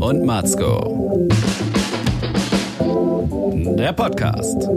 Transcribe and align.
und 0.00 0.24
Matzko. 0.24 1.26
Der 3.78 3.92
Podcast. 3.92 4.68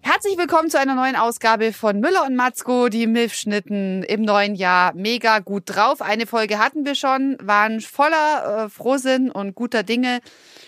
Herzlich 0.00 0.38
willkommen 0.38 0.70
zu 0.70 0.78
einer 0.78 0.94
neuen 0.94 1.16
Ausgabe 1.16 1.72
von 1.72 2.00
Müller 2.00 2.24
und 2.26 2.36
Matzko, 2.36 2.88
die 2.88 3.06
Milfschnitten 3.06 4.02
im 4.04 4.22
neuen 4.22 4.54
Jahr. 4.54 4.94
Mega 4.94 5.40
gut 5.40 5.64
drauf. 5.66 6.02
Eine 6.02 6.26
Folge 6.26 6.58
hatten 6.58 6.86
wir 6.86 6.94
schon, 6.94 7.36
waren 7.42 7.80
voller 7.80 8.66
äh, 8.66 8.68
Frohsinn 8.68 9.30
und 9.30 9.54
guter 9.54 9.82
Dinge. 9.82 10.20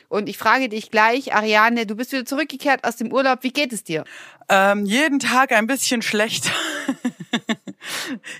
Und 0.08 0.28
ich 0.28 0.38
frage 0.38 0.68
dich 0.68 0.90
gleich, 0.90 1.34
Ariane, 1.34 1.86
du 1.86 1.94
bist 1.94 2.12
wieder 2.12 2.24
zurückgekehrt 2.24 2.84
aus 2.84 2.96
dem 2.96 3.12
Urlaub. 3.12 3.42
Wie 3.42 3.52
geht 3.52 3.72
es 3.72 3.84
dir? 3.84 4.04
Ähm, 4.48 4.84
jeden 4.84 5.20
Tag 5.20 5.52
ein 5.52 5.66
bisschen 5.66 6.02
schlechter. 6.02 6.50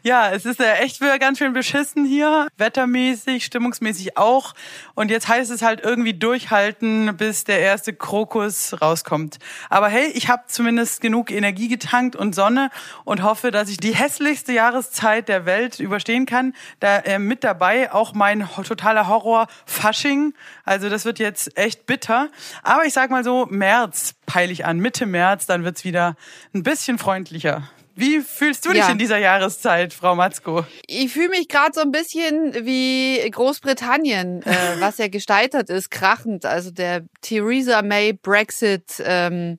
ja, 0.02 0.30
es 0.30 0.44
ist 0.44 0.60
ja 0.60 0.74
echt 0.74 1.00
wieder 1.00 1.18
ganz 1.18 1.38
schön 1.38 1.52
beschissen 1.52 2.04
hier. 2.04 2.48
Wettermäßig, 2.56 3.44
stimmungsmäßig 3.44 4.16
auch. 4.16 4.54
Und 4.94 5.10
jetzt 5.10 5.28
heißt 5.28 5.50
es 5.50 5.62
halt 5.62 5.80
irgendwie 5.82 6.14
durchhalten, 6.14 7.16
bis 7.16 7.44
der 7.44 7.60
erste 7.60 7.92
Krokus 7.92 8.80
rauskommt. 8.80 9.38
Aber 9.68 9.88
hey, 9.88 10.10
ich 10.14 10.28
habe 10.28 10.44
zumindest 10.46 11.00
genug 11.00 11.30
Energie 11.30 11.68
getankt 11.68 12.16
und 12.16 12.34
Sonne 12.34 12.70
und 13.04 13.22
hoffe, 13.22 13.50
dass 13.50 13.68
ich 13.68 13.78
die 13.78 13.94
hässlichste 13.94 14.52
Jahreszeit 14.52 15.28
der 15.28 15.46
Welt 15.46 15.80
überstehen 15.80 16.26
kann. 16.26 16.54
Da 16.80 16.98
äh, 16.98 17.18
mit 17.18 17.44
dabei 17.44 17.92
auch 17.92 18.14
mein 18.14 18.48
totaler 18.66 19.08
Horror 19.08 19.46
Fasching. 19.66 20.34
Also 20.64 20.88
das 20.88 21.04
wird 21.04 21.18
jetzt 21.18 21.56
echt 21.56 21.86
bitter. 21.86 22.28
Aber 22.62 22.84
ich 22.84 22.92
sag 22.92 23.10
mal 23.10 23.24
so, 23.24 23.46
März 23.46 24.14
peile 24.30 24.52
ich 24.52 24.64
an, 24.64 24.78
Mitte 24.78 25.06
März, 25.06 25.46
dann 25.46 25.64
wird's 25.64 25.84
wieder 25.84 26.14
ein 26.54 26.62
bisschen 26.62 26.98
freundlicher. 26.98 27.68
Wie 27.94 28.20
fühlst 28.20 28.64
du 28.64 28.70
dich 28.70 28.78
Ja. 28.80 28.90
in 28.90 28.98
dieser 28.98 29.18
Jahreszeit, 29.18 29.92
Frau 29.92 30.14
Matzko? 30.14 30.64
Ich 30.86 31.12
fühle 31.12 31.28
mich 31.30 31.48
gerade 31.48 31.72
so 31.74 31.80
ein 31.80 31.92
bisschen 31.92 32.54
wie 32.64 33.28
Großbritannien, 33.30 34.42
äh, 34.42 34.46
was 34.80 34.98
ja 34.98 35.08
gescheitert 35.08 35.70
ist, 35.70 35.90
krachend. 35.90 36.44
Also 36.46 36.70
der 36.70 37.04
Theresa 37.20 37.82
May 37.82 38.12
Brexit 38.12 39.02
ähm, 39.04 39.58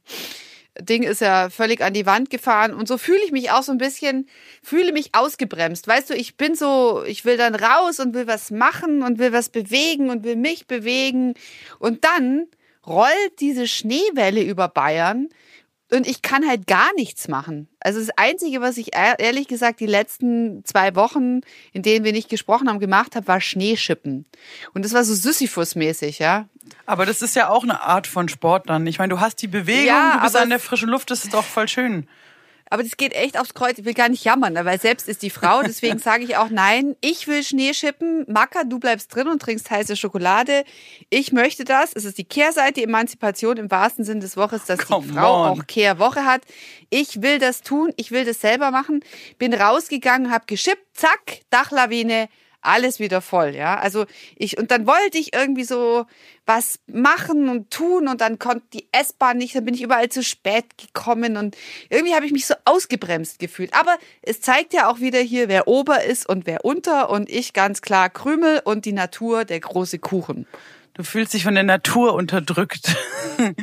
Ding 0.80 1.04
ist 1.04 1.20
ja 1.22 1.50
völlig 1.50 1.82
an 1.82 1.94
die 1.94 2.06
Wand 2.06 2.30
gefahren 2.30 2.74
und 2.74 2.88
so 2.88 2.98
fühle 2.98 3.20
ich 3.26 3.32
mich 3.34 3.52
auch 3.52 3.62
so 3.62 3.74
ein 3.74 3.78
bisschen, 3.78 4.28
fühle 4.64 4.94
mich 4.94 5.14
ausgebremst. 5.14 5.86
Weißt 5.88 6.10
du, 6.10 6.14
ich 6.16 6.38
bin 6.38 6.56
so, 6.56 7.04
ich 7.06 7.26
will 7.26 7.36
dann 7.38 7.56
raus 7.56 8.00
und 8.00 8.14
will 8.14 8.26
was 8.26 8.52
machen 8.52 9.04
und 9.04 9.20
will 9.20 9.34
was 9.34 9.50
bewegen 9.50 10.10
und 10.10 10.24
will 10.24 10.38
mich 10.38 10.68
bewegen 10.68 11.34
und 11.80 12.06
dann 12.06 12.48
rollt 12.88 13.40
diese 13.42 13.68
Schneewelle 13.68 14.42
über 14.42 14.70
Bayern 14.70 15.28
und 15.94 16.08
ich 16.08 16.22
kann 16.22 16.48
halt 16.48 16.68
gar 16.68 16.94
nichts 16.96 17.28
machen. 17.28 17.68
Also 17.80 18.00
das 18.00 18.10
Einzige, 18.18 18.62
was 18.62 18.78
ich 18.78 18.96
ehr- 18.96 19.20
ehrlich 19.20 19.48
gesagt 19.48 19.80
die 19.80 19.86
letzten 19.86 20.64
zwei 20.66 20.96
Wochen, 20.96 21.42
in 21.74 21.82
denen 21.84 22.06
wir 22.06 22.12
nicht 22.14 22.30
gesprochen 22.30 22.70
haben, 22.70 22.80
gemacht 22.80 23.16
habe, 23.16 23.28
war 23.28 23.42
Schneeschippen. 23.42 24.26
Und 24.74 24.86
das 24.86 24.94
war 24.94 25.04
so 25.04 25.14
Sisyphus-mäßig, 25.14 26.20
ja. 26.20 26.48
Aber 26.86 27.06
das 27.06 27.22
ist 27.22 27.36
ja 27.36 27.50
auch 27.50 27.64
eine 27.64 27.82
Art 27.82 28.08
von 28.08 28.30
Sport 28.30 28.70
dann. 28.70 28.88
Ich 28.88 29.00
meine, 29.00 29.14
du 29.14 29.20
hast 29.20 29.42
die 29.42 29.48
Bewegung, 29.48 29.86
Ja, 29.88 30.18
du 30.18 30.24
bist 30.24 30.36
an 30.36 30.50
der 30.50 30.60
frischen 30.60 30.90
Luft, 30.90 31.12
das 31.12 31.24
ist 31.26 31.34
doch 31.34 31.44
voll 31.44 31.68
schön. 31.68 32.08
Aber 32.72 32.84
das 32.84 32.96
geht 32.96 33.14
echt 33.14 33.38
aufs 33.38 33.54
Kreuz. 33.54 33.78
Ich 33.78 33.84
will 33.84 33.94
gar 33.94 34.08
nicht 34.08 34.24
jammern, 34.24 34.56
weil 34.56 34.80
selbst 34.80 35.10
ist 35.10 35.24
die 35.24 35.30
Frau. 35.30 35.62
Deswegen 35.62 36.00
sage 36.00 36.24
ich 36.24 36.38
auch 36.38 36.50
nein. 36.50 36.96
Ich 37.02 37.28
will 37.28 37.44
Schneeschippen. 37.44 38.26
Macker, 38.30 38.64
du 38.64 38.80
bleibst 38.80 39.14
drin 39.14 39.28
und 39.28 39.42
trinkst 39.42 39.70
heiße 39.70 39.98
Schokolade. 39.98 40.64
Ich 41.10 41.34
möchte 41.34 41.66
das. 41.66 41.92
Es 41.94 42.06
ist 42.06 42.18
die 42.18 42.24
Kehrseite, 42.24 42.76
die 42.76 42.84
Emanzipation 42.84 43.58
im 43.58 43.70
wahrsten 43.70 44.06
Sinne 44.06 44.22
des 44.22 44.38
Woches, 44.38 44.64
dass 44.66 44.80
Come 44.80 45.06
die 45.06 45.14
Frau 45.14 45.52
on. 45.52 45.60
auch 45.60 45.68
Kehrwoche 45.68 46.24
hat. 46.24 46.44
Ich 46.90 47.22
will 47.22 47.40
das 47.40 47.62
tun. 47.62 47.92
Ich 47.98 48.12
will 48.12 48.24
das 48.24 48.40
selber 48.40 48.72
machen. 48.72 49.04
Bin 49.38 49.54
rausgegangen, 49.54 50.32
habe 50.32 50.46
geschippt. 50.48 50.86
Zack, 50.94 51.42
Dachlawine. 51.50 52.30
Alles 52.62 53.00
wieder 53.00 53.22
voll, 53.22 53.56
ja. 53.56 53.80
Also 53.80 54.06
ich, 54.36 54.60
und 54.60 54.70
dann 54.70 54.86
wollte 54.86 55.18
ich 55.18 55.34
irgendwie 55.34 55.64
so 55.64 56.06
was 56.46 56.80
machen 56.86 57.50
und 57.50 57.72
tun 57.72 58.08
und 58.08 58.22
dann 58.22 58.38
konnte 58.38 58.66
die 58.74 58.88
S-Bahn 58.92 59.38
nicht, 59.38 59.56
dann 59.56 59.66
bin 59.66 59.74
ich 59.74 59.82
überall 59.82 60.10
zu 60.10 60.24
spät 60.24 60.66
gekommen 60.78 61.38
und 61.38 61.58
irgendwie 61.90 62.14
habe 62.14 62.26
ich 62.26 62.32
mich 62.32 62.46
so 62.46 62.54
ausgebremst 62.66 63.40
gefühlt. 63.40 63.74
Aber 63.74 63.98
es 64.22 64.42
zeigt 64.42 64.74
ja 64.74 64.92
auch 64.92 65.00
wieder 65.00 65.20
hier, 65.20 65.50
wer 65.50 65.68
ober 65.68 66.04
ist 66.04 66.30
und 66.30 66.46
wer 66.46 66.64
unter 66.64 67.10
und 67.10 67.30
ich 67.30 67.54
ganz 67.54 67.82
klar 67.82 68.10
Krümel 68.10 68.62
und 68.64 68.86
die 68.86 68.94
Natur 68.94 69.44
der 69.44 69.60
große 69.60 69.98
Kuchen. 69.98 70.46
Du 70.94 71.04
fühlst 71.04 71.34
dich 71.34 71.44
von 71.44 71.54
der 71.56 71.64
Natur 71.64 72.14
unterdrückt. 72.14 72.96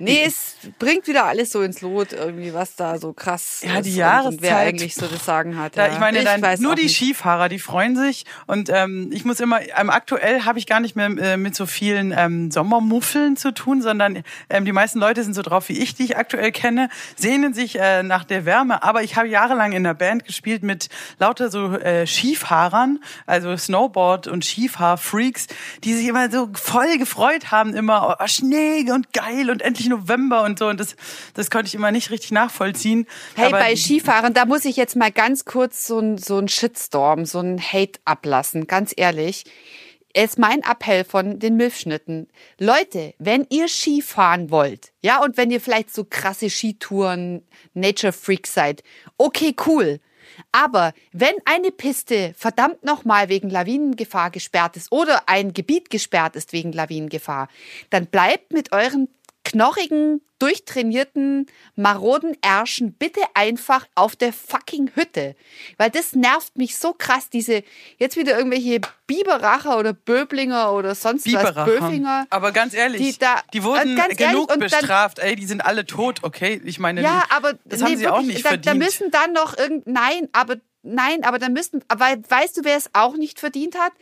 Nee, 0.00 0.22
es 0.24 0.54
bringt 0.78 1.08
wieder 1.08 1.24
alles 1.24 1.50
so 1.50 1.60
ins 1.60 1.80
Lot, 1.80 2.12
irgendwie, 2.12 2.54
was 2.54 2.76
da 2.76 2.98
so 2.98 3.12
krass 3.12 3.62
Ja, 3.66 3.78
ist 3.78 3.86
die 3.86 3.90
und- 3.90 3.96
Jahreszeit. 3.96 4.32
und 4.34 4.42
wer 4.42 4.56
eigentlich 4.58 4.94
so 4.94 5.08
das 5.08 5.24
Sagen 5.24 5.58
hat. 5.58 5.76
Da, 5.76 5.88
ja. 5.88 5.92
ich 5.92 5.98
meine, 5.98 6.22
dann, 6.22 6.40
weiß 6.40 6.60
nur 6.60 6.76
die 6.76 6.84
nicht. 6.84 6.96
Skifahrer, 6.96 7.48
die 7.48 7.58
freuen 7.58 7.96
sich. 7.96 8.24
Und 8.46 8.70
ähm, 8.72 9.10
ich 9.12 9.24
muss 9.24 9.40
immer, 9.40 9.58
ähm, 9.76 9.90
aktuell 9.90 10.42
habe 10.44 10.60
ich 10.60 10.66
gar 10.68 10.78
nicht 10.78 10.94
mehr 10.94 11.06
äh, 11.08 11.36
mit 11.36 11.56
so 11.56 11.66
vielen 11.66 12.14
ähm, 12.16 12.52
Sommermuffeln 12.52 13.36
zu 13.36 13.52
tun, 13.52 13.82
sondern 13.82 14.22
ähm, 14.48 14.64
die 14.64 14.70
meisten 14.70 15.00
Leute 15.00 15.24
sind 15.24 15.34
so 15.34 15.42
drauf 15.42 15.68
wie 15.68 15.78
ich, 15.80 15.96
die 15.96 16.04
ich 16.04 16.16
aktuell 16.16 16.52
kenne, 16.52 16.90
sehnen 17.16 17.52
sich 17.52 17.76
äh, 17.80 18.04
nach 18.04 18.22
der 18.22 18.44
Wärme. 18.44 18.84
Aber 18.84 19.02
ich 19.02 19.16
habe 19.16 19.26
jahrelang 19.26 19.72
in 19.72 19.84
einer 19.84 19.94
Band 19.94 20.24
gespielt 20.26 20.62
mit 20.62 20.90
lauter 21.18 21.50
so 21.50 21.72
äh, 21.72 22.06
Skifahrern, 22.06 23.00
also 23.26 23.48
Snowboard- 23.56 24.28
und 24.28 24.44
Skifahr-Freaks, 24.44 25.48
die 25.82 25.94
sich 25.94 26.06
immer 26.06 26.30
so 26.30 26.47
voll 26.54 26.98
gefreut 26.98 27.50
haben, 27.50 27.74
immer 27.74 28.16
oh, 28.18 28.26
Schnee 28.26 28.90
und 28.90 29.12
geil 29.12 29.50
und 29.50 29.62
endlich 29.62 29.88
November 29.88 30.42
und 30.44 30.58
so. 30.58 30.68
Und 30.68 30.80
das, 30.80 30.96
das 31.34 31.50
konnte 31.50 31.68
ich 31.68 31.74
immer 31.74 31.90
nicht 31.90 32.10
richtig 32.10 32.30
nachvollziehen. 32.30 33.06
Hey, 33.34 33.46
Aber 33.46 33.58
bei 33.58 33.76
Skifahren, 33.76 34.34
da 34.34 34.44
muss 34.44 34.64
ich 34.64 34.76
jetzt 34.76 34.96
mal 34.96 35.12
ganz 35.12 35.44
kurz 35.44 35.86
so 35.86 35.98
ein, 35.98 36.18
so 36.18 36.38
ein 36.38 36.48
Shitstorm, 36.48 37.24
so 37.24 37.40
ein 37.40 37.60
Hate 37.60 38.00
ablassen, 38.04 38.66
ganz 38.66 38.92
ehrlich. 38.96 39.44
Es 40.14 40.30
ist 40.30 40.38
mein 40.38 40.62
Appell 40.62 41.04
von 41.04 41.38
den 41.38 41.56
Milfschnitten. 41.56 42.28
Leute, 42.58 43.14
wenn 43.18 43.46
ihr 43.50 43.68
Skifahren 43.68 44.50
wollt, 44.50 44.92
ja, 45.02 45.22
und 45.22 45.36
wenn 45.36 45.50
ihr 45.50 45.60
vielleicht 45.60 45.94
so 45.94 46.04
krasse 46.08 46.50
Skitouren, 46.50 47.46
Nature 47.74 48.12
Freaks 48.12 48.54
seid, 48.54 48.82
okay, 49.16 49.54
cool. 49.66 50.00
Aber 50.52 50.92
wenn 51.12 51.34
eine 51.44 51.70
Piste 51.70 52.34
verdammt 52.36 52.84
nochmal 52.84 53.28
wegen 53.28 53.50
Lawinengefahr 53.50 54.30
gesperrt 54.30 54.76
ist 54.76 54.92
oder 54.92 55.28
ein 55.28 55.52
Gebiet 55.52 55.90
gesperrt 55.90 56.36
ist 56.36 56.52
wegen 56.52 56.72
Lawinengefahr, 56.72 57.48
dann 57.90 58.06
bleibt 58.06 58.52
mit 58.52 58.72
euren 58.72 59.08
knochigen, 59.50 60.20
durchtrainierten, 60.38 61.46
maroden 61.74 62.36
Ärschen 62.42 62.92
bitte 62.92 63.20
einfach 63.34 63.86
auf 63.94 64.14
der 64.16 64.32
fucking 64.32 64.90
Hütte. 64.94 65.34
Weil 65.78 65.90
das 65.90 66.12
nervt 66.14 66.56
mich 66.56 66.76
so 66.76 66.92
krass, 66.92 67.28
diese, 67.30 67.62
jetzt 67.98 68.16
wieder 68.16 68.36
irgendwelche 68.36 68.80
Biberacher 69.06 69.78
oder 69.78 69.92
Böblinger 69.92 70.72
oder 70.72 70.94
sonst 70.94 71.26
was. 71.32 71.54
Böfinger. 71.64 72.26
Aber 72.30 72.52
ganz 72.52 72.74
ehrlich, 72.74 73.00
die 73.14 73.18
da- 73.18 73.42
die 73.52 73.64
wurden 73.64 73.92
äh, 73.92 73.94
ganz 73.96 74.08
ehrlich, 74.20 74.28
genug 74.28 74.42
und 74.52 74.60
dann- 74.60 74.80
bestraft. 74.80 75.18
Ey, 75.18 75.34
die 75.34 75.46
sind 75.46 75.62
alle 75.64 75.86
tot, 75.86 76.20
okay? 76.22 76.60
Ich 76.64 76.78
meine, 76.78 77.02
Ja, 77.02 77.24
aber 77.30 77.54
das 77.64 77.80
nee, 77.80 77.86
haben 77.86 77.96
sie 77.96 78.08
auch 78.08 78.16
wirklich, 78.18 78.34
nicht 78.34 78.44
da, 78.44 78.50
verdient. 78.50 78.66
da 78.66 78.74
müssen 78.74 79.10
dann 79.10 79.32
noch 79.32 79.56
irgend 79.58 79.86
nein, 79.86 80.28
aber 80.32 80.56
nein, 80.82 81.24
aber 81.24 81.38
da 81.38 81.48
müssen 81.48 81.82
weil 81.94 82.22
weißt 82.28 82.56
du, 82.56 82.64
wer 82.64 82.76
es 82.76 82.90
auch 82.92 83.16
nicht 83.16 83.40
verdient 83.40 83.78
hat? 83.78 83.92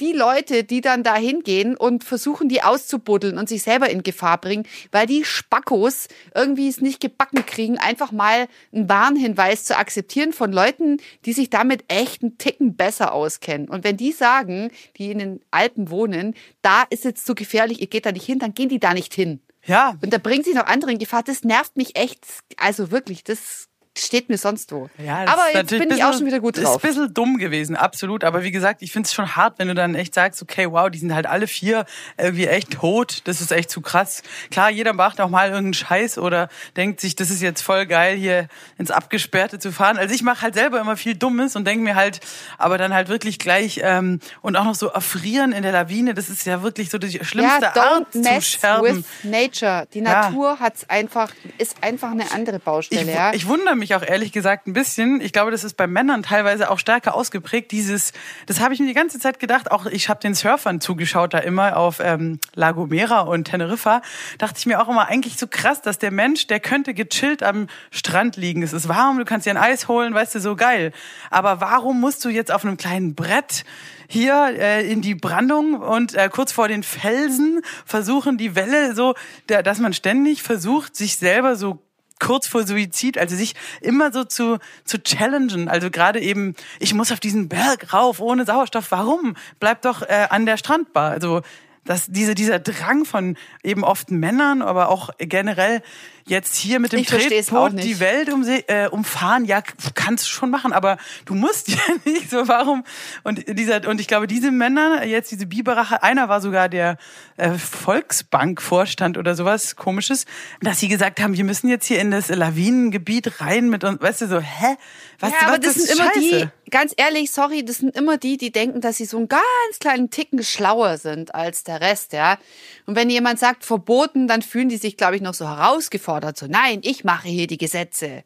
Die 0.00 0.12
Leute, 0.12 0.64
die 0.64 0.80
dann 0.80 1.02
da 1.02 1.16
hingehen 1.16 1.76
und 1.76 2.04
versuchen 2.04 2.48
die 2.48 2.62
auszubuddeln 2.62 3.38
und 3.38 3.48
sich 3.48 3.62
selber 3.62 3.90
in 3.90 4.02
Gefahr 4.02 4.40
bringen, 4.40 4.66
weil 4.92 5.06
die 5.06 5.24
Spackos 5.24 6.08
irgendwie 6.34 6.68
es 6.68 6.80
nicht 6.80 7.00
gebacken 7.00 7.44
kriegen, 7.46 7.78
einfach 7.78 8.12
mal 8.12 8.48
einen 8.72 8.88
Warnhinweis 8.88 9.64
zu 9.64 9.76
akzeptieren 9.76 10.32
von 10.32 10.52
Leuten, 10.52 10.98
die 11.24 11.32
sich 11.32 11.50
damit 11.50 11.84
echt 11.88 12.22
einen 12.22 12.38
Ticken 12.38 12.76
besser 12.76 13.12
auskennen. 13.12 13.68
Und 13.68 13.84
wenn 13.84 13.96
die 13.96 14.12
sagen, 14.12 14.70
die 14.96 15.10
in 15.10 15.18
den 15.18 15.40
Alpen 15.50 15.90
wohnen, 15.90 16.34
da 16.62 16.84
ist 16.90 17.04
jetzt 17.04 17.26
zu 17.26 17.34
gefährlich, 17.34 17.80
ihr 17.80 17.86
geht 17.86 18.06
da 18.06 18.12
nicht 18.12 18.26
hin, 18.26 18.38
dann 18.38 18.54
gehen 18.54 18.68
die 18.68 18.80
da 18.80 18.94
nicht 18.94 19.14
hin. 19.14 19.40
ja, 19.64 19.96
Und 20.02 20.12
da 20.12 20.18
bringt 20.18 20.44
sich 20.44 20.54
noch 20.54 20.66
andere 20.66 20.92
in 20.92 20.98
Gefahr. 20.98 21.22
Das 21.22 21.44
nervt 21.44 21.76
mich 21.76 21.96
echt. 21.96 22.24
Also 22.56 22.90
wirklich, 22.90 23.24
das 23.24 23.68
steht 23.96 24.28
mir 24.28 24.38
sonst 24.38 24.70
wo. 24.72 24.88
Ja, 24.98 25.24
das 25.24 25.32
aber 25.34 25.48
ist 25.48 25.54
jetzt 25.54 25.70
bin 25.70 25.90
ich 25.90 26.04
auch 26.04 26.12
schon 26.12 26.26
wieder 26.26 26.40
gut 26.40 26.56
Ist 26.58 26.64
drauf. 26.64 26.82
ein 26.84 26.88
bisschen 26.88 27.14
dumm 27.14 27.38
gewesen, 27.38 27.76
absolut. 27.76 28.24
Aber 28.24 28.42
wie 28.42 28.50
gesagt, 28.50 28.82
ich 28.82 28.92
finde 28.92 29.06
es 29.06 29.14
schon 29.14 29.36
hart, 29.36 29.58
wenn 29.58 29.68
du 29.68 29.74
dann 29.74 29.94
echt 29.94 30.14
sagst, 30.14 30.42
okay, 30.42 30.70
wow, 30.70 30.90
die 30.90 30.98
sind 30.98 31.14
halt 31.14 31.26
alle 31.26 31.46
vier 31.46 31.84
irgendwie 32.18 32.46
echt 32.46 32.72
tot. 32.72 33.22
Das 33.24 33.40
ist 33.40 33.52
echt 33.52 33.70
zu 33.70 33.80
krass. 33.80 34.22
Klar, 34.50 34.70
jeder 34.70 34.92
macht 34.92 35.20
auch 35.20 35.28
mal 35.30 35.46
irgendeinen 35.48 35.74
Scheiß 35.74 36.18
oder 36.18 36.48
denkt 36.76 37.00
sich, 37.00 37.16
das 37.16 37.30
ist 37.30 37.42
jetzt 37.42 37.62
voll 37.62 37.86
geil, 37.86 38.16
hier 38.16 38.48
ins 38.78 38.90
Abgesperrte 38.90 39.58
zu 39.58 39.72
fahren. 39.72 39.96
Also 39.98 40.14
ich 40.14 40.22
mache 40.22 40.42
halt 40.42 40.54
selber 40.54 40.80
immer 40.80 40.96
viel 40.96 41.14
Dummes 41.14 41.56
und 41.56 41.64
denke 41.66 41.82
mir 41.82 41.94
halt, 41.94 42.20
aber 42.58 42.78
dann 42.78 42.92
halt 42.92 43.08
wirklich 43.08 43.38
gleich 43.38 43.80
ähm, 43.82 44.20
und 44.42 44.56
auch 44.56 44.64
noch 44.64 44.74
so 44.74 44.88
erfrieren 44.88 45.52
in 45.52 45.62
der 45.62 45.72
Lawine, 45.72 46.14
das 46.14 46.28
ist 46.28 46.44
ja 46.46 46.62
wirklich 46.62 46.90
so 46.90 46.98
die 46.98 47.24
schlimmste 47.24 47.62
ja, 47.74 47.74
Art 47.74 48.12
zu 48.12 48.22
scherben. 48.42 48.98
with 48.98 49.04
nature. 49.22 49.86
Die 49.94 50.00
Ja. 50.00 50.28
Natur 50.30 50.58
hat's 50.60 50.88
einfach, 50.88 51.30
ist 51.58 51.76
einfach 51.82 52.10
eine 52.10 52.30
andere 52.32 52.56
Ich, 52.56 52.62
Baustelle. 52.62 53.12
ja. 53.12 53.32
ich 53.32 53.46
wundere 53.46 53.74
mich 53.76 53.85
mich 53.86 53.94
auch 53.94 54.02
ehrlich 54.02 54.32
gesagt 54.32 54.66
ein 54.66 54.72
bisschen. 54.72 55.20
Ich 55.20 55.32
glaube, 55.32 55.52
das 55.52 55.62
ist 55.62 55.76
bei 55.76 55.86
Männern 55.86 56.24
teilweise 56.24 56.70
auch 56.70 56.78
stärker 56.80 57.14
ausgeprägt. 57.14 57.70
Dieses, 57.70 58.12
das 58.46 58.58
habe 58.58 58.74
ich 58.74 58.80
mir 58.80 58.86
die 58.86 58.94
ganze 58.94 59.20
Zeit 59.20 59.38
gedacht. 59.38 59.70
Auch 59.70 59.86
ich 59.86 60.08
habe 60.08 60.18
den 60.18 60.34
Surfern 60.34 60.80
zugeschaut 60.80 61.34
da 61.34 61.38
immer 61.38 61.76
auf 61.76 62.00
ähm, 62.00 62.40
La 62.54 62.72
Gomera 62.72 63.20
und 63.20 63.44
Teneriffa. 63.44 64.02
Dachte 64.38 64.58
ich 64.58 64.66
mir 64.66 64.82
auch 64.82 64.88
immer 64.88 65.06
eigentlich 65.06 65.38
so 65.38 65.46
krass, 65.46 65.82
dass 65.82 65.98
der 65.98 66.10
Mensch, 66.10 66.48
der 66.48 66.58
könnte 66.58 66.94
gechillt 66.94 67.44
am 67.44 67.68
Strand 67.92 68.36
liegen. 68.36 68.64
Es 68.64 68.72
ist 68.72 68.88
warm, 68.88 69.18
du 69.18 69.24
kannst 69.24 69.46
dir 69.46 69.50
ein 69.50 69.56
Eis 69.56 69.86
holen, 69.86 70.12
weißt 70.14 70.34
du, 70.34 70.40
so 70.40 70.56
geil. 70.56 70.92
Aber 71.30 71.60
warum 71.60 72.00
musst 72.00 72.24
du 72.24 72.28
jetzt 72.28 72.50
auf 72.50 72.64
einem 72.64 72.76
kleinen 72.76 73.14
Brett 73.14 73.64
hier 74.08 74.54
äh, 74.58 74.90
in 74.90 75.00
die 75.00 75.14
Brandung 75.14 75.80
und 75.80 76.14
äh, 76.14 76.28
kurz 76.28 76.50
vor 76.50 76.66
den 76.66 76.82
Felsen 76.82 77.60
versuchen 77.84 78.36
die 78.36 78.54
Welle 78.56 78.94
so, 78.94 79.14
der, 79.48 79.62
dass 79.62 79.78
man 79.78 79.92
ständig 79.92 80.42
versucht, 80.42 80.96
sich 80.96 81.16
selber 81.16 81.56
so 81.56 81.85
kurz 82.18 82.46
vor 82.46 82.66
Suizid, 82.66 83.18
also 83.18 83.36
sich 83.36 83.54
immer 83.80 84.12
so 84.12 84.24
zu, 84.24 84.58
zu 84.84 85.02
challengen. 85.02 85.68
Also 85.68 85.90
gerade 85.90 86.20
eben, 86.20 86.54
ich 86.78 86.94
muss 86.94 87.12
auf 87.12 87.20
diesen 87.20 87.48
Berg 87.48 87.92
rauf 87.92 88.20
ohne 88.20 88.44
Sauerstoff. 88.44 88.90
Warum? 88.90 89.36
Bleib 89.60 89.82
doch 89.82 90.02
äh, 90.02 90.26
an 90.30 90.46
der 90.46 90.56
Strandbar. 90.56 91.10
Also 91.10 91.42
dass 91.86 92.06
diese, 92.08 92.34
dieser 92.34 92.58
Drang 92.58 93.04
von 93.04 93.36
eben 93.62 93.84
oft 93.84 94.10
Männern, 94.10 94.60
aber 94.60 94.88
auch 94.88 95.10
generell 95.18 95.82
jetzt 96.26 96.56
hier 96.56 96.80
mit 96.80 96.92
dem 96.92 97.00
Ich 97.00 97.06
Tretboot 97.06 97.80
die 97.82 98.00
Welt 98.00 98.32
um, 98.32 98.44
äh, 98.46 98.88
umfahren, 98.88 99.44
ja, 99.44 99.62
kannst 99.94 100.24
du 100.24 100.28
schon 100.28 100.50
machen, 100.50 100.72
aber 100.72 100.98
du 101.24 101.34
musst 101.34 101.68
ja 101.68 101.78
nicht 102.04 102.30
so, 102.30 102.48
warum? 102.48 102.84
Und 103.22 103.44
dieser, 103.58 103.88
und 103.88 104.00
ich 104.00 104.08
glaube, 104.08 104.26
diese 104.26 104.50
Männer, 104.50 105.04
jetzt 105.04 105.30
diese 105.30 105.46
Biberache, 105.46 106.02
einer 106.02 106.28
war 106.28 106.40
sogar 106.40 106.68
der 106.68 106.98
äh, 107.36 107.52
Volksbank-Vorstand 107.52 109.18
oder 109.18 109.36
sowas 109.36 109.76
komisches, 109.76 110.26
dass 110.60 110.80
sie 110.80 110.88
gesagt 110.88 111.20
haben, 111.20 111.36
wir 111.36 111.44
müssen 111.44 111.68
jetzt 111.68 111.86
hier 111.86 112.00
in 112.00 112.10
das 112.10 112.28
Lawinengebiet 112.28 113.40
rein 113.40 113.70
mit 113.70 113.84
uns, 113.84 114.00
weißt 114.00 114.22
du, 114.22 114.26
so, 114.26 114.40
hä? 114.40 114.76
Was, 115.20 115.30
ja, 115.30 115.36
was, 115.40 115.48
aber 115.48 115.58
das, 115.58 115.76
ist 115.76 115.86
sind 115.86 115.98
immer 115.98 116.12
scheiße. 116.12 116.50
die, 116.66 116.70
ganz 116.70 116.92
ehrlich, 116.96 117.30
sorry, 117.30 117.64
das 117.64 117.78
sind 117.78 117.96
immer 117.96 118.18
die, 118.18 118.36
die 118.36 118.50
denken, 118.50 118.80
dass 118.80 118.96
sie 118.96 119.06
so 119.06 119.16
einen 119.16 119.28
ganz 119.28 119.44
kleinen 119.80 120.10
Ticken 120.10 120.42
schlauer 120.42 120.98
sind 120.98 121.34
als 121.34 121.64
der 121.64 121.80
Rest, 121.80 122.12
ja. 122.12 122.36
Und 122.84 122.96
wenn 122.96 123.08
jemand 123.08 123.38
sagt 123.38 123.64
verboten, 123.64 124.28
dann 124.28 124.42
fühlen 124.42 124.68
die 124.68 124.76
sich, 124.76 124.96
glaube 124.96 125.16
ich, 125.16 125.22
noch 125.22 125.34
so 125.34 125.48
herausgefordert. 125.48 126.15
So, 126.34 126.46
nein, 126.46 126.80
ich 126.82 127.04
mache 127.04 127.28
hier 127.28 127.46
die 127.46 127.58
Gesetze. 127.58 128.24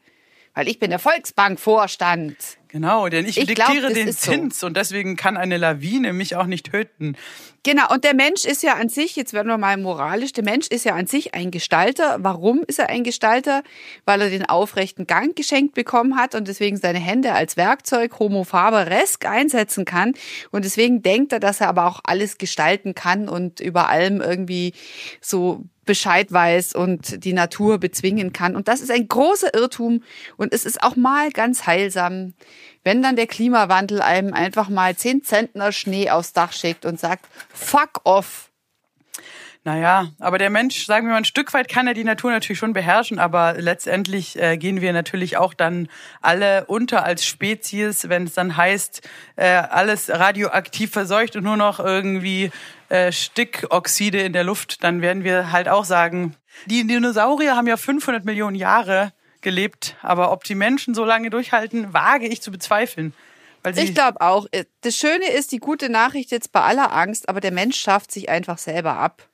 Weil 0.55 0.67
ich 0.67 0.81
bin 0.81 0.91
der 0.91 0.99
Volksbankvorstand. 0.99 2.37
Genau, 2.67 3.09
denn 3.09 3.25
ich, 3.25 3.39
Ich 3.39 3.47
glaub, 3.55 3.69
diktiere 3.69 3.89
das 3.89 3.95
den 3.95 4.09
ist 4.09 4.23
so. 4.23 4.33
Zins 4.33 4.63
und 4.63 4.77
deswegen 4.77 5.17
kann 5.17 5.37
eine 5.37 5.57
Lawine 5.59 6.13
mich 6.13 6.37
auch 6.37 6.47
nicht 6.47 6.71
töten. 6.71 7.17
Genau, 7.63 7.93
und 7.93 8.05
der 8.05 8.15
Mensch 8.15 8.45
ist 8.45 8.63
ja 8.63 8.75
an 8.75 8.89
sich, 8.89 9.17
jetzt 9.17 9.33
werden 9.33 9.49
wir 9.49 9.59
mal 9.59 9.77
moralisch, 9.77 10.33
der 10.33 10.45
Mensch 10.45 10.67
ist 10.69 10.85
ja 10.85 10.95
an 10.95 11.07
sich 11.07 11.35
ein 11.35 11.51
Gestalter. 11.51 12.19
Warum 12.21 12.63
ist 12.67 12.79
er 12.79 12.89
ein 12.89 13.05
Gestalter? 13.05 13.63
Weil 14.05 14.23
er 14.23 14.31
den 14.31 14.49
aufrechten 14.49 15.07
Gang 15.07 15.37
geschenkt 15.37 15.75
bekommen 15.75 16.17
hat 16.17 16.35
und 16.35 16.49
deswegen 16.49 16.77
seine 16.77 16.99
Hände 16.99 17.33
als 17.33 17.57
Werkzeug 17.57 18.19
homo 18.19 18.45
faberesk 18.45 19.27
einsetzen 19.27 19.85
kann. 19.85 20.15
Und 20.51 20.65
deswegen 20.65 21.03
denkt 21.03 21.33
er, 21.33 21.41
dass 21.41 21.61
er 21.61 21.69
aber 21.69 21.87
auch 21.87 22.01
alles 22.05 22.39
gestalten 22.39 22.95
kann 22.95 23.29
und 23.29 23.61
über 23.61 23.89
allem 23.89 24.21
irgendwie 24.21 24.73
so 25.21 25.65
Bescheid 25.91 26.31
weiß 26.31 26.77
und 26.77 27.25
die 27.25 27.33
Natur 27.33 27.79
bezwingen 27.79 28.33
kann. 28.33 28.55
Und 28.55 28.69
das 28.69 28.81
ist 28.81 28.93
ein 28.93 29.09
großer 29.09 29.53
Irrtum 29.55 30.05
und 30.37 30.55
es 30.55 30.65
ist 30.65 30.85
auch 30.85 30.95
mal 30.95 31.33
ganz 31.33 31.67
heilsam, 31.67 32.35
wenn 32.85 33.03
dann 33.03 33.17
der 33.17 33.27
Klimawandel 33.27 34.01
einem 34.01 34.33
einfach 34.33 34.69
mal 34.69 34.95
10 34.95 35.25
Zentner 35.25 35.73
Schnee 35.73 36.09
aufs 36.09 36.33
Dach 36.33 36.53
schickt 36.53 36.87
und 36.87 37.01
sagt, 37.01 37.27
fuck 37.53 38.03
off. 38.05 38.50
Naja, 39.63 40.09
aber 40.19 40.39
der 40.39 40.49
Mensch, 40.49 40.87
sagen 40.87 41.07
wir 41.07 41.13
mal, 41.13 41.19
ein 41.19 41.27
Stück 41.27 41.53
weit 41.53 41.69
kann 41.69 41.87
er 41.87 41.93
die 41.93 42.05
Natur 42.05 42.31
natürlich 42.31 42.59
schon 42.59 42.73
beherrschen, 42.73 43.19
aber 43.19 43.57
letztendlich 43.59 44.41
äh, 44.41 44.57
gehen 44.57 44.81
wir 44.81 44.95
natürlich 44.95 45.37
auch 45.37 45.53
dann 45.53 45.89
alle 46.23 46.65
unter 46.65 47.05
als 47.05 47.27
Spezies, 47.27 48.09
wenn 48.09 48.25
es 48.25 48.33
dann 48.33 48.57
heißt, 48.57 49.07
äh, 49.37 49.49
alles 49.49 50.09
radioaktiv 50.09 50.91
verseucht 50.93 51.37
und 51.37 51.45
nur 51.45 51.59
noch 51.59 51.79
irgendwie 51.79 52.51
äh, 52.89 53.13
Stickoxide 53.13 54.21
in 54.21 54.33
der 54.33 54.45
Luft, 54.45 54.83
dann 54.83 55.03
werden 55.03 55.25
wir 55.25 55.53
halt 55.53 55.69
auch 55.69 55.85
sagen, 55.85 56.37
die 56.65 56.87
Dinosaurier 56.87 57.55
haben 57.55 57.67
ja 57.67 57.77
500 57.77 58.25
Millionen 58.25 58.57
Jahre 58.57 59.13
gelebt, 59.43 59.97
aber 60.01 60.33
ob 60.33 60.45
die 60.45 60.55
Menschen 60.55 60.95
so 60.95 61.05
lange 61.05 61.29
durchhalten, 61.29 61.93
wage 61.93 62.27
ich 62.27 62.41
zu 62.41 62.51
bezweifeln. 62.51 63.13
Ich 63.77 63.95
glaube 63.95 64.23
auch. 64.23 64.47
äh, 64.53 64.65
Das 64.81 64.97
Schöne 64.97 65.31
ist, 65.33 65.53
die 65.53 65.59
gute 65.59 65.91
Nachricht 65.91 66.31
jetzt 66.31 66.51
bei 66.51 66.63
aller 66.63 66.95
Angst, 66.95 67.29
aber 67.29 67.41
der 67.41 67.53
Mensch 67.53 67.79
schafft 67.79 68.11
sich 68.11 68.31
einfach 68.31 68.57
selber 68.57 68.95
ab. 68.95 69.27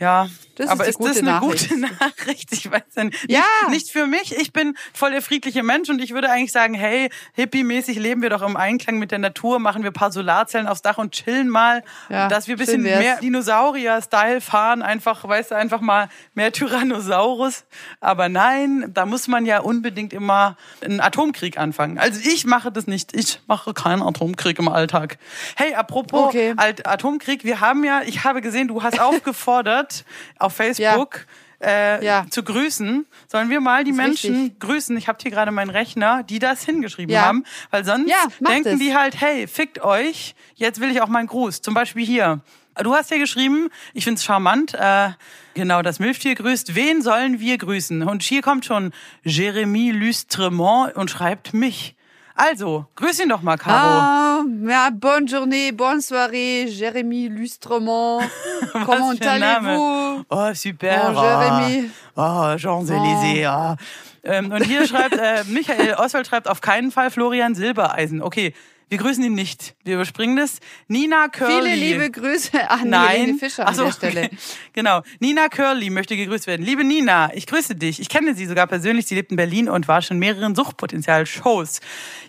Ja, 0.00 0.28
Das 0.56 0.66
ist 0.66 0.72
aber 0.72 0.86
ist 0.88 0.98
das 0.98 1.18
eine 1.18 1.30
Nachricht. 1.32 1.68
gute 1.68 1.80
Nachricht? 2.00 2.48
Ich 2.52 2.70
weiß 2.70 2.82
ja 2.96 3.04
nicht. 3.04 3.30
Ja. 3.30 3.42
Nicht, 3.68 3.90
für 3.90 4.06
mich. 4.06 4.34
Ich 4.36 4.52
bin 4.52 4.74
voll 4.94 5.10
der 5.10 5.20
friedliche 5.20 5.62
Mensch 5.62 5.90
und 5.90 6.00
ich 6.00 6.12
würde 6.14 6.30
eigentlich 6.30 6.52
sagen, 6.52 6.72
hey, 6.72 7.10
hippie-mäßig 7.36 7.98
leben 7.98 8.22
wir 8.22 8.30
doch 8.30 8.40
im 8.40 8.56
Einklang 8.56 8.98
mit 8.98 9.10
der 9.10 9.18
Natur, 9.18 9.58
machen 9.58 9.82
wir 9.82 9.90
ein 9.90 9.94
paar 9.94 10.10
Solarzellen 10.10 10.66
aufs 10.66 10.80
Dach 10.80 10.96
und 10.96 11.12
chillen 11.12 11.50
mal, 11.50 11.84
Ja, 12.08 12.28
dass 12.28 12.48
wir 12.48 12.56
bisschen 12.56 12.80
mehr 12.82 13.18
Dinosaurier-Style 13.20 14.40
fahren, 14.40 14.80
einfach, 14.82 15.28
weißt 15.28 15.50
du, 15.50 15.54
einfach 15.54 15.82
mal 15.82 16.08
mehr 16.34 16.50
Tyrannosaurus. 16.50 17.64
Aber 18.00 18.30
nein, 18.30 18.90
da 18.94 19.04
muss 19.04 19.28
man 19.28 19.44
ja 19.44 19.60
unbedingt 19.60 20.14
immer 20.14 20.56
einen 20.82 21.00
Atomkrieg 21.00 21.58
anfangen. 21.58 21.98
Also 21.98 22.20
ich 22.24 22.46
mache 22.46 22.72
das 22.72 22.86
nicht. 22.86 23.14
Ich 23.14 23.40
mache 23.46 23.74
keinen 23.74 24.02
Atomkrieg 24.02 24.58
im 24.58 24.68
Alltag. 24.68 25.18
Hey, 25.56 25.74
apropos 25.74 26.28
Okay. 26.30 26.54
Atomkrieg, 26.84 27.44
wir 27.44 27.60
haben 27.60 27.84
ja, 27.84 28.00
ich 28.06 28.24
habe 28.24 28.40
gesehen, 28.40 28.66
du 28.68 28.82
hast 28.82 28.98
aufgefordert 29.10 29.89
auf 30.38 30.54
Facebook 30.54 31.26
äh, 31.62 32.04
Ja. 32.04 32.26
zu 32.30 32.42
grüßen. 32.42 33.06
Sollen 33.28 33.50
wir 33.50 33.60
mal 33.60 33.84
die 33.84 33.92
Menschen 33.92 34.34
richtig. 34.44 34.60
grüßen? 34.60 34.96
Ich 34.96 35.08
habe 35.08 35.18
hier 35.20 35.30
gerade 35.30 35.50
meinen 35.50 35.70
Rechner, 35.70 36.22
die 36.22 36.38
das 36.38 36.64
hingeschrieben 36.64 37.14
Ja. 37.14 37.22
haben, 37.26 37.44
weil 37.70 37.84
sonst 37.84 38.08
Ja, 38.10 38.16
denken 38.48 38.68
es. 38.74 38.78
die 38.80 38.94
halt, 38.96 39.20
hey, 39.20 39.46
fickt 39.46 39.82
euch, 39.82 40.34
jetzt 40.54 40.80
will 40.80 40.90
ich 40.90 41.00
auch 41.02 41.08
meinen 41.08 41.26
Gruß. 41.26 41.60
Zum 41.60 41.74
Beispiel 41.74 42.04
hier. 42.06 42.40
Du 42.82 42.94
hast 42.94 43.10
ja 43.10 43.18
geschrieben, 43.18 43.68
ich 43.92 44.04
find's 44.04 44.24
charmant, 44.24 44.72
äh, 44.74 45.10
genau, 45.54 45.82
das 45.82 45.98
Milchtier 45.98 46.34
grüßt. 46.34 46.74
Wen 46.74 47.02
sollen 47.02 47.38
wir 47.40 47.58
grüßen? 47.58 48.04
Und 48.04 48.22
hier 48.22 48.40
kommt 48.40 48.64
schon 48.64 48.92
Jérémy 49.26 49.92
Lustremont 49.92 50.94
und 50.96 51.10
schreibt 51.10 51.52
mich. 51.52 51.94
Also, 52.34 52.86
grüß 52.96 53.20
ihn 53.20 53.28
doch 53.28 53.42
mal, 53.42 53.56
Caro. 53.56 53.76
Ah, 53.76 54.44
ja, 54.66 54.90
bonne 54.90 55.26
journée, 55.26 55.72
bonne 55.72 56.00
soirée, 56.00 56.66
Jérémy 56.68 57.28
Lustremont. 57.28 58.20
Comment 58.72 59.14
allez-vous? 59.20 60.24
Oh, 60.30 60.54
super. 60.54 61.12
Oh, 61.14 61.20
Jérémy. 61.20 61.90
Oh, 62.16 62.56
Champs-Élysées. 62.56 63.46
ah. 63.46 63.76
Ähm, 64.22 64.52
und 64.52 64.64
hier 64.64 64.86
schreibt 64.86 65.16
äh, 65.16 65.44
Michael 65.48 65.94
Oswald 65.94 66.26
schreibt 66.26 66.48
auf 66.48 66.60
keinen 66.60 66.90
Fall 66.90 67.10
Florian 67.10 67.54
Silbereisen. 67.54 68.22
Okay, 68.22 68.54
wir 68.90 68.98
grüßen 68.98 69.22
ihn 69.22 69.34
nicht. 69.34 69.76
Wir 69.84 69.94
überspringen 69.94 70.36
das. 70.36 70.58
Nina 70.88 71.28
Curly. 71.28 71.62
Viele 71.62 71.74
liebe 71.76 72.10
Grüße 72.10 72.68
an 72.68 72.88
Nein. 72.88 73.08
Helene 73.08 73.38
Fischer 73.38 73.68
an 73.68 73.74
so, 73.76 73.84
der 73.84 73.92
Stelle. 73.92 74.24
okay. 74.24 74.36
Genau. 74.72 75.02
Nina 75.20 75.48
Curly 75.48 75.90
möchte 75.90 76.16
gegrüßt 76.16 76.48
werden. 76.48 76.66
Liebe 76.66 76.82
Nina, 76.82 77.32
ich 77.32 77.46
grüße 77.46 77.76
dich. 77.76 78.00
Ich 78.00 78.08
kenne 78.08 78.34
sie 78.34 78.46
sogar 78.46 78.66
persönlich. 78.66 79.06
Sie 79.06 79.14
lebt 79.14 79.30
in 79.30 79.36
Berlin 79.36 79.68
und 79.68 79.86
war 79.86 80.02
schon 80.02 80.16
in 80.16 80.18
mehreren 80.18 80.56
Suchtpotenzial-Shows. 80.56 81.80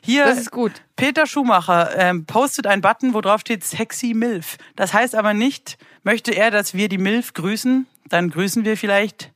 Hier 0.04 0.26
Das 0.26 0.38
ist 0.38 0.52
gut. 0.52 0.74
Peter 0.96 1.26
Schumacher 1.26 1.98
ähm, 1.98 2.26
postet 2.26 2.68
einen 2.68 2.84
Button, 2.84 3.16
wo 3.16 3.22
drauf 3.22 3.42
steht 3.42 3.64
Sexy 3.64 4.14
Milf. 4.14 4.58
Das 4.76 4.94
heißt 4.94 5.16
aber 5.16 5.34
nicht, 5.34 5.80
möchte 6.04 6.32
er, 6.32 6.52
dass 6.52 6.76
wir 6.76 6.90
die 6.90 7.00
Milf 7.00 7.34
grüßen? 7.34 7.88
Dann 8.08 8.30
grüßen 8.30 8.66
wir 8.66 8.78
vielleicht 8.78 9.32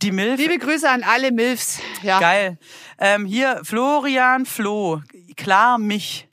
die 0.00 0.12
Milf. 0.12 0.38
Liebe 0.38 0.58
Grüße 0.58 0.88
an 0.88 1.02
alle 1.02 1.32
Milfs. 1.32 1.80
Ja. 2.02 2.20
Geil. 2.20 2.58
Ähm, 2.98 3.26
hier 3.26 3.60
Florian 3.64 4.46
Floh, 4.46 5.00
klar 5.36 5.78
mich. 5.78 6.28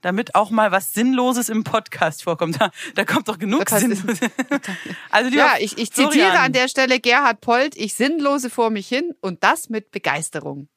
Damit 0.00 0.34
auch 0.34 0.50
mal 0.50 0.70
was 0.70 0.92
Sinnloses 0.92 1.48
im 1.48 1.64
Podcast 1.64 2.22
vorkommt. 2.22 2.60
Da, 2.60 2.70
da 2.94 3.04
kommt 3.04 3.28
doch 3.28 3.38
genug 3.38 3.68
Sinnloses. 3.68 4.20
Also 5.10 5.30
Ja, 5.36 5.54
ich, 5.58 5.76
ich 5.78 5.92
zitiere 5.92 6.38
an 6.38 6.52
der 6.52 6.68
Stelle 6.68 7.00
Gerhard 7.00 7.40
Polt, 7.40 7.76
ich 7.76 7.94
sinnlose 7.94 8.50
vor 8.50 8.70
mich 8.70 8.86
hin 8.88 9.14
und 9.20 9.42
das 9.42 9.68
mit 9.68 9.90
Begeisterung. 9.90 10.68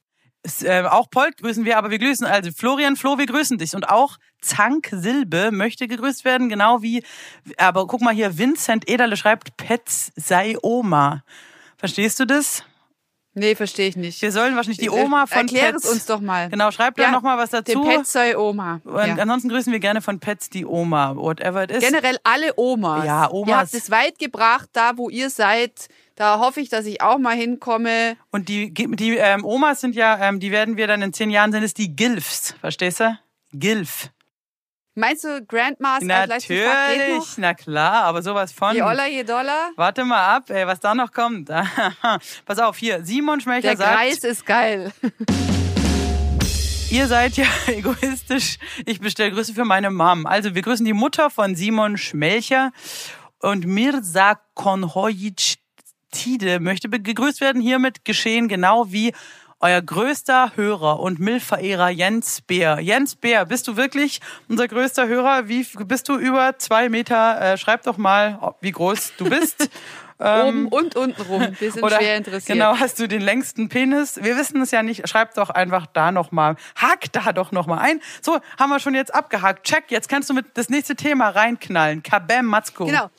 s- 0.43 0.63
äh, 0.63 0.83
auch 0.89 1.09
Polt 1.11 1.37
grüßen 1.37 1.65
wir, 1.65 1.77
aber 1.77 1.91
wir 1.91 1.99
grüßen 1.99 2.25
also 2.25 2.49
Florian 2.51 2.95
Floh, 2.95 3.17
wir 3.19 3.27
grüßen 3.27 3.57
dich 3.59 3.75
und 3.75 3.89
auch 3.89 4.17
Zank 4.41 4.89
Silbe 4.91 5.51
möchte 5.51 5.87
gegrüßt 5.87 6.25
werden, 6.25 6.49
genau 6.49 6.81
wie 6.81 7.03
aber 7.57 7.85
guck 7.85 8.01
mal 8.01 8.13
hier 8.13 8.37
Vincent 8.39 8.89
Ederle 8.89 9.17
schreibt 9.17 9.55
Pets 9.57 10.11
sei 10.15 10.55
Oma. 10.63 11.23
Verstehst 11.77 12.19
du 12.19 12.25
das? 12.25 12.63
Nee, 13.33 13.55
verstehe 13.55 13.87
ich 13.87 13.95
nicht. 13.95 14.21
Wir 14.21 14.31
sollen 14.33 14.55
wahrscheinlich 14.57 14.79
die 14.79 14.89
Oma 14.89 15.25
von 15.25 15.39
Erklär 15.43 15.71
Pets. 15.71 15.85
es 15.85 15.91
uns 15.91 16.05
doch 16.05 16.19
mal. 16.19 16.49
Genau, 16.49 16.69
schreib 16.71 16.95
da 16.95 17.03
Ja, 17.03 17.11
noch 17.11 17.21
mal 17.21 17.37
was 17.37 17.51
dazu. 17.51 17.81
Den 17.81 17.81
Petzoy 17.83 18.35
Oma. 18.35 18.81
Und 18.83 18.93
Ja. 19.07 19.15
ansonsten 19.15 19.47
grüßen 19.47 19.71
wir 19.71 19.79
gerne 19.79 20.01
von 20.01 20.19
Pets 20.19 20.49
die 20.49 20.65
Oma, 20.65 21.15
whatever 21.15 21.63
it 21.63 21.71
is. 21.71 21.79
Generell 21.81 22.17
alle 22.25 22.51
Omas. 22.57 23.05
Ja, 23.05 23.25
Ihr 23.27 23.33
Omas. 23.33 23.55
habt 23.55 23.73
es 23.73 23.89
weit 23.89 24.19
gebracht, 24.19 24.69
da 24.73 24.97
wo 24.97 25.09
ihr 25.09 25.29
seid. 25.29 25.87
Da 26.15 26.39
hoffe 26.39 26.59
ich, 26.59 26.67
dass 26.67 26.85
ich 26.85 27.01
auch 27.01 27.17
mal 27.19 27.35
hinkomme. 27.35 28.17
Und 28.31 28.49
die, 28.49 28.73
die 28.73 29.15
ähm, 29.17 29.45
Omas 29.45 29.79
sind 29.79 29.95
ja, 29.95 30.27
ähm, 30.27 30.41
die 30.41 30.51
werden 30.51 30.75
wir 30.75 30.87
dann 30.87 31.01
in 31.01 31.13
zehn 31.13 31.29
Jahren 31.29 31.53
sind 31.53 31.63
es 31.63 31.73
die 31.73 31.95
Gilfs, 31.95 32.53
verstehst 32.59 32.99
du? 32.99 33.17
Gilf. 33.53 34.09
Meinst 34.93 35.23
du 35.23 35.41
Grandmas 35.45 36.03
I 36.03 36.05
like 36.05 36.27
to 36.27 36.33
fuck 36.33 36.47
geht 36.47 36.57
Natürlich, 36.57 37.37
na 37.37 37.53
klar, 37.53 38.03
aber 38.03 38.21
sowas 38.21 38.51
von. 38.51 38.75
Je 38.75 38.81
Oller, 38.81 39.07
je 39.07 39.23
Dollar. 39.23 39.69
Warte 39.77 40.03
mal 40.03 40.35
ab, 40.35 40.49
ey, 40.49 40.67
was 40.67 40.81
da 40.81 40.93
noch 40.93 41.13
kommt. 41.13 41.49
Pass 42.45 42.59
auf, 42.59 42.75
hier, 42.75 43.05
Simon 43.05 43.39
Schmelcher 43.39 43.69
Der 43.69 43.77
sagt. 43.77 43.95
Kreis 43.95 44.23
ist 44.25 44.45
geil. 44.45 44.91
ihr 46.89 47.07
seid 47.07 47.37
ja 47.37 47.45
egoistisch. 47.67 48.57
Ich 48.85 48.99
bestelle 48.99 49.31
Grüße 49.31 49.53
für 49.53 49.63
meine 49.63 49.91
Mom. 49.91 50.25
Also 50.25 50.55
wir 50.55 50.61
grüßen 50.61 50.85
die 50.85 50.91
Mutter 50.93 51.29
von 51.29 51.55
Simon 51.55 51.97
Schmelcher 51.97 52.73
und 53.39 53.65
Mirza 53.65 54.41
Konhojic 54.55 55.55
Tide 56.11 56.59
möchte 56.59 56.89
gegrüßt 56.89 57.39
werden. 57.39 57.61
Hiermit 57.61 58.03
geschehen 58.03 58.49
genau 58.49 58.91
wie 58.91 59.13
euer 59.61 59.81
größter 59.81 60.53
Hörer 60.55 60.99
und 60.99 61.19
Milchverehrer 61.19 61.89
Jens 61.89 62.41
Bär. 62.41 62.79
Jens 62.79 63.15
Bär, 63.15 63.45
bist 63.45 63.67
du 63.67 63.77
wirklich 63.77 64.19
unser 64.49 64.67
größter 64.67 65.07
Hörer? 65.07 65.47
Wie 65.47 65.65
bist 65.85 66.09
du 66.09 66.17
über 66.17 66.57
zwei 66.57 66.89
Meter? 66.89 67.39
Äh, 67.39 67.57
schreib 67.57 67.83
doch 67.83 67.97
mal, 67.97 68.55
wie 68.61 68.71
groß 68.71 69.13
du 69.17 69.29
bist. 69.29 69.69
Oben 70.21 70.67
und 70.67 70.95
unten 70.95 71.21
rum. 71.23 71.47
Wir 71.59 71.71
sind 71.71 71.81
Oder 71.81 71.97
schwer 71.97 72.17
interessiert. 72.17 72.55
Genau, 72.55 72.77
hast 72.77 72.99
du 72.99 73.07
den 73.07 73.21
längsten 73.21 73.69
Penis? 73.69 74.19
Wir 74.21 74.37
wissen 74.37 74.61
es 74.61 74.69
ja 74.69 74.83
nicht. 74.83 75.09
Schreib 75.09 75.33
doch 75.33 75.49
einfach 75.49 75.87
da 75.87 76.11
nochmal. 76.11 76.57
Hack 76.75 77.11
da 77.11 77.33
doch 77.33 77.51
nochmal 77.51 77.79
ein. 77.79 78.01
So, 78.21 78.39
haben 78.59 78.69
wir 78.69 78.79
schon 78.79 78.93
jetzt 78.93 79.13
abgehakt. 79.13 79.65
Check, 79.65 79.85
jetzt 79.89 80.09
kannst 80.09 80.29
du 80.29 80.35
mit 80.35 80.45
das 80.53 80.69
nächste 80.69 80.95
Thema 80.95 81.29
reinknallen. 81.29 82.03
Kabam, 82.03 82.45
Matzko. 82.45 82.85
Genau. 82.85 83.09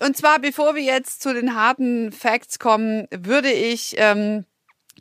Und 0.00 0.16
zwar, 0.16 0.40
bevor 0.40 0.74
wir 0.74 0.82
jetzt 0.82 1.22
zu 1.22 1.32
den 1.32 1.54
harten 1.54 2.10
Facts 2.10 2.58
kommen, 2.58 3.06
würde 3.10 3.52
ich 3.52 3.94
ähm, 3.98 4.44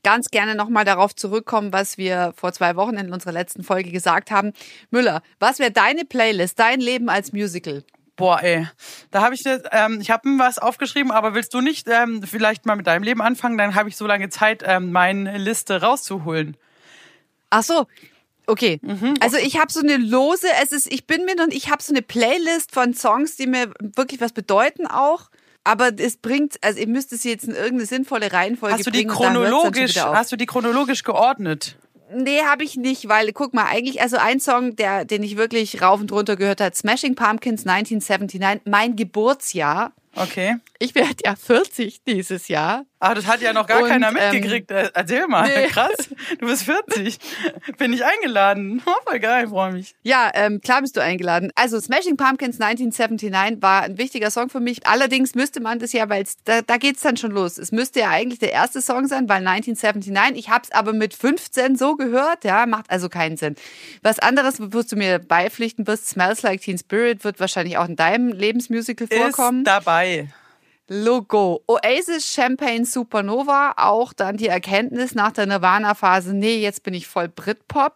ganz 0.08 0.30
gerne 0.30 0.56
nochmal 0.56 0.86
darauf 0.86 1.14
zurückkommen, 1.14 1.74
was 1.74 1.98
wir 1.98 2.34
vor 2.38 2.54
zwei 2.54 2.78
Wochen 2.78 2.96
in 2.96 3.12
unserer 3.12 3.34
letzten 3.34 3.62
Folge 3.62 3.92
gesagt 3.92 4.32
haben. 4.32 4.54
Müller, 4.90 5.22
was 5.38 5.60
wäre 5.60 5.70
deine 5.70 6.06
Playlist, 6.06 6.58
dein 6.58 6.80
Leben 6.80 7.10
als 7.10 7.34
Musical? 7.34 7.84
Boah, 8.16 8.42
ey. 8.42 8.66
Da 9.12 9.22
habe 9.22 9.36
ich 9.36 9.44
das, 9.44 9.64
ähm, 9.74 10.00
ich 10.00 10.10
habe 10.10 10.30
was 10.40 10.60
aufgeschrieben, 10.60 11.12
aber 11.12 11.34
willst 11.34 11.54
du 11.54 11.60
nicht 11.60 11.90
ähm, 11.90 12.24
vielleicht 12.24 12.66
mal 12.66 12.78
mit 12.78 12.88
deinem 12.88 13.04
Leben 13.04 13.22
anfangen? 13.22 13.58
Dann 13.58 13.76
habe 13.76 13.90
ich 13.90 13.98
so 13.98 14.08
lange 14.08 14.30
Zeit, 14.30 14.64
ähm, 14.66 14.94
meine 14.94 15.38
Liste 15.38 15.82
rauszuholen. 15.82 16.56
Ach 17.50 17.64
so. 17.64 17.86
Okay. 18.46 18.80
Also 19.20 19.36
ich 19.36 19.60
habe 19.60 19.74
so 19.74 19.82
eine 19.82 19.98
lose, 19.98 20.48
es 20.64 20.72
ist, 20.72 20.90
ich 20.90 21.06
bin 21.06 21.26
mir 21.26 21.36
und 21.44 21.54
ich 21.54 21.70
habe 21.70 21.84
so 21.84 21.92
eine 21.92 22.02
Playlist 22.02 22.72
von 22.72 22.94
Songs, 22.94 23.36
die 23.36 23.46
mir 23.46 23.74
wirklich 23.82 24.22
was 24.22 24.32
bedeuten 24.32 24.88
auch. 24.88 25.30
Aber 25.68 25.92
es 25.98 26.16
bringt, 26.16 26.64
also 26.64 26.80
ihr 26.80 26.88
müsst 26.88 27.12
es 27.12 27.26
jetzt 27.26 27.44
in 27.44 27.54
irgendeine 27.54 27.86
sinnvolle 27.86 28.32
Reihenfolge 28.32 28.76
Hast 28.76 28.88
du 28.88 28.92
die 28.92 29.00
bringen. 29.00 29.12
chronologisch, 29.12 29.98
hast 29.98 30.32
du 30.32 30.38
die 30.38 30.46
chronologisch 30.46 31.04
geordnet? 31.04 31.76
Nee, 32.16 32.40
habe 32.44 32.64
ich 32.64 32.78
nicht, 32.78 33.10
weil 33.10 33.34
guck 33.34 33.54
mal, 33.54 33.66
eigentlich, 33.66 34.02
also 34.02 34.16
ein 34.16 34.40
Song, 34.40 34.78
der, 34.78 35.04
den 35.04 35.24
ich 35.24 35.36
wirklich 35.36 35.82
rauf 35.82 36.00
und 36.00 36.10
runter 36.10 36.38
gehört 36.38 36.62
hat, 36.62 36.78
Smashing 36.78 37.16
Pumpkins 37.16 37.68
1979, 37.68 38.62
mein 38.64 38.96
Geburtsjahr. 38.96 39.92
Okay. 40.18 40.58
Ich 40.80 40.94
werde 40.96 41.16
ja 41.24 41.36
40 41.36 42.04
dieses 42.04 42.48
Jahr. 42.48 42.86
Ah, 43.00 43.14
das 43.14 43.28
hat 43.28 43.42
ja 43.42 43.54
noch 43.54 43.68
gar 43.68 43.84
Und, 43.84 43.90
keiner 43.90 44.08
ähm, 44.10 44.14
mitgekriegt. 44.14 44.72
Äh, 44.72 44.90
Erzähl 44.94 45.28
mal. 45.28 45.48
nee. 45.48 45.68
Krass. 45.70 46.10
Du 46.40 46.48
bist 46.48 46.64
40. 46.64 47.20
Bin 47.78 47.94
ich 47.94 48.04
eingeladen. 48.04 48.82
Oh, 48.86 48.92
voll 49.06 49.20
geil, 49.20 49.48
freue 49.48 49.72
mich. 49.74 49.96
Ja, 50.02 50.32
ähm, 50.34 50.62
klar 50.62 50.82
bist 50.82 50.98
du 50.98 51.02
eingeladen. 51.02 51.52
Also 51.56 51.80
Smashing 51.80 52.18
Pumpkins 52.18 52.60
1979 52.60 53.62
war 53.62 53.84
ein 53.84 53.98
wichtiger 54.00 54.32
Song 54.32 54.50
für 54.50 54.60
mich. 54.60 54.88
Allerdings 54.88 55.36
müsste 55.36 55.60
man 55.60 55.78
das 55.78 55.94
ja, 55.94 56.10
weil 56.10 56.26
da, 56.46 56.62
da 56.62 56.78
geht's 56.78 57.02
dann 57.02 57.18
schon 57.18 57.32
los. 57.32 57.60
Es 57.60 57.72
müsste 57.72 58.00
ja 58.00 58.10
eigentlich 58.10 58.40
der 58.40 58.52
erste 58.52 58.82
Song 58.82 59.08
sein, 59.08 59.30
weil 59.30 59.48
1979. 59.48 60.38
Ich 60.40 60.50
hab's 60.50 60.72
aber 60.72 60.94
mit 60.94 61.14
15 61.14 61.76
so 61.76 61.96
gehört. 61.96 62.44
Ja, 62.44 62.66
macht 62.66 62.90
also 62.90 63.10
keinen 63.10 63.38
Sinn. 63.38 63.56
Was 64.02 64.18
anderes 64.18 64.56
wirst 64.60 64.92
du 64.92 64.96
mir 64.96 65.20
beipflichten 65.20 65.86
wirst. 65.86 66.08
Smells 66.10 66.42
Like 66.42 66.62
Teen 66.62 66.78
Spirit 66.78 67.24
wird 67.24 67.40
wahrscheinlich 67.40 67.78
auch 67.78 67.88
in 67.88 67.96
deinem 67.96 68.30
Lebensmusical 68.30 69.08
vorkommen. 69.08 69.60
Ist 69.60 69.68
dabei. 69.68 70.07
Logo. 70.90 71.64
Oasis 71.68 72.34
Champagne 72.34 72.86
Supernova, 72.86 73.74
auch 73.76 74.14
dann 74.14 74.38
die 74.38 74.48
Erkenntnis 74.48 75.16
nach 75.16 75.34
der 75.34 75.46
Nirvana-Phase, 75.46 76.34
nee, 76.34 76.60
jetzt 76.60 76.84
bin 76.84 76.94
ich 76.94 77.08
voll 77.08 77.28
Britpop. 77.28 77.96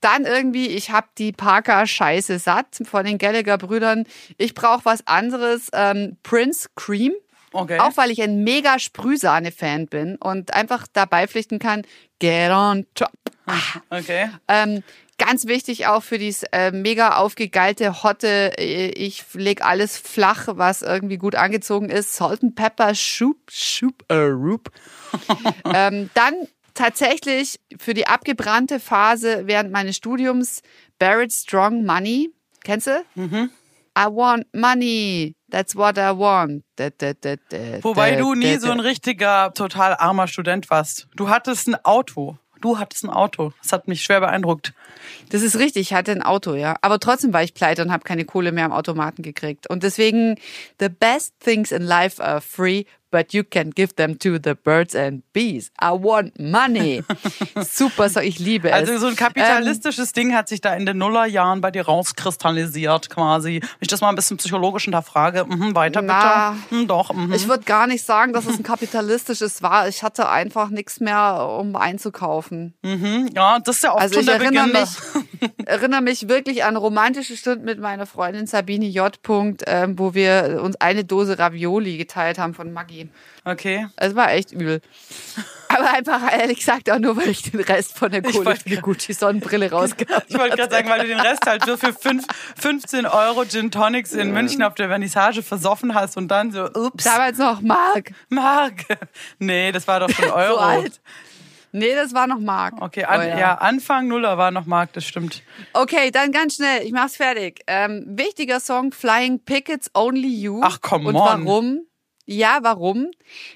Dann 0.00 0.24
irgendwie, 0.24 0.68
ich 0.68 0.92
hab 0.92 1.14
die 1.16 1.32
Parker-Scheiße 1.32 2.38
satt 2.38 2.78
von 2.84 3.04
den 3.04 3.18
Gallagher-Brüdern. 3.18 4.04
Ich 4.36 4.54
brauche 4.54 4.84
was 4.84 5.04
anderes. 5.06 5.68
Ähm, 5.72 6.16
Prince 6.22 6.68
Cream. 6.76 7.12
Okay. 7.52 7.80
Auch 7.80 7.96
weil 7.96 8.10
ich 8.10 8.22
ein 8.22 8.44
mega 8.44 8.78
Sprühsahne-Fan 8.78 9.86
bin 9.86 10.16
und 10.16 10.54
einfach 10.54 10.86
dabei 10.92 11.26
pflichten 11.26 11.58
kann, 11.58 11.82
get 12.20 12.50
on 12.50 12.86
top. 12.94 13.10
Okay. 13.90 14.30
Ähm, 14.46 14.84
ganz 15.18 15.46
wichtig 15.46 15.86
auch 15.86 16.02
für 16.02 16.18
dieses 16.18 16.44
äh, 16.52 16.70
mega 16.70 17.16
aufgegeilte, 17.16 18.02
hotte, 18.02 18.56
äh, 18.58 18.88
ich 18.90 19.24
leg 19.34 19.64
alles 19.64 19.98
flach, 19.98 20.48
was 20.52 20.82
irgendwie 20.82 21.18
gut 21.18 21.34
angezogen 21.34 21.90
ist. 21.90 22.14
Salt 22.14 22.42
and 22.42 22.54
Pepper, 22.54 22.94
Shoop, 22.94 23.50
Shoop, 23.50 24.04
äh, 24.08 24.14
Roop. 24.14 24.70
ähm, 25.74 26.10
dann 26.14 26.34
tatsächlich 26.74 27.60
für 27.78 27.92
die 27.92 28.06
abgebrannte 28.06 28.80
Phase 28.80 29.42
während 29.46 29.72
meines 29.72 29.96
Studiums 29.96 30.62
Barrett 30.98 31.32
Strong 31.32 31.84
Money. 31.84 32.30
Kennst 32.64 32.86
du? 32.86 33.04
Mhm. 33.14 33.50
I 33.98 34.06
want 34.06 34.46
money. 34.54 35.34
That's 35.50 35.74
what 35.74 35.98
I 35.98 36.16
want. 36.16 36.62
Da, 36.76 36.90
da, 36.90 37.14
da, 37.14 37.34
Wobei 37.82 38.14
du 38.14 38.34
nie 38.34 38.56
so 38.58 38.70
ein 38.70 38.78
richtiger, 38.78 39.52
total 39.54 39.96
armer 39.96 40.28
Student 40.28 40.70
warst. 40.70 41.08
Du 41.16 41.28
hattest 41.28 41.66
ein 41.66 41.84
Auto. 41.84 42.38
Du 42.60 42.78
hattest 42.78 43.04
ein 43.04 43.10
Auto. 43.10 43.52
Das 43.62 43.72
hat 43.72 43.88
mich 43.88 44.02
schwer 44.02 44.20
beeindruckt. 44.20 44.72
Das 45.30 45.42
ist 45.42 45.58
richtig, 45.58 45.82
ich 45.82 45.94
hatte 45.94 46.12
ein 46.12 46.22
Auto, 46.22 46.54
ja. 46.54 46.76
Aber 46.82 46.98
trotzdem 46.98 47.32
war 47.32 47.42
ich 47.42 47.54
pleite 47.54 47.82
und 47.82 47.92
habe 47.92 48.04
keine 48.04 48.24
Kohle 48.24 48.52
mehr 48.52 48.64
am 48.64 48.72
Automaten 48.72 49.22
gekriegt. 49.22 49.68
Und 49.68 49.82
deswegen, 49.82 50.36
the 50.80 50.88
best 50.88 51.34
things 51.40 51.72
in 51.72 51.82
life 51.82 52.22
are 52.22 52.40
free, 52.40 52.84
but 53.10 53.32
you 53.32 53.42
can 53.44 53.70
give 53.70 53.94
them 53.96 54.18
to 54.18 54.38
the 54.42 54.54
birds 54.54 54.94
and 54.94 55.22
bees. 55.32 55.70
I 55.80 55.90
want 55.92 56.38
money. 56.38 57.02
Super, 57.62 58.08
so 58.08 58.20
ich 58.20 58.38
liebe 58.38 58.68
es. 58.68 58.74
Also 58.74 58.98
so 58.98 59.06
ein 59.06 59.12
Ähm, 59.12 59.16
kapitalistisches 59.16 60.12
Ding 60.12 60.34
hat 60.34 60.48
sich 60.48 60.60
da 60.60 60.74
in 60.74 60.86
den 60.86 60.98
Nullerjahren 60.98 61.60
bei 61.60 61.70
dir 61.70 61.86
rauskristallisiert 61.86 63.10
quasi. 63.10 63.60
Wenn 63.60 63.68
ich 63.80 63.88
das 63.88 64.00
mal 64.00 64.08
ein 64.10 64.14
bisschen 64.16 64.36
psychologisch 64.36 64.84
hinterfrage. 64.84 65.44
Mhm, 65.44 65.74
weiter 65.74 66.02
Na, 66.02 66.50
bitte. 66.50 66.76
Hm, 66.80 66.88
doch. 66.88 67.12
Mhm. 67.12 67.32
ich 67.32 67.48
würde 67.48 67.64
gar 67.64 67.86
nicht 67.86 68.04
sagen, 68.04 68.32
dass 68.32 68.46
es 68.46 68.58
ein 68.58 68.62
kapitalistisches 68.62 69.62
war. 69.62 69.88
Ich 69.88 70.02
hatte 70.02 70.28
einfach 70.28 70.68
nichts 70.70 71.00
mehr, 71.00 71.46
um 71.58 71.76
einzukaufen. 71.76 72.74
Mhm, 72.82 73.30
ja, 73.34 73.58
das 73.60 73.76
ist 73.76 73.82
ja 73.84 73.92
auch 73.92 74.00
Also 74.00 74.14
schon 74.14 74.20
ich 74.22 74.26
der 74.26 74.34
erinnere 74.36 74.66
Beginn. 74.68 74.80
mich, 75.40 75.66
erinnere 75.66 76.00
mich 76.02 76.28
wirklich 76.28 76.64
an 76.64 76.76
romantische 76.76 77.36
Stunden 77.36 77.64
mit 77.64 77.78
meiner 77.80 78.06
Freundin 78.06 78.46
Sabine 78.46 78.86
J. 78.86 79.20
Punkt, 79.22 79.62
ähm, 79.66 79.98
wo 79.98 80.14
wir 80.14 80.60
uns 80.62 80.76
eine 80.80 81.04
Dose 81.04 81.38
Ravioli 81.38 81.96
geteilt 81.96 82.38
haben 82.38 82.54
von 82.54 82.72
Maggi. 82.72 82.97
Okay. 83.44 83.86
Es 83.96 84.14
war 84.14 84.32
echt 84.32 84.52
übel. 84.52 84.80
Aber 85.68 85.90
einfach 85.92 86.32
ehrlich 86.32 86.58
gesagt 86.58 86.90
auch 86.90 86.98
nur, 86.98 87.16
weil 87.16 87.28
ich 87.28 87.42
den 87.50 87.60
Rest 87.60 87.96
von 87.96 88.10
der 88.10 88.22
Kohle 88.22 88.56
für 88.56 88.68
die 88.68 88.76
Gucci-Sonnenbrille 88.76 89.70
rausgehabt 89.72 90.26
Ich 90.28 90.38
wollte 90.38 90.56
gerade 90.56 90.74
sagen, 90.74 90.88
weil 90.88 91.00
du 91.00 91.06
den 91.08 91.20
Rest 91.20 91.46
halt 91.46 91.64
so 91.64 91.76
für 91.76 91.92
fünf, 91.92 92.24
15 92.58 93.06
Euro 93.06 93.44
Gin 93.44 93.70
Tonics 93.70 94.12
in 94.12 94.32
München 94.32 94.62
auf 94.62 94.74
der 94.74 94.88
Vernissage 94.88 95.42
versoffen 95.42 95.94
hast 95.94 96.16
und 96.16 96.28
dann 96.28 96.52
so, 96.52 96.64
ups, 96.72 97.04
Damals 97.04 97.38
noch 97.38 97.60
Mark. 97.60 98.12
Mark. 98.28 98.84
Nee, 99.38 99.72
das 99.72 99.86
war 99.86 100.00
doch 100.00 100.10
schon 100.10 100.30
Euro. 100.30 100.54
So 100.54 100.60
alt. 100.60 101.00
Nee, 101.72 101.94
das 101.94 102.14
war 102.14 102.26
noch 102.26 102.38
Mark. 102.38 102.74
Okay, 102.80 103.04
an, 103.04 103.20
Oh 103.20 103.24
ja. 103.24 103.54
Anfang 103.56 104.08
Nuller 104.08 104.38
war 104.38 104.50
noch 104.50 104.64
Mark, 104.64 104.94
das 104.94 105.04
stimmt. 105.04 105.42
Okay, 105.74 106.10
dann 106.10 106.32
ganz 106.32 106.56
schnell. 106.56 106.82
Ich 106.82 106.92
mach's 106.92 107.16
fertig. 107.16 107.60
Ähm, 107.66 108.04
wichtiger 108.08 108.58
Song, 108.60 108.90
Flying 108.90 109.40
Pickets 109.40 109.90
Only 109.94 110.28
You. 110.28 110.62
Ach, 110.64 110.78
Und 110.90 111.14
on. 111.14 111.14
warum? 111.46 111.80
Ja, 112.30 112.58
warum? 112.60 113.10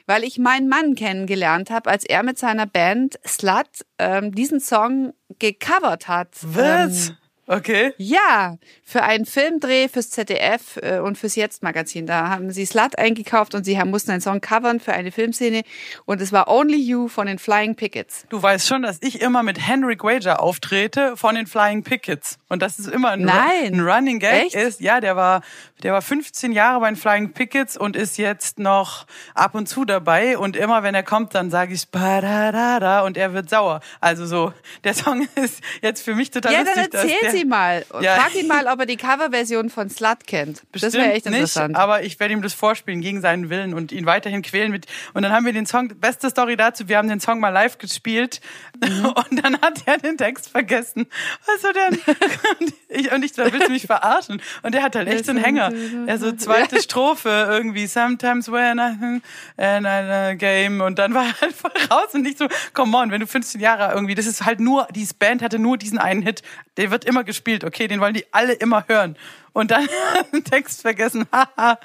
Weil 0.07 0.25
ich 0.25 0.39
meinen 0.39 0.67
Mann 0.67 0.95
kennengelernt 0.95 1.69
habe, 1.69 1.91
als 1.91 2.07
er 2.07 2.23
mit 2.23 2.39
seiner 2.39 2.65
Band 2.65 3.19
Slut 3.27 3.69
ähm, 3.99 4.35
diesen 4.35 4.61
Song 4.61 5.13
gecovert 5.39 6.09
hat. 6.09 6.39
Was? 6.41 7.11
Ähm, 7.11 7.17
Okay. 7.47 7.93
Ja, 7.99 8.57
für 8.85 9.03
einen 9.03 9.27
Filmdreh 9.27 9.89
fürs 9.89 10.11
ZDF 10.11 10.77
äh, 10.81 10.99
und 11.01 11.19
fürs 11.19 11.35
Jetzt-Magazin. 11.35 12.07
Da 12.07 12.29
haben 12.29 12.51
sie 12.53 12.65
Slut 12.65 12.97
eingekauft 12.99 13.55
und 13.55 13.65
sie 13.65 13.79
haben, 13.81 13.91
mussten 13.91 14.13
einen 14.13 14.21
Song 14.21 14.41
covern 14.41 14.79
für 14.79 14.93
eine 14.93 15.11
Filmszene. 15.11 15.63
Und 16.05 16.21
es 16.21 16.33
war 16.33 16.49
Only 16.49 16.79
You 16.79 17.09
von 17.09 17.27
den 17.27 17.39
Flying 17.39 17.75
Pickets. 17.75 18.27
Du 18.29 18.41
weißt 18.41 18.67
schon, 18.69 18.83
dass 18.83 18.99
ich 19.01 19.21
immer 19.21 19.43
mit 19.43 19.59
Henrik 19.67 20.05
Wager 20.05 20.41
auftrete 20.41 21.17
von 21.17 21.35
den 21.35 21.47
Flying 21.49 21.83
Pickets. 21.83 22.39
Und 22.49 22.63
das 22.63 22.79
ist 22.79 22.89
immer 22.89 23.11
ein, 23.11 23.23
Nein. 23.23 23.75
ein 23.75 23.81
Running 23.81 24.21
Gag. 24.21 24.47
Echt? 24.47 24.55
Ist, 24.55 24.81
ja, 24.81 25.01
der 25.01 25.17
war, 25.17 25.43
der 25.83 25.93
war 25.93 26.03
15 26.03 26.53
Jahre 26.53 26.81
bei 26.81 26.91
den 26.91 26.97
Flying 26.97 27.33
Pickets 27.33 27.77
und 27.77 27.97
ist 27.97 28.19
jetzt 28.19 28.61
noch 28.61 29.07
ab 29.35 29.55
und 29.57 29.69
zu 29.69 29.85
dabei. 29.85 30.39
Und 30.39 30.57
immer 30.57 30.85
wenn 30.85 30.95
er 30.95 31.03
kommt, 31.03 31.35
dann 31.35 31.51
sage 31.51 31.75
ich 31.75 31.89
da 31.91 33.01
und 33.01 33.17
er 33.17 33.35
wird 33.35 33.51
sauer. 33.51 33.81
Also 34.01 34.27
so, 34.27 34.53
der 34.85 34.95
Song 34.95 35.27
ist 35.35 35.61
jetzt 35.81 36.03
für 36.03 36.15
mich 36.15 36.31
total 36.31 36.53
Ja, 36.53 36.61
lustig. 36.61 36.91
dass 36.91 37.32
der, 37.33 37.41
sie 37.41 37.45
mal. 37.45 37.85
Ja. 38.01 38.17
Frag 38.17 38.35
ihn 38.35 38.47
mal, 38.47 38.67
ob 38.67 38.81
er 38.81 38.87
die 38.87 38.97
Coverversion 38.97 39.71
von 39.71 39.91
Slut 39.91 40.27
kennt. 40.27 40.59
das 40.59 40.83
Bestimmt 40.83 40.95
wäre 40.95 41.13
echt 41.13 41.27
nicht, 41.27 41.35
interessant. 41.35 41.77
aber 41.77 42.03
ich 42.03 42.21
werde 42.21 42.35
ihm 42.35 42.43
das 42.43 42.55
vorspielen 42.55 43.01
gegen 43.01 43.21
seinen 43.21 43.51
Willen 43.51 43.75
und 43.75 43.93
ihn 43.93 44.07
weiterhin 44.07 44.43
quälen 44.43 44.71
mit. 44.71 44.87
Und 45.15 45.23
dann 45.23 45.33
haben 45.33 45.45
wir 45.45 45.53
den 45.53 45.67
Song, 45.67 45.89
beste 45.89 46.31
Story 46.31 46.57
dazu, 46.57 46.89
wir 46.89 46.99
haben 46.99 47.09
den 47.09 47.21
Song 47.21 47.41
mal 47.41 47.51
live 47.51 47.79
gespielt 47.79 48.41
Mhm. 48.83 49.07
und 49.31 49.45
dann 49.45 49.61
hat 49.61 49.83
er 49.87 49.99
den 49.99 50.17
Text 50.17 50.51
vergessen. 50.51 51.07
Was 51.47 51.63
so 51.63 51.69
denn? 51.73 51.99
Und 52.61 52.75
ich, 52.89 53.11
und 53.11 53.25
ich 53.25 53.33
so, 53.33 53.43
willst 53.45 53.69
du 53.69 53.73
mich 53.73 53.87
verarschen? 53.87 54.43
Und 54.63 54.75
der 54.75 54.83
hat 54.83 54.95
halt 54.95 55.09
echt 55.09 55.25
so 55.25 55.31
einen 55.31 55.43
Hänger. 55.43 55.73
Er 56.07 56.19
so 56.19 56.33
zweite 56.33 56.83
Strophe 56.83 57.47
irgendwie, 57.49 57.87
sometimes 57.87 58.53
when 58.53 58.79
I, 58.79 59.23
and 59.57 59.87
I 59.87 60.37
game. 60.37 60.83
Und 60.83 60.99
dann 60.99 61.15
war 61.15 61.25
er 61.25 61.41
halt 61.41 61.55
voll 61.55 61.71
raus 61.91 62.09
und 62.13 62.23
nicht 62.23 62.37
so, 62.37 62.49
come 62.75 62.97
on, 62.97 63.11
wenn 63.11 63.21
du 63.21 63.27
15 63.27 63.61
Jahre 63.61 63.95
irgendwie, 63.95 64.15
das 64.15 64.27
ist 64.27 64.45
halt 64.45 64.61
nur, 64.61 64.87
diese 64.95 65.15
Band 65.15 65.41
hatte 65.43 65.59
nur 65.59 65.79
diesen 65.79 65.99
einen 65.99 66.21
Hit. 66.21 66.43
Der 66.77 66.91
wird 66.91 67.05
immer 67.05 67.25
gespielt, 67.25 67.65
okay, 67.65 67.89
den 67.89 68.01
wollen 68.01 68.15
die 68.15 68.27
alle 68.33 68.53
immer 68.53 68.85
hören. 68.87 69.17
Und 69.53 69.71
dann 69.71 69.87
Text 70.51 70.81
vergessen, 70.83 71.27
haha. 71.33 71.79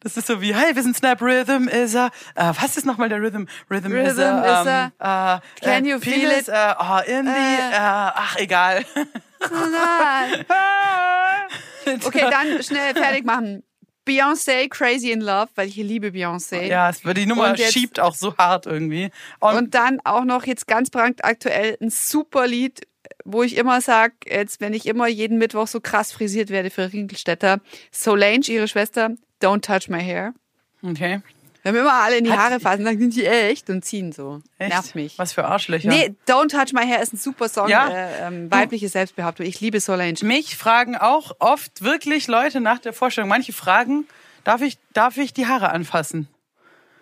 Das 0.00 0.16
ist 0.16 0.26
so 0.26 0.40
wie, 0.40 0.54
hey, 0.54 0.74
wir 0.74 0.82
sind 0.82 0.96
Snap 0.96 1.20
Rhythm 1.20 1.68
is 1.68 1.94
a, 1.94 2.06
uh, 2.38 2.52
was 2.58 2.78
ist 2.78 2.86
nochmal 2.86 3.10
der 3.10 3.20
Rhythm? 3.20 3.44
Rhythm, 3.70 3.94
is 3.94 4.16
Rhythm 4.16 4.20
a, 4.20 4.60
is 4.62 4.66
a- 4.66 5.36
uh, 5.36 5.40
Can 5.62 5.84
uh, 5.84 5.86
you 5.88 5.98
feel 6.00 6.14
penis, 6.30 6.48
it? 6.48 6.54
Uh, 6.54 6.74
oh, 6.78 7.00
in 7.06 7.26
the, 7.26 7.30
Äh. 7.32 7.76
uh, 7.76 8.12
ach, 8.14 8.36
egal. 8.38 8.84
Okay, 12.04 12.26
dann 12.30 12.62
schnell 12.62 12.94
fertig 12.94 13.24
machen. 13.24 13.62
Beyoncé, 14.06 14.68
Crazy 14.68 15.10
in 15.12 15.20
Love, 15.20 15.48
weil 15.54 15.68
ich 15.68 15.76
liebe 15.76 16.08
Beyoncé. 16.08 16.62
Ja, 16.66 16.88
es 16.90 17.04
wird 17.04 17.16
die 17.18 17.26
Nummer 17.26 17.54
jetzt- 17.56 17.72
schiebt 17.72 18.00
auch 18.00 18.14
so 18.14 18.36
hart 18.36 18.66
irgendwie. 18.66 19.10
Und, 19.40 19.56
Und 19.56 19.74
dann 19.74 20.00
auch 20.04 20.24
noch 20.24 20.44
jetzt 20.46 20.66
ganz 20.66 20.90
brandaktuell 20.90 21.76
ein 21.80 21.90
super 21.90 22.46
Lied, 22.46 22.80
wo 23.24 23.42
ich 23.42 23.56
immer 23.56 23.80
sag, 23.80 24.12
jetzt 24.26 24.60
wenn 24.60 24.72
ich 24.74 24.86
immer 24.86 25.06
jeden 25.08 25.38
Mittwoch 25.38 25.66
so 25.66 25.80
krass 25.80 26.12
frisiert 26.12 26.50
werde 26.50 26.70
für 26.70 26.92
Ringelstädter, 26.92 27.60
Solange, 27.90 28.40
ihre 28.48 28.68
Schwester, 28.68 29.10
Don't 29.42 29.62
Touch 29.62 29.88
My 29.88 30.00
Hair. 30.02 30.34
okay. 30.82 31.20
Wenn 31.62 31.74
wir 31.74 31.82
immer 31.82 31.92
alle 31.92 32.16
in 32.16 32.24
die 32.24 32.32
Haare 32.32 32.58
fassen, 32.58 32.86
dann 32.86 32.98
sind 32.98 33.14
die 33.14 33.26
echt 33.26 33.68
und 33.68 33.84
ziehen 33.84 34.12
so. 34.12 34.40
Echt? 34.56 34.70
Nervt 34.72 34.94
mich. 34.94 35.18
Was 35.18 35.34
für 35.34 35.44
Arschlöcher. 35.44 35.90
Nee, 35.90 36.14
Don't 36.26 36.48
Touch 36.48 36.72
My 36.72 36.86
Hair 36.86 37.02
ist 37.02 37.12
ein 37.12 37.18
super 37.18 37.50
Song, 37.50 37.68
Ja. 37.68 37.90
äh, 37.90 38.26
ähm, 38.28 38.50
weibliche 38.50 38.88
Selbstbehauptung. 38.88 39.44
Ich 39.44 39.60
liebe 39.60 39.78
Solange. 39.78 40.14
Mich 40.22 40.56
fragen 40.56 40.96
auch 40.96 41.32
oft 41.38 41.82
wirklich 41.82 42.28
Leute 42.28 42.60
nach 42.62 42.78
der 42.78 42.94
Vorstellung. 42.94 43.28
Manche 43.28 43.52
fragen, 43.52 44.06
darf 44.42 44.62
ich, 44.62 44.78
darf 44.94 45.18
ich 45.18 45.34
die 45.34 45.48
Haare 45.48 45.68
anfassen? 45.70 46.28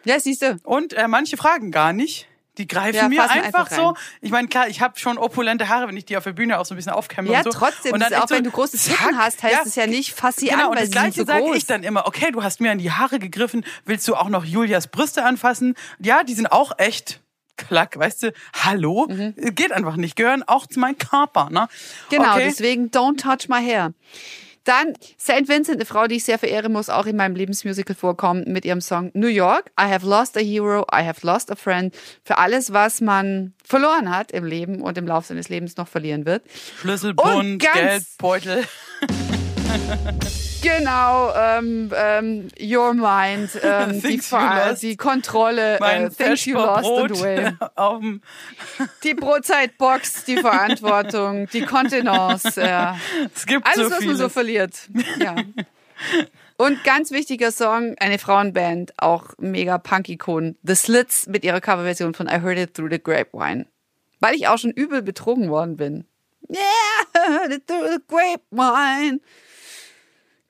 Ja, 0.05 0.19
siehst 0.19 0.43
du. 0.43 0.59
Und 0.65 0.93
äh, 0.93 1.07
manche 1.07 1.37
fragen 1.37 1.71
gar 1.71 1.93
nicht. 1.93 2.27
Die 2.59 2.67
greifen 2.67 2.97
Ja, 2.97 3.09
mir 3.09 3.23
einfach, 3.23 3.45
einfach 3.45 3.71
so. 3.71 3.95
Ich 4.21 4.31
meine, 4.31 4.49
klar, 4.49 4.69
ich 4.69 4.81
habe 4.81 4.99
schon 4.99 5.17
opulente 5.17 5.69
Haare, 5.69 5.89
wenn 5.89 5.97
ich 5.97 6.05
die 6.05 6.17
auf 6.17 6.25
der 6.25 6.33
Bühne 6.33 6.59
auch 6.59 6.67
so 6.67 6.75
ein 6.75 6.77
bisschen 6.77 6.93
aufkämme 6.93 7.31
Ja, 7.31 7.39
und 7.39 7.45
so. 7.45 7.51
trotzdem, 7.51 7.93
und 7.93 8.01
das 8.01 8.11
echt 8.11 8.23
auch 8.23 8.31
wenn 8.31 8.45
du 8.45 8.51
große 8.51 8.77
Titten 8.77 9.17
hast, 9.17 9.43
heißt 9.43 9.55
ja, 9.55 9.63
es 9.65 9.75
ja 9.77 9.87
nicht, 9.87 10.13
fass 10.15 10.37
sie 10.37 10.47
Genau, 10.49 10.65
an, 10.65 10.71
und 10.71 10.77
weil 10.77 10.83
das 10.83 10.87
sie 10.89 10.93
sind 10.93 11.03
Gleiche 11.03 11.21
so 11.21 11.27
sage 11.27 11.57
ich 11.57 11.67
dann 11.67 11.83
immer. 11.85 12.07
Okay, 12.07 12.31
du 12.33 12.43
hast 12.43 12.61
mir 12.61 12.71
an 12.73 12.79
die 12.79 12.91
Haare 12.91 13.19
gegriffen. 13.19 13.65
Willst 13.85 14.07
du 14.09 14.15
auch 14.17 14.29
noch 14.29 14.45
Julias 14.45 14.89
Brüste 14.89 15.25
anfassen? 15.25 15.75
Ja, 16.01 16.25
die 16.25 16.35
sind 16.35 16.51
auch 16.53 16.73
echt 16.79 17.21
klack, 17.57 17.99
weißt 17.99 18.25
du? 18.25 18.33
Hallo? 18.65 19.07
Geht 19.37 19.73
einfach 19.73 19.97
nicht. 19.97 20.17
Gehören 20.17 20.43
auch 20.45 20.67
zu 20.67 20.79
meinem 20.81 20.99
Körper, 20.99 21.49
ne? 21.51 21.63
Mhm. 21.63 21.67
Genau, 22.11 22.33
okay. 22.33 22.45
deswegen 22.47 22.89
Don't 22.91 23.21
Touch 23.21 23.49
My 23.49 23.65
Hair. 23.65 23.93
Dann 24.69 24.93
St. 25.19 25.49
Vincent, 25.49 25.79
eine 25.79 25.87
Frau, 25.87 26.09
die 26.09 26.17
ich 26.17 26.25
sehr 26.25 26.39
verehre, 26.39 26.69
muss 26.69 26.91
auch 26.91 27.07
in 27.07 27.17
meinem 27.17 27.35
Lebensmusical 27.35 27.97
vorkommen 27.97 28.45
mit 28.49 28.67
ihrem 28.67 28.83
Song 28.83 29.11
New 29.15 29.29
York. 29.29 29.71
I 29.81 29.85
have 29.85 30.07
lost 30.07 30.37
a 30.37 30.41
hero, 30.41 30.83
I 30.93 31.07
have 31.07 31.27
lost 31.27 31.51
a 31.51 31.55
friend. 31.55 31.95
Für 32.23 32.37
alles, 32.37 32.71
was 32.71 33.01
man 33.01 33.55
verloren 33.65 34.15
hat 34.15 34.31
im 34.31 34.45
Leben 34.45 34.83
und 34.83 34.99
im 34.99 35.07
Laufe 35.07 35.29
seines 35.29 35.49
Lebens 35.49 35.79
noch 35.79 35.89
verlieren 35.89 36.27
wird. 36.27 36.43
Schlüsselbund, 36.83 37.63
Geldbeutel. 37.63 38.67
Genau, 40.61 41.33
ähm, 41.37 41.93
ähm, 41.95 42.49
Your 42.61 42.95
Mind, 42.95 43.51
ähm, 43.63 44.03
die, 44.03 44.21
die 44.81 44.97
Kontrolle, 44.97 45.79
äh, 45.79 46.11
Things 46.11 46.45
You 46.47 46.55
Lost 46.55 46.85
and. 46.85 47.17
Feschbrot 47.17 47.71
auf 47.77 48.01
dem 48.01 48.23
Die 49.05 49.15
Brotzeitbox, 49.15 50.25
die 50.25 50.39
Verantwortung, 50.39 51.49
die 51.53 51.63
Kontenance, 51.63 52.61
ja. 52.61 52.99
Es 53.35 53.47
gibt 53.47 53.67
Alles, 53.67 53.89
so 53.89 53.95
was 53.95 54.05
man 54.05 54.17
so 54.17 54.29
verliert. 54.29 54.89
Ja. 55.21 55.37
Und 56.57 56.83
ganz 56.83 57.13
wichtiger 57.13 57.53
Song, 57.53 57.95
eine 58.01 58.19
Frauenband, 58.19 58.93
auch 58.97 59.27
mega 59.39 59.79
Punk-Ikon. 59.79 60.57
The 60.65 60.75
Slits 60.75 61.29
mit 61.29 61.45
ihrer 61.45 61.61
Coverversion 61.61 62.15
von 62.15 62.27
I 62.27 62.41
Heard 62.41 62.59
It 62.59 62.75
Through 62.75 62.91
the 62.91 63.03
Grapevine. 63.03 63.67
Weil 64.21 64.35
ich 64.35 64.49
auch 64.49 64.59
schon 64.59 64.73
übel 64.73 65.03
betrogen 65.03 65.51
worden 65.51 65.77
bin. 65.77 66.05
Yeah, 66.51 66.59
I 67.15 67.33
heard 67.39 67.53
it 67.53 67.67
through 67.67 67.89
the 67.93 67.99
grapevine. 68.09 69.21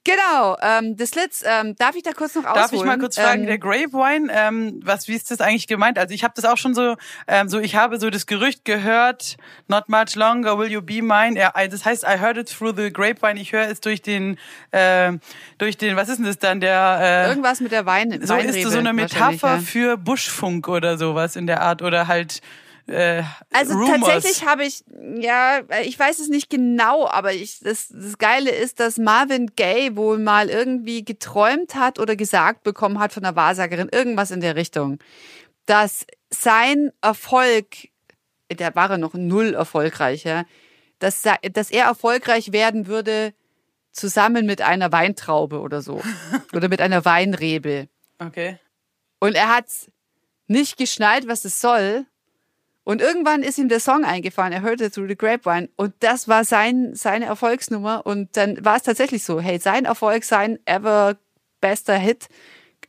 Genau, 0.08 0.56
ähm, 0.62 0.96
The 0.96 1.04
Slits, 1.04 1.44
ähm, 1.46 1.76
darf 1.76 1.94
ich 1.94 2.02
da 2.02 2.12
kurz 2.12 2.34
noch 2.34 2.44
ausholen? 2.44 2.62
Darf 2.62 2.72
ich 2.72 2.82
mal 2.82 2.98
kurz 2.98 3.16
fragen, 3.16 3.42
Ähm, 3.42 3.46
der 3.46 3.58
Gravewine, 3.58 4.32
ähm, 4.32 4.80
was, 4.82 5.06
wie 5.06 5.12
ist 5.12 5.30
das 5.30 5.42
eigentlich 5.42 5.66
gemeint? 5.66 5.98
Also 5.98 6.14
ich 6.14 6.24
habe 6.24 6.32
das 6.34 6.46
auch 6.46 6.56
schon 6.56 6.74
so, 6.74 6.96
ähm, 7.26 7.50
so 7.50 7.58
ich 7.58 7.76
habe 7.76 8.00
so 8.00 8.08
das 8.08 8.24
Gerücht 8.24 8.64
gehört, 8.64 9.36
not 9.66 9.90
much 9.90 10.14
longer 10.14 10.58
will 10.58 10.70
you 10.70 10.80
be 10.80 11.02
mine. 11.02 11.38
Ja, 11.38 11.52
das 11.68 11.84
heißt, 11.84 12.04
I 12.04 12.18
heard 12.18 12.38
it 12.38 12.48
through 12.48 12.74
the 12.74 12.90
grapevine. 12.90 13.38
Ich 13.38 13.52
höre 13.52 13.68
es 13.68 13.80
durch 13.80 14.00
den, 14.00 14.38
äh, 14.70 15.12
durch 15.58 15.76
den, 15.76 15.94
was 15.96 16.08
ist 16.08 16.16
denn 16.16 16.24
das 16.24 16.38
dann, 16.38 16.60
der, 16.60 16.98
äh, 17.02 17.28
Irgendwas 17.28 17.60
mit 17.60 17.72
der 17.72 17.84
Wein 17.84 18.10
so 18.10 18.16
ist 18.16 18.28
Weinrebe 18.30 18.70
so 18.70 18.78
eine 18.78 18.94
Metapher 18.94 19.56
ja. 19.56 19.58
für 19.58 19.98
Buschfunk 19.98 20.68
oder 20.68 20.96
sowas 20.96 21.36
in 21.36 21.46
der 21.46 21.60
Art 21.60 21.82
oder 21.82 22.08
halt 22.08 22.40
äh, 22.88 23.22
Also 23.52 23.74
Rumors. 23.74 24.00
tatsächlich 24.00 24.44
habe 24.46 24.64
ich, 24.64 24.84
ja, 25.18 25.60
ich 25.82 25.98
weiß 25.98 26.18
es 26.18 26.28
nicht 26.28 26.50
genau, 26.50 27.06
aber 27.06 27.32
ich, 27.32 27.60
das, 27.60 27.88
das 27.88 28.18
Geile 28.18 28.50
ist, 28.50 28.80
dass 28.80 28.98
Marvin 28.98 29.52
Gaye 29.56 29.96
wohl 29.96 30.18
mal 30.18 30.48
irgendwie 30.48 31.04
geträumt 31.04 31.74
hat 31.74 31.98
oder 31.98 32.16
gesagt 32.16 32.62
bekommen 32.62 32.98
hat 32.98 33.12
von 33.12 33.24
einer 33.24 33.36
Wahrsagerin, 33.36 33.88
irgendwas 33.90 34.30
in 34.30 34.40
der 34.40 34.56
Richtung, 34.56 34.98
dass 35.66 36.06
sein 36.30 36.90
Erfolg, 37.00 37.66
der 38.50 38.74
war 38.74 38.90
er 38.90 38.98
noch 38.98 39.14
null 39.14 39.54
erfolgreicher, 39.54 40.46
dass, 40.98 41.22
dass 41.52 41.70
er 41.70 41.84
erfolgreich 41.84 42.52
werden 42.52 42.86
würde 42.86 43.34
zusammen 43.92 44.46
mit 44.46 44.62
einer 44.62 44.92
Weintraube 44.92 45.60
oder 45.60 45.82
so. 45.82 46.00
oder 46.52 46.68
mit 46.68 46.80
einer 46.80 47.04
Weinrebe. 47.04 47.88
Okay. 48.18 48.58
Und 49.20 49.34
er 49.34 49.54
hat's 49.54 49.90
nicht 50.46 50.76
geschnallt, 50.76 51.28
was 51.28 51.44
es 51.44 51.60
soll. 51.60 52.06
Und 52.88 53.02
irgendwann 53.02 53.42
ist 53.42 53.58
ihm 53.58 53.68
der 53.68 53.80
Song 53.80 54.06
eingefallen. 54.06 54.50
Er 54.50 54.62
hörte 54.62 54.90
Through 54.90 55.08
the 55.08 55.14
Grapevine. 55.14 55.68
Und 55.76 55.92
das 56.00 56.26
war 56.26 56.42
sein, 56.44 56.94
seine 56.94 57.26
Erfolgsnummer. 57.26 58.06
Und 58.06 58.34
dann 58.38 58.64
war 58.64 58.76
es 58.76 58.82
tatsächlich 58.82 59.24
so. 59.24 59.40
Hey, 59.40 59.58
sein 59.58 59.84
Erfolg, 59.84 60.24
sein 60.24 60.58
ever 60.64 61.18
bester 61.60 61.98
Hit. 61.98 62.28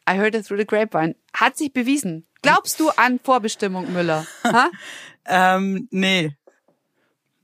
I 0.10 0.14
heard 0.14 0.36
it 0.36 0.48
through 0.48 0.58
the 0.58 0.66
grapevine. 0.66 1.18
Hat 1.34 1.58
sich 1.58 1.74
bewiesen. 1.74 2.26
Glaubst 2.42 2.80
du 2.80 2.88
an 2.92 3.20
Vorbestimmung, 3.22 3.92
Müller? 3.92 4.26
Ha? 4.46 4.70
Ähm, 5.32 5.88
nee. 5.92 6.32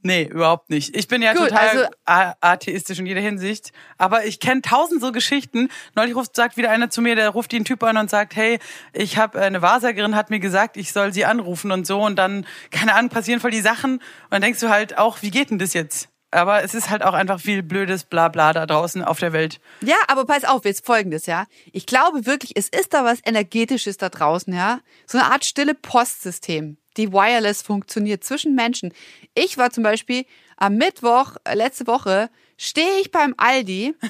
Nee, 0.06 0.26
überhaupt 0.26 0.70
nicht. 0.70 0.96
Ich 0.96 1.08
bin 1.08 1.24
ja 1.24 1.34
Gut, 1.34 1.50
total 1.50 1.68
also- 1.68 2.34
atheistisch 2.39 3.00
in 3.00 3.08
jeder 3.08 3.22
Hinsicht. 3.22 3.72
Aber 3.98 4.24
ich 4.24 4.39
kenne 4.39 4.62
tausend 4.62 5.02
so 5.02 5.12
Geschichten. 5.12 5.70
Neulich 5.96 6.15
ruft, 6.15 6.36
sagt 6.36 6.58
wieder 6.58 6.70
einer 6.70 6.91
zu 6.91 7.02
mir, 7.02 7.15
der 7.15 7.32
ruft 7.32 7.52
den 7.52 7.65
Typ 7.65 7.82
an 7.82 7.98
und 7.98 8.08
sagt, 8.08 8.36
hey, 8.36 8.60
ich 8.94 9.18
habe 9.18 9.41
eine 9.41 9.63
Wahrsagerin 9.63 10.15
hat 10.15 10.30
mir 10.30 10.39
gesagt, 10.39 10.78
ich 10.78 10.94
soll 10.94 11.12
sie 11.12 11.26
anrufen 11.26 11.72
und 11.72 11.88
so. 11.88 12.00
Und 12.02 12.18
dann, 12.18 12.46
keine 12.70 12.94
Ahnung, 12.94 13.10
passieren 13.10 13.39
voll 13.39 13.50
die 13.50 13.62
Sachen. 13.62 13.94
Und 13.96 14.04
dann 14.30 14.44
denkst 14.44 14.60
du 14.60 14.70
halt 14.70 14.96
auch, 14.96 15.24
wie 15.24 15.32
geht 15.32 15.50
denn 15.50 15.58
das 15.58 15.74
jetzt? 15.74 16.10
Aber 16.30 16.63
es 16.63 16.76
ist 16.76 16.91
halt 16.91 17.02
auch 17.02 17.15
einfach 17.15 17.39
viel 17.39 17.63
blödes 17.63 18.04
Blabla 18.04 18.54
da 18.54 18.68
draußen 18.68 19.04
auf 19.04 19.18
der 19.18 19.34
Welt. 19.34 19.60
Ja, 19.82 19.96
aber 20.08 20.26
pass 20.26 20.44
auf, 20.44 20.65
jetzt 20.65 20.86
folgendes, 20.86 21.26
ja. 21.26 21.48
Ich 21.74 21.88
glaube 21.88 22.28
wirklich, 22.28 22.52
es 22.56 22.70
ist 22.70 22.94
da 22.94 23.04
was 23.04 23.22
Energetisches 23.26 23.98
da 23.98 24.10
draußen, 24.10 24.54
ja. 24.54 24.82
So 25.08 25.18
eine 25.18 25.32
Art 25.32 25.46
stille 25.46 25.74
Postsystem, 25.74 26.78
die 26.97 27.12
wireless 27.12 27.62
funktioniert 27.62 28.23
zwischen 28.23 28.55
Menschen. 28.55 28.93
Ich 29.34 29.58
war 29.58 29.71
zum 29.71 29.84
Beispiel 29.84 30.25
am 30.58 30.75
Mittwoch, 30.75 31.36
äh, 31.43 31.55
letzte 31.55 31.88
Woche, 31.88 32.29
stehe 32.58 33.00
ich 33.02 33.12
beim 33.12 33.34
Aldi. 33.38 33.96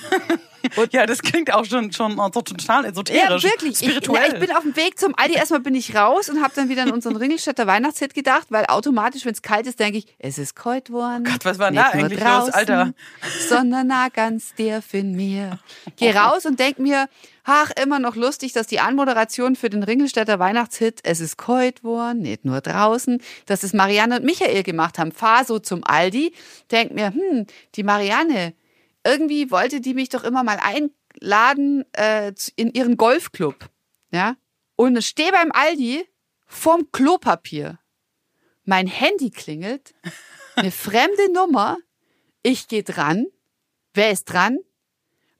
Ja, 0.92 1.06
das 1.06 1.22
klingt 1.22 1.54
auch 1.54 1.66
schon, 1.66 1.92
schon 1.92 2.16
total 2.32 2.86
esoterisch. 2.86 3.44
Ja, 3.44 3.50
wirklich. 3.52 3.82
Ich, 3.82 3.90
Spirituell. 3.90 4.30
ja, 4.30 4.34
ich 4.34 4.40
bin 4.40 4.52
auf 4.52 4.64
dem 4.64 4.76
Weg 4.76 5.00
zum 5.00 5.14
Aldi. 5.16 5.36
Erstmal 5.36 5.60
bin 5.60 5.76
ich 5.76 5.96
raus 5.96 6.30
und 6.30 6.42
habe 6.42 6.54
dann 6.56 6.70
wieder 6.70 6.84
an 6.84 6.92
unseren 6.92 7.16
Ringelstädter 7.16 7.68
Weihnachtshit 7.68 8.14
gedacht, 8.14 8.48
weil 8.50 8.66
automatisch, 8.66 9.26
wenn 9.26 9.34
es 9.34 9.42
kalt 9.42 9.68
ist, 9.68 9.80
denke 9.80 10.00
ich, 10.00 10.08
es 10.20 10.38
ist 10.38 10.56
kalt 10.56 10.90
worden. 10.90 11.24
Gott, 11.24 11.46
was 11.46 11.60
war 11.60 11.72
da 11.72 11.90
eigentlich 11.90 12.20
los, 12.20 12.50
Alter? 12.50 12.94
Sondern 13.48 13.88
na 13.88 14.10
ganz 14.10 14.56
der 14.56 14.82
in 14.92 15.16
mir. 15.16 15.60
Geh 15.98 16.12
raus 16.12 16.46
und 16.46 16.60
denk 16.60 16.80
mir, 16.80 17.10
ach, 17.44 17.72
immer 17.82 18.00
noch 18.00 18.16
lustig, 18.16 18.54
dass 18.54 18.68
die 18.68 18.80
Anmoderation 18.80 19.56
für 19.56 19.70
den 19.70 19.84
Ringelstädter 19.84 20.40
Weihnachtshit 20.40 21.00
Es 21.04 21.20
ist 21.20 21.38
kalt 21.38 21.84
worden, 21.84 22.22
nicht 22.22 22.44
nur 22.44 22.62
draußen, 22.62 23.22
dass 23.46 23.64
es 23.64 23.74
Marianne 23.74 24.18
und 24.18 24.26
Michael 24.26 24.64
gemacht 24.64 24.98
haben. 24.98 25.12
Fahr 25.12 25.46
so 25.46 25.60
zum 25.60 25.84
Aldi, 25.84 26.34
denk 26.72 26.94
mir, 26.94 27.14
hm, 27.14 27.46
die 27.76 27.84
Marianne, 27.84 28.35
irgendwie 29.06 29.52
wollte 29.52 29.80
die 29.80 29.94
mich 29.94 30.10
doch 30.10 30.24
immer 30.24 30.44
mal 30.44 30.60
einladen 30.60 31.86
äh, 31.94 32.34
in 32.56 32.74
ihren 32.74 32.98
Golfclub. 32.98 33.70
Ja? 34.12 34.36
Und 34.76 34.98
ich 34.98 35.08
stehe 35.08 35.32
beim 35.32 35.52
Aldi 35.52 36.06
vorm 36.48 36.92
Klopapier. 36.92 37.80
Mein 38.64 38.88
Handy 38.88 39.30
klingelt, 39.30 39.94
eine 40.56 40.72
fremde 40.72 41.32
Nummer. 41.32 41.78
Ich 42.42 42.68
gehe 42.68 42.84
dran. 42.84 43.28
Wer 43.94 44.12
ist 44.12 44.26
dran? 44.26 44.60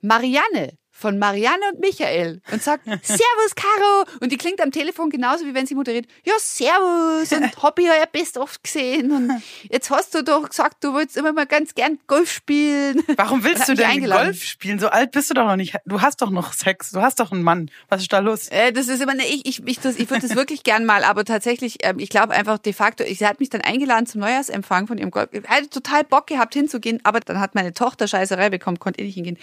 Marianne 0.02 0.78
von 0.98 1.20
Marianne 1.20 1.62
und 1.74 1.82
Michael 1.82 2.42
und 2.52 2.64
sagt, 2.64 2.86
Servus, 3.04 3.56
Caro. 3.56 4.06
Und 4.22 4.32
die 4.32 4.38
klingt 4.38 4.62
am 4.62 4.72
Telefon 4.72 5.10
genauso, 5.10 5.46
wie 5.46 5.54
wenn 5.54 5.66
sie 5.66 5.76
moderiert. 5.76 6.06
Ja, 6.24 6.34
Servus. 6.40 7.34
Und 7.34 7.56
hab 7.64 7.78
ich 7.78 7.86
ja 7.86 8.06
best 8.10 8.38
oft 8.38 8.64
gesehen. 8.64 9.12
Und 9.12 9.44
jetzt 9.70 9.92
hast 9.92 10.16
du 10.16 10.24
doch 10.24 10.48
gesagt, 10.48 10.84
du 10.86 10.94
wolltest 10.94 11.18
immer 11.18 11.34
mal 11.34 11.46
ganz 11.46 11.76
gern 11.76 12.00
Golf 12.08 12.32
spielen. 12.32 13.04
Warum 13.18 13.44
willst 13.44 13.68
du 13.68 13.74
denn 13.74 14.10
Golf 14.10 14.42
spielen? 14.42 14.80
So 14.80 14.88
alt 14.88 15.12
bist 15.12 15.30
du 15.30 15.34
doch 15.34 15.46
noch 15.46 15.58
nicht. 15.58 15.76
Du 15.86 16.02
hast 16.02 16.22
doch 16.22 16.30
noch 16.30 16.54
Sex. 16.54 16.92
Du 16.92 17.02
hast 17.02 17.20
doch 17.20 17.34
einen 17.34 17.44
Mann. 17.44 17.70
Was 17.90 18.02
ist 18.02 18.14
da 18.14 18.20
los? 18.20 18.48
Äh, 18.48 18.72
das 18.72 18.88
ist 18.88 19.02
immer, 19.02 19.16
ne, 19.16 19.24
ich, 19.26 19.46
ich, 19.46 19.68
ich, 19.68 19.80
das, 19.82 19.98
ich 19.98 20.10
würde 20.10 20.26
das 20.26 20.38
wirklich 20.38 20.64
gern 20.64 20.86
mal, 20.86 21.04
aber 21.04 21.26
tatsächlich, 21.26 21.80
ähm, 21.82 22.00
ich 22.00 22.10
glaube 22.10 22.34
einfach 22.34 22.58
de 22.58 22.72
facto, 22.72 23.04
sie 23.04 23.28
hat 23.28 23.42
mich 23.42 23.50
dann 23.50 23.62
eingeladen 23.62 24.06
zum 24.06 24.22
Neujahrsempfang 24.22 24.88
von 24.88 24.98
ihrem 24.98 25.12
Golf. 25.12 25.28
Ich 25.34 25.44
hatte 25.48 25.70
total 25.70 26.06
Bock 26.06 26.28
gehabt 26.28 26.54
hinzugehen, 26.54 27.02
aber 27.04 27.20
dann 27.20 27.42
hat 27.42 27.54
meine 27.54 27.74
Tochter 27.74 28.08
Scheißerei 28.08 28.50
bekommen, 28.50 28.80
konnte 28.80 29.02
ich 29.02 29.08
nicht 29.08 29.16
hingehen. 29.16 29.38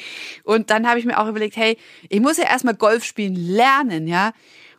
Und 0.44 0.70
dann 0.70 0.88
habe 0.88 0.98
ich 0.98 1.04
mir 1.04 1.18
auch 1.18 1.28
überlegt, 1.28 1.41
hey, 1.54 1.76
ich 2.08 2.20
muss 2.20 2.36
ja 2.36 2.44
erstmal 2.44 2.74
Golf 2.74 3.04
spielen 3.04 3.34
lernen, 3.34 4.06
ja. 4.06 4.32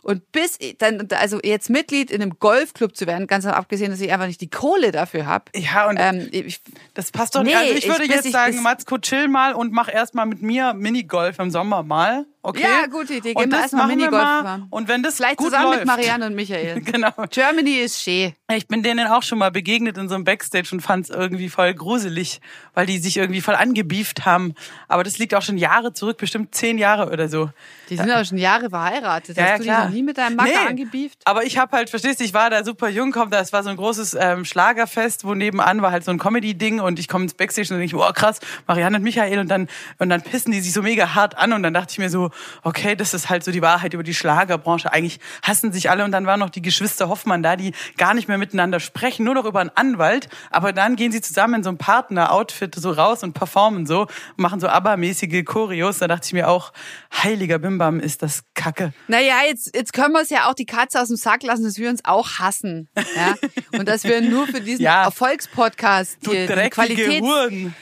Und 0.04 0.34
bis 0.34 0.60
dann, 0.80 1.08
also 1.18 1.40
jetzt 1.42 1.70
Mitglied 1.70 2.12
in 2.12 2.22
einem 2.22 2.38
Golfclub 2.38 2.96
zu 2.96 3.08
werden, 3.08 3.26
ganz 3.26 3.46
abgesehen, 3.46 3.90
dass 3.90 4.02
ich 4.02 4.12
einfach 4.12 4.28
nicht 4.28 4.42
die 4.42 4.50
Kohle 4.50 4.92
dafür 4.92 5.26
habe. 5.26 5.46
Ja, 5.56 5.88
und 5.88 5.98
ähm, 5.98 6.28
ich, 6.32 6.60
das 6.94 7.12
passt 7.12 7.36
doch 7.36 7.44
nicht. 7.44 7.54
Nee, 7.54 7.60
also 7.60 7.74
ich 7.74 7.88
würde 7.88 8.04
ich, 8.04 8.12
jetzt 8.12 8.26
ich, 8.26 8.34
sagen, 8.34 8.62
Matzko, 8.62 8.98
chill 8.98 9.30
mal 9.30 9.54
und 9.54 9.72
mach 9.72 9.92
erstmal 9.92 10.26
mit 10.26 10.42
mir 10.42 10.74
Minigolf 10.74 11.40
im 11.40 11.52
Sommer 11.52 11.84
mal. 11.84 12.26
Okay. 12.46 12.62
Ja, 12.62 12.88
gute 12.88 13.14
Idee. 13.14 13.34
Gehen 13.34 13.50
wir 13.50 13.60
erstmal 13.62 13.88
Minigolf 13.88 14.22
fahren. 14.22 14.68
Und 14.70 14.90
wenn 14.90 15.02
das 15.02 15.16
Vielleicht 15.16 15.38
gut 15.38 15.48
zusammen 15.48 15.68
läuft. 15.68 15.80
mit 15.80 15.88
Marianne 15.88 16.26
und 16.26 16.36
Michael. 16.36 16.82
genau. 16.82 17.14
Germany 17.32 17.76
ist 17.76 18.02
schön. 18.02 18.34
Ich 18.52 18.68
bin 18.68 18.84
denen 18.84 19.08
auch 19.08 19.24
schon 19.24 19.38
mal 19.38 19.50
begegnet 19.50 19.98
in 19.98 20.10
so 20.10 20.16
einem 20.16 20.26
Backstage 20.26 20.68
und 20.74 20.82
fand 20.82 21.06
es 21.06 21.10
irgendwie 21.10 21.48
voll 21.48 21.74
gruselig, 21.74 22.42
weil 22.74 22.86
die 22.86 22.98
sich 22.98 23.16
irgendwie 23.16 23.40
voll 23.40 23.56
angebieft 23.56 24.26
haben. 24.26 24.56
Aber 24.90 25.06
das 25.06 25.20
liegt 25.20 25.34
auch 25.36 25.42
schon 25.42 25.58
Jahre 25.58 25.94
zurück, 25.94 26.18
bestimmt 26.18 26.54
zehn 26.54 26.78
Jahre 26.78 27.10
oder 27.14 27.30
so. 27.30 27.50
Die 27.90 27.96
sind 27.96 28.12
auch 28.12 28.26
schon 28.26 28.38
Jahre 28.38 28.70
verheiratet. 28.70 29.38
Ja, 29.38 29.44
Hast 29.44 29.50
ja, 29.50 29.58
du 29.58 29.64
klar. 29.64 29.82
die 29.82 29.88
noch 29.88 29.94
nie 29.94 30.04
mit 30.04 30.18
deinem 30.18 30.36
Macker 30.36 30.50
nee, 30.50 30.68
angebieft? 30.68 31.20
Aber 31.24 31.46
ich 31.46 31.58
habe 31.58 31.78
halt, 31.78 31.90
verstehst 31.90 32.20
du, 32.20 32.26
ich 32.26 32.34
war 32.34 32.50
da 32.50 32.66
super 32.66 32.90
jung, 32.90 33.14
komm, 33.14 33.30
das 33.30 33.54
war 33.54 33.64
so 33.64 33.70
ein 33.70 33.78
großes 33.78 34.18
ähm, 34.20 34.44
Schlagerfest, 34.44 35.24
wo 35.24 35.34
nebenan 35.34 35.82
war 35.82 35.92
halt 35.92 36.04
so 36.04 36.12
ein 36.12 36.20
Comedy-Ding 36.20 36.82
und 36.82 37.00
ich 37.00 37.08
komme 37.08 37.24
ins 37.24 37.36
Backstage 37.36 37.74
und 37.74 37.80
denke, 37.80 37.96
boah 37.96 38.14
krass, 38.14 38.42
Marianne 38.68 38.98
und 38.98 39.04
Michael 39.04 39.40
und 39.40 39.48
dann 39.48 39.70
und 39.98 40.10
dann 40.10 40.22
pissen 40.22 40.52
die 40.52 40.60
sich 40.60 40.74
so 40.74 40.82
mega 40.82 41.16
hart 41.16 41.38
an 41.38 41.54
und 41.54 41.64
dann 41.64 41.74
dachte 41.74 41.92
ich 41.92 42.00
mir 42.00 42.10
so, 42.10 42.33
okay, 42.64 42.96
das 42.96 43.14
ist 43.14 43.30
halt 43.30 43.44
so 43.44 43.52
die 43.52 43.62
Wahrheit 43.62 43.94
über 43.94 44.04
die 44.04 44.14
Schlagerbranche. 44.14 44.92
Eigentlich 44.92 45.20
hassen 45.42 45.72
sich 45.72 45.90
alle 45.90 46.04
und 46.04 46.12
dann 46.12 46.26
waren 46.26 46.40
noch 46.40 46.50
die 46.50 46.62
Geschwister 46.62 47.10
Hoffmann 47.10 47.44
da, 47.44 47.56
die 47.56 47.74
gar 47.98 48.14
nicht 48.14 48.28
mehr 48.28 48.38
miteinander 48.38 48.80
sprechen, 48.80 49.24
nur 49.26 49.36
noch 49.36 49.46
über 49.46 49.60
einen 49.60 49.72
Anwalt. 49.76 50.30
Aber 50.52 50.74
dann 50.74 50.96
gehen 50.96 51.12
sie 51.12 51.22
zusammen 51.22 51.56
in 51.56 51.64
so 51.64 51.70
ein 51.70 51.78
Partner-Outfit 51.78 52.76
so 52.76 52.92
raus 52.92 53.24
und 53.24 53.34
performen 53.34 53.86
so, 53.86 54.08
machen 54.36 54.60
so 54.60 54.68
abermäßige 54.68 55.44
Choreos. 55.46 56.00
Da 56.00 56.08
dachte 56.08 56.28
ich 56.28 56.34
mir 56.34 56.50
auch, 56.50 56.74
heiliger 57.22 57.60
Bimbam, 57.60 58.00
ist 58.00 58.24
das 58.24 58.44
Kacke. 58.56 58.94
Naja, 59.08 59.36
jetzt, 59.48 59.76
jetzt 59.76 59.94
können 59.94 60.14
wir 60.14 60.22
es 60.22 60.30
ja 60.30 60.50
auch 60.50 60.54
die 60.54 60.66
Katze 60.66 61.00
aus 61.00 61.10
dem 61.10 61.18
Sack 61.18 61.44
lassen, 61.44 61.64
dass 61.64 61.78
wir 61.78 61.90
uns 61.90 62.04
auch 62.04 62.40
hassen. 62.40 62.90
Ja? 63.16 63.36
Und 63.78 63.88
dass 63.88 64.04
wir 64.04 64.22
nur 64.22 64.48
für 64.48 64.62
diesen 64.62 64.82
ja. 64.84 65.04
Erfolgspodcast 65.04 66.18
die, 66.26 66.48
die 66.48 66.70
Qualität. 66.70 67.22
Huren. 67.22 67.76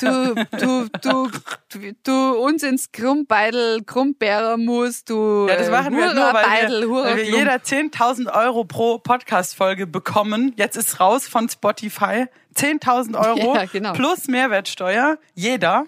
Du, 0.00 0.34
du, 0.58 0.88
du, 1.02 1.30
du, 1.68 1.92
du 2.02 2.32
uns 2.38 2.62
ins 2.62 2.92
Krummbeidel, 2.92 3.82
Krummbärer 3.84 4.56
musst, 4.56 5.10
du. 5.10 5.46
Ja, 5.48 5.56
das 5.56 5.70
machen 5.70 5.96
wir 5.96 6.14
nur, 6.14 6.32
weil 6.32 6.68
wir, 6.68 6.90
weil 6.90 7.16
wir 7.16 7.24
jeder 7.24 7.56
10.000 7.56 8.32
Euro 8.32 8.64
pro 8.64 8.98
Podcast-Folge 8.98 9.86
bekommen. 9.86 10.54
Jetzt 10.56 10.76
ist 10.76 11.00
raus 11.00 11.28
von 11.28 11.48
Spotify. 11.48 12.26
10.000 12.56 13.18
Euro 13.18 13.54
ja, 13.56 13.64
genau. 13.66 13.92
plus 13.92 14.28
Mehrwertsteuer. 14.28 15.18
Jeder. 15.34 15.84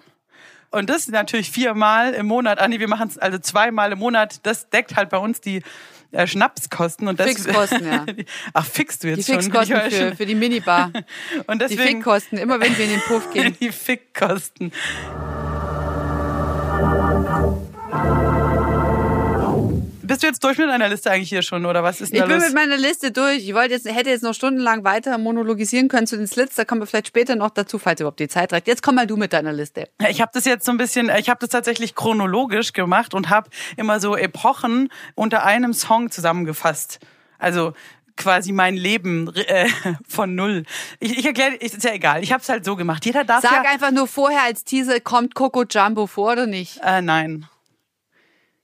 Und 0.77 0.89
das 0.89 1.07
natürlich 1.07 1.51
viermal 1.51 2.13
im 2.13 2.27
Monat. 2.27 2.59
Andi, 2.59 2.79
wir 2.79 2.87
machen 2.87 3.07
es 3.09 3.17
also 3.17 3.39
zweimal 3.39 3.91
im 3.91 3.99
Monat. 3.99 4.45
Das 4.45 4.69
deckt 4.69 4.95
halt 4.95 5.09
bei 5.09 5.17
uns 5.17 5.41
die 5.41 5.63
äh, 6.11 6.27
Schnapskosten. 6.27 7.07
Und 7.07 7.19
das, 7.19 7.27
Fixkosten, 7.27 7.85
ja. 7.85 8.05
Ach, 8.53 8.65
fixst 8.65 9.03
du 9.03 9.09
jetzt 9.09 9.27
die 9.27 9.33
Fixkosten 9.33 9.75
schon? 9.75 9.91
Für, 9.91 10.15
für 10.15 10.25
die 10.25 10.35
Minibar. 10.35 10.91
und 11.47 11.61
deswegen, 11.61 11.81
die 11.81 11.87
Fickkosten, 11.95 12.37
immer 12.37 12.59
wenn 12.59 12.77
wir 12.77 12.85
in 12.85 12.91
den 12.91 13.01
Puff 13.01 13.29
gehen. 13.33 13.57
die 13.59 13.71
Fickkosten. 13.71 14.71
Bist 20.17 20.23
du 20.23 20.27
jetzt 20.29 20.43
durch 20.43 20.57
mit 20.57 20.67
deiner 20.67 20.89
Liste 20.89 21.11
eigentlich 21.11 21.29
hier 21.29 21.43
schon 21.43 21.67
oder 21.67 21.83
was 21.83 22.01
ist 22.01 22.11
denn 22.11 22.23
Ich 22.23 22.27
bin 22.27 22.39
los? 22.39 22.45
mit 22.45 22.55
meiner 22.55 22.75
Liste 22.75 23.11
durch. 23.11 23.47
Ich 23.47 23.53
wollte 23.53 23.75
jetzt, 23.75 23.85
hätte 23.85 24.09
jetzt 24.09 24.23
noch 24.23 24.33
stundenlang 24.33 24.83
weiter 24.83 25.15
monologisieren 25.19 25.89
können 25.89 26.07
zu 26.07 26.17
den 26.17 26.25
Slits. 26.25 26.55
Da 26.55 26.65
kommen 26.65 26.81
wir 26.81 26.87
vielleicht 26.87 27.05
später 27.05 27.35
noch 27.35 27.51
dazu, 27.51 27.77
falls 27.77 27.99
überhaupt 28.01 28.19
die 28.19 28.27
Zeit 28.27 28.51
reicht. 28.51 28.65
Jetzt 28.65 28.81
komm 28.81 28.95
mal 28.95 29.05
du 29.05 29.15
mit 29.15 29.31
deiner 29.31 29.53
Liste. 29.53 29.87
Ich 30.09 30.19
habe 30.19 30.31
das 30.33 30.45
jetzt 30.45 30.65
so 30.65 30.71
ein 30.71 30.77
bisschen, 30.77 31.11
ich 31.19 31.29
habe 31.29 31.39
das 31.39 31.49
tatsächlich 31.49 31.93
chronologisch 31.93 32.73
gemacht 32.73 33.13
und 33.13 33.29
habe 33.29 33.51
immer 33.75 33.99
so 33.99 34.17
Epochen 34.17 34.89
unter 35.13 35.45
einem 35.45 35.73
Song 35.73 36.09
zusammengefasst. 36.09 36.97
Also 37.37 37.73
quasi 38.15 38.53
mein 38.53 38.75
Leben 38.75 39.31
äh, 39.35 39.69
von 40.09 40.33
null. 40.33 40.63
Ich, 40.99 41.15
ich 41.15 41.25
erkläre, 41.27 41.53
ist 41.57 41.83
ja 41.83 41.93
egal. 41.93 42.23
Ich 42.23 42.33
habe 42.33 42.41
es 42.41 42.49
halt 42.49 42.65
so 42.65 42.75
gemacht. 42.75 43.05
Jeder 43.05 43.23
darf 43.23 43.43
Sag 43.43 43.65
ja, 43.65 43.69
einfach 43.69 43.91
nur 43.91 44.07
vorher 44.07 44.41
als 44.45 44.63
Teaser, 44.63 44.99
kommt 44.99 45.35
Coco 45.35 45.63
Jumbo 45.69 46.07
vor 46.07 46.31
oder 46.31 46.47
nicht? 46.47 46.79
Äh, 46.81 47.03
nein. 47.03 47.47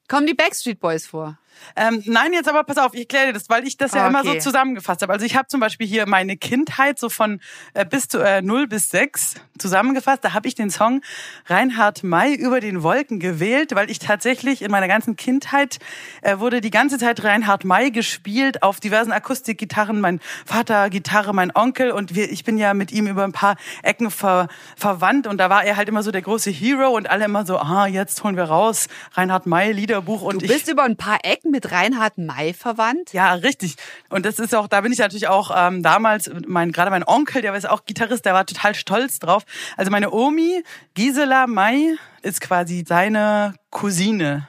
Kommen 0.07 0.25
die 0.25 0.33
Backstreet 0.33 0.79
Boys 0.79 1.05
vor? 1.05 1.37
Ähm, 1.75 2.03
nein, 2.05 2.33
jetzt 2.33 2.47
aber 2.47 2.63
pass 2.63 2.77
auf, 2.77 2.93
ich 2.93 3.01
erkläre 3.01 3.27
dir 3.27 3.33
das, 3.33 3.49
weil 3.49 3.65
ich 3.65 3.77
das 3.77 3.93
ja 3.93 4.07
okay. 4.07 4.09
immer 4.09 4.23
so 4.23 4.39
zusammengefasst 4.39 5.01
habe. 5.01 5.13
Also 5.13 5.25
ich 5.25 5.35
habe 5.35 5.47
zum 5.47 5.59
Beispiel 5.59 5.87
hier 5.87 6.07
meine 6.07 6.37
Kindheit 6.37 6.99
so 6.99 7.09
von 7.09 7.39
äh, 7.73 7.85
bis 7.85 8.07
zu 8.07 8.19
äh, 8.19 8.41
0 8.41 8.67
bis 8.67 8.89
6 8.89 9.35
zusammengefasst. 9.57 10.23
Da 10.23 10.33
habe 10.33 10.47
ich 10.47 10.55
den 10.55 10.69
Song 10.69 11.01
Reinhard 11.47 12.03
May 12.03 12.33
über 12.33 12.59
den 12.59 12.83
Wolken 12.83 13.19
gewählt, 13.19 13.75
weil 13.75 13.89
ich 13.89 13.99
tatsächlich 13.99 14.61
in 14.61 14.71
meiner 14.71 14.87
ganzen 14.87 15.15
Kindheit 15.15 15.79
äh, 16.21 16.37
wurde 16.39 16.61
die 16.61 16.71
ganze 16.71 16.97
Zeit 16.97 17.23
Reinhard 17.23 17.63
May 17.65 17.91
gespielt 17.91 18.63
auf 18.63 18.79
diversen 18.79 19.11
Akustikgitarren. 19.11 20.01
Mein 20.01 20.19
Vater 20.45 20.89
Gitarre, 20.89 21.33
mein 21.33 21.55
Onkel 21.55 21.91
und 21.91 22.15
wir, 22.15 22.31
ich 22.31 22.43
bin 22.43 22.57
ja 22.57 22.73
mit 22.73 22.91
ihm 22.91 23.07
über 23.07 23.23
ein 23.23 23.31
paar 23.31 23.55
Ecken 23.83 24.11
ver, 24.11 24.47
verwandt 24.75 25.27
und 25.27 25.37
da 25.37 25.49
war 25.49 25.63
er 25.63 25.75
halt 25.75 25.89
immer 25.89 26.03
so 26.03 26.11
der 26.11 26.21
große 26.21 26.51
Hero 26.51 26.89
und 26.89 27.09
alle 27.09 27.25
immer 27.25 27.45
so, 27.45 27.57
ah, 27.57 27.87
jetzt 27.87 28.23
holen 28.23 28.35
wir 28.35 28.45
raus 28.45 28.87
Reinhard 29.13 29.45
May 29.45 29.71
Liederbuch 29.71 30.21
und 30.21 30.41
du 30.41 30.47
bist 30.47 30.67
ich, 30.67 30.73
über 30.73 30.83
ein 30.83 30.97
paar 30.97 31.19
Ecken 31.23 31.42
mit 31.43 31.71
Reinhard 31.71 32.17
May 32.17 32.53
verwandt? 32.53 33.13
Ja, 33.13 33.33
richtig. 33.33 33.75
Und 34.09 34.25
das 34.25 34.39
ist 34.39 34.55
auch, 34.55 34.67
da 34.67 34.81
bin 34.81 34.91
ich 34.91 34.99
natürlich 34.99 35.27
auch 35.27 35.51
ähm, 35.55 35.83
damals, 35.83 36.29
mein, 36.47 36.71
gerade 36.71 36.91
mein 36.91 37.03
Onkel, 37.03 37.41
der 37.41 37.53
ist 37.55 37.69
auch 37.69 37.85
Gitarrist, 37.85 38.25
der 38.25 38.33
war 38.33 38.45
total 38.45 38.75
stolz 38.75 39.19
drauf. 39.19 39.43
Also 39.77 39.91
meine 39.91 40.11
Omi, 40.11 40.63
Gisela 40.93 41.47
May, 41.47 41.95
ist 42.21 42.41
quasi 42.41 42.83
seine 42.87 43.55
Cousine. 43.69 44.47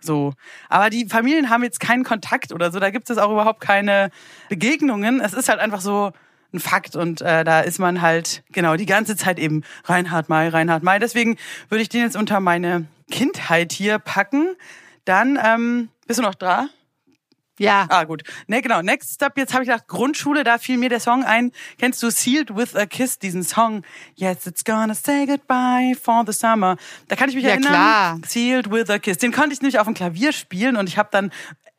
So. 0.00 0.34
Aber 0.68 0.90
die 0.90 1.06
Familien 1.06 1.50
haben 1.50 1.62
jetzt 1.62 1.80
keinen 1.80 2.04
Kontakt 2.04 2.52
oder 2.52 2.72
so. 2.72 2.80
Da 2.80 2.90
gibt 2.90 3.08
es 3.10 3.18
auch 3.18 3.30
überhaupt 3.30 3.60
keine 3.60 4.10
Begegnungen. 4.48 5.20
Es 5.20 5.32
ist 5.32 5.48
halt 5.48 5.60
einfach 5.60 5.80
so 5.80 6.12
ein 6.52 6.60
Fakt 6.60 6.96
und 6.96 7.22
äh, 7.22 7.44
da 7.44 7.60
ist 7.60 7.78
man 7.78 8.02
halt 8.02 8.42
genau 8.52 8.76
die 8.76 8.86
ganze 8.86 9.16
Zeit 9.16 9.38
eben 9.38 9.62
Reinhard 9.84 10.28
May, 10.28 10.48
Reinhard 10.48 10.82
May. 10.82 10.98
Deswegen 10.98 11.36
würde 11.68 11.82
ich 11.82 11.88
den 11.88 12.02
jetzt 12.02 12.16
unter 12.16 12.40
meine 12.40 12.86
Kindheit 13.10 13.72
hier 13.72 13.98
packen. 13.98 14.54
Dann 15.04 15.38
ähm, 15.42 15.88
bist 16.06 16.18
du 16.18 16.22
noch 16.22 16.34
da? 16.34 16.68
Ja. 17.58 17.86
Ah, 17.90 18.04
gut. 18.04 18.22
Ne, 18.46 18.62
genau. 18.62 18.82
Next 18.82 19.14
Step. 19.14 19.36
Jetzt 19.36 19.52
habe 19.52 19.62
ich 19.62 19.68
gedacht, 19.68 19.86
Grundschule, 19.86 20.42
da 20.42 20.58
fiel 20.58 20.78
mir 20.78 20.88
der 20.88 21.00
Song 21.00 21.22
ein. 21.22 21.52
Kennst 21.78 22.02
du 22.02 22.10
Sealed 22.10 22.56
with 22.56 22.74
a 22.74 22.86
Kiss, 22.86 23.18
diesen 23.18 23.42
Song? 23.42 23.82
Yes, 24.14 24.46
it's 24.46 24.64
gonna 24.64 24.94
say 24.94 25.26
goodbye 25.26 25.94
for 26.00 26.24
the 26.26 26.32
summer. 26.32 26.76
Da 27.08 27.16
kann 27.16 27.28
ich 27.28 27.34
mich 27.34 27.44
ja, 27.44 27.50
erinnern. 27.50 27.72
Klar. 27.72 28.18
Sealed 28.26 28.70
with 28.70 28.88
a 28.90 28.98
Kiss. 28.98 29.18
Den 29.18 29.32
konnte 29.32 29.52
ich 29.52 29.60
nämlich 29.60 29.78
auf 29.78 29.86
dem 29.86 29.94
Klavier 29.94 30.32
spielen 30.32 30.76
und 30.76 30.88
ich 30.88 30.96
habe 30.96 31.10
dann 31.12 31.30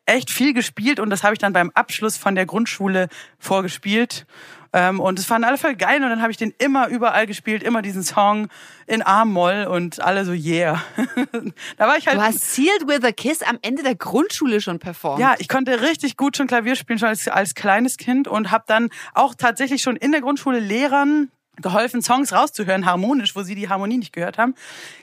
echt 0.06 0.30
viel 0.30 0.52
gespielt 0.52 1.00
und 1.00 1.10
das 1.10 1.22
habe 1.22 1.34
ich 1.34 1.38
dann 1.38 1.52
beim 1.52 1.70
Abschluss 1.74 2.16
von 2.16 2.34
der 2.34 2.46
Grundschule 2.46 3.08
vorgespielt. 3.38 4.26
Ähm, 4.74 4.98
und 4.98 5.20
es 5.20 5.24
fanden 5.24 5.46
alle 5.46 5.56
voll 5.56 5.76
geil 5.76 6.02
und 6.02 6.10
dann 6.10 6.20
habe 6.20 6.32
ich 6.32 6.36
den 6.36 6.52
immer 6.58 6.88
überall 6.88 7.28
gespielt, 7.28 7.62
immer 7.62 7.80
diesen 7.80 8.02
Song 8.02 8.48
in 8.88 9.06
A-Moll 9.06 9.68
und 9.70 10.02
alle 10.02 10.24
so 10.24 10.32
yeah. 10.32 10.82
da 11.76 11.86
war 11.86 11.96
ich 11.96 12.08
halt. 12.08 12.18
Du 12.18 12.22
hast 12.22 12.54
Sealed 12.54 12.88
with 12.88 13.04
a 13.04 13.12
Kiss 13.12 13.42
am 13.42 13.58
Ende 13.62 13.84
der 13.84 13.94
Grundschule 13.94 14.60
schon 14.60 14.80
performt. 14.80 15.20
Ja, 15.20 15.36
ich 15.38 15.48
konnte 15.48 15.80
richtig 15.80 16.16
gut 16.16 16.36
schon 16.36 16.48
Klavier 16.48 16.74
spielen, 16.74 16.98
schon 16.98 17.08
als, 17.08 17.28
als 17.28 17.54
kleines 17.54 17.98
Kind 17.98 18.26
und 18.26 18.50
habe 18.50 18.64
dann 18.66 18.90
auch 19.14 19.36
tatsächlich 19.36 19.80
schon 19.80 19.94
in 19.94 20.10
der 20.10 20.22
Grundschule 20.22 20.58
Lehrern 20.58 21.30
geholfen, 21.60 22.02
Songs 22.02 22.32
rauszuhören, 22.32 22.86
harmonisch, 22.86 23.36
wo 23.36 23.42
sie 23.42 23.54
die 23.54 23.68
Harmonie 23.68 23.98
nicht 23.98 24.12
gehört 24.12 24.38
haben. 24.38 24.54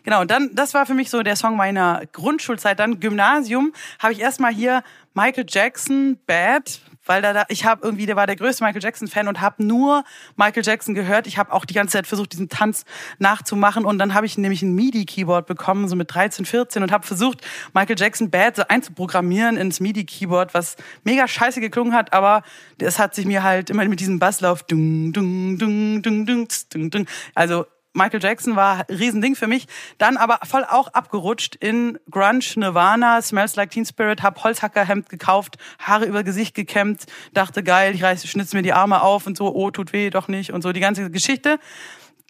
Genau, 0.03 0.21
und 0.21 0.31
dann, 0.31 0.53
das 0.53 0.73
war 0.73 0.85
für 0.85 0.93
mich 0.93 1.09
so 1.09 1.23
der 1.23 1.35
Song 1.35 1.55
meiner 1.55 2.03
Grundschulzeit. 2.11 2.79
Dann 2.79 2.99
Gymnasium 2.99 3.73
habe 3.99 4.13
ich 4.13 4.19
erstmal 4.19 4.53
hier 4.53 4.83
Michael 5.13 5.45
Jackson, 5.47 6.17
Bad, 6.25 6.81
weil 7.12 7.21
da, 7.21 7.34
da 7.34 7.43
ich 7.50 7.65
habe 7.65 7.84
irgendwie, 7.84 8.06
der 8.06 8.15
war 8.15 8.26
der 8.26 8.38
größte 8.38 8.63
Michael 8.63 8.82
Jackson 8.82 9.10
Fan 9.10 9.28
und 9.28 9.41
habe 9.41 9.62
nur 9.62 10.06
Michael 10.38 10.63
Jackson 10.63 10.95
gehört. 10.95 11.28
Ich 11.28 11.38
habe 11.38 11.52
auch 11.52 11.65
die 11.65 11.74
ganze 11.74 11.91
Zeit 11.97 12.08
versucht, 12.08 12.32
diesen 12.32 12.47
Tanz 12.47 12.86
nachzumachen 13.19 13.84
und 13.84 14.00
dann 14.00 14.13
habe 14.13 14.26
ich 14.26 14.38
nämlich 14.38 14.62
ein 14.62 14.74
MIDI 14.74 15.04
Keyboard 15.04 15.45
bekommen, 15.45 15.89
so 15.89 15.97
mit 15.97 16.13
13, 16.13 16.45
14 16.45 16.84
und 16.84 16.91
habe 16.93 17.06
versucht, 17.06 17.41
Michael 17.74 18.00
Jackson 18.00 18.30
Bad 18.30 18.56
so 18.56 18.63
einzuprogrammieren 18.65 19.58
ins 19.58 19.82
MIDI 19.82 20.06
Keyboard, 20.06 20.54
was 20.54 20.78
mega 21.04 21.28
scheiße 21.28 21.60
geklungen 21.60 21.93
hat, 21.93 22.13
aber 22.13 22.43
es 22.80 22.97
hat 22.97 23.13
sich 23.13 23.26
mir 23.26 23.43
halt 23.43 23.69
immer 23.69 23.84
mit 23.84 24.00
diesem 24.00 24.17
Basslauf 24.17 24.63
dung 24.63 25.12
dung 25.12 25.58
dung 25.58 26.02
dung 26.02 26.26
dung 26.26 26.89
dung. 26.91 27.08
Also 27.36 27.65
Michael 27.93 28.21
Jackson 28.21 28.56
war 28.56 28.86
ein 28.88 28.95
Riesending 28.95 29.36
für 29.36 29.47
mich. 29.47 29.67
Dann 29.97 30.17
aber 30.17 30.39
voll 30.43 30.63
auch 30.63 30.88
abgerutscht 30.89 31.56
in 31.56 31.99
Grunge, 32.10 32.45
Nirvana, 32.56 33.21
Smells 33.21 33.56
Like 33.56 33.71
Teen 33.71 33.86
Spirit, 33.86 34.23
hab 34.23 34.43
Holzhackerhemd 34.43 35.10
gekauft, 35.10 35.58
Haare 35.80 36.06
über 36.06 36.23
Gesicht 36.23 36.56
gekämmt, 36.56 37.06
dachte 37.34 37.63
geil, 37.63 37.93
ich 37.95 38.04
reiß, 38.04 38.27
schnitze 38.27 38.56
mir 38.56 38.63
die 38.63 38.73
Arme 38.73 39.01
auf 39.01 39.27
und 39.27 39.38
so, 39.38 39.54
oh, 39.54 39.71
tut 39.71 39.93
weh, 39.93 40.10
doch 40.10 40.27
nicht 40.27 40.51
und 40.51 40.62
so, 40.62 40.71
die 40.71 40.80
ganze 40.80 41.10
Geschichte. 41.12 41.60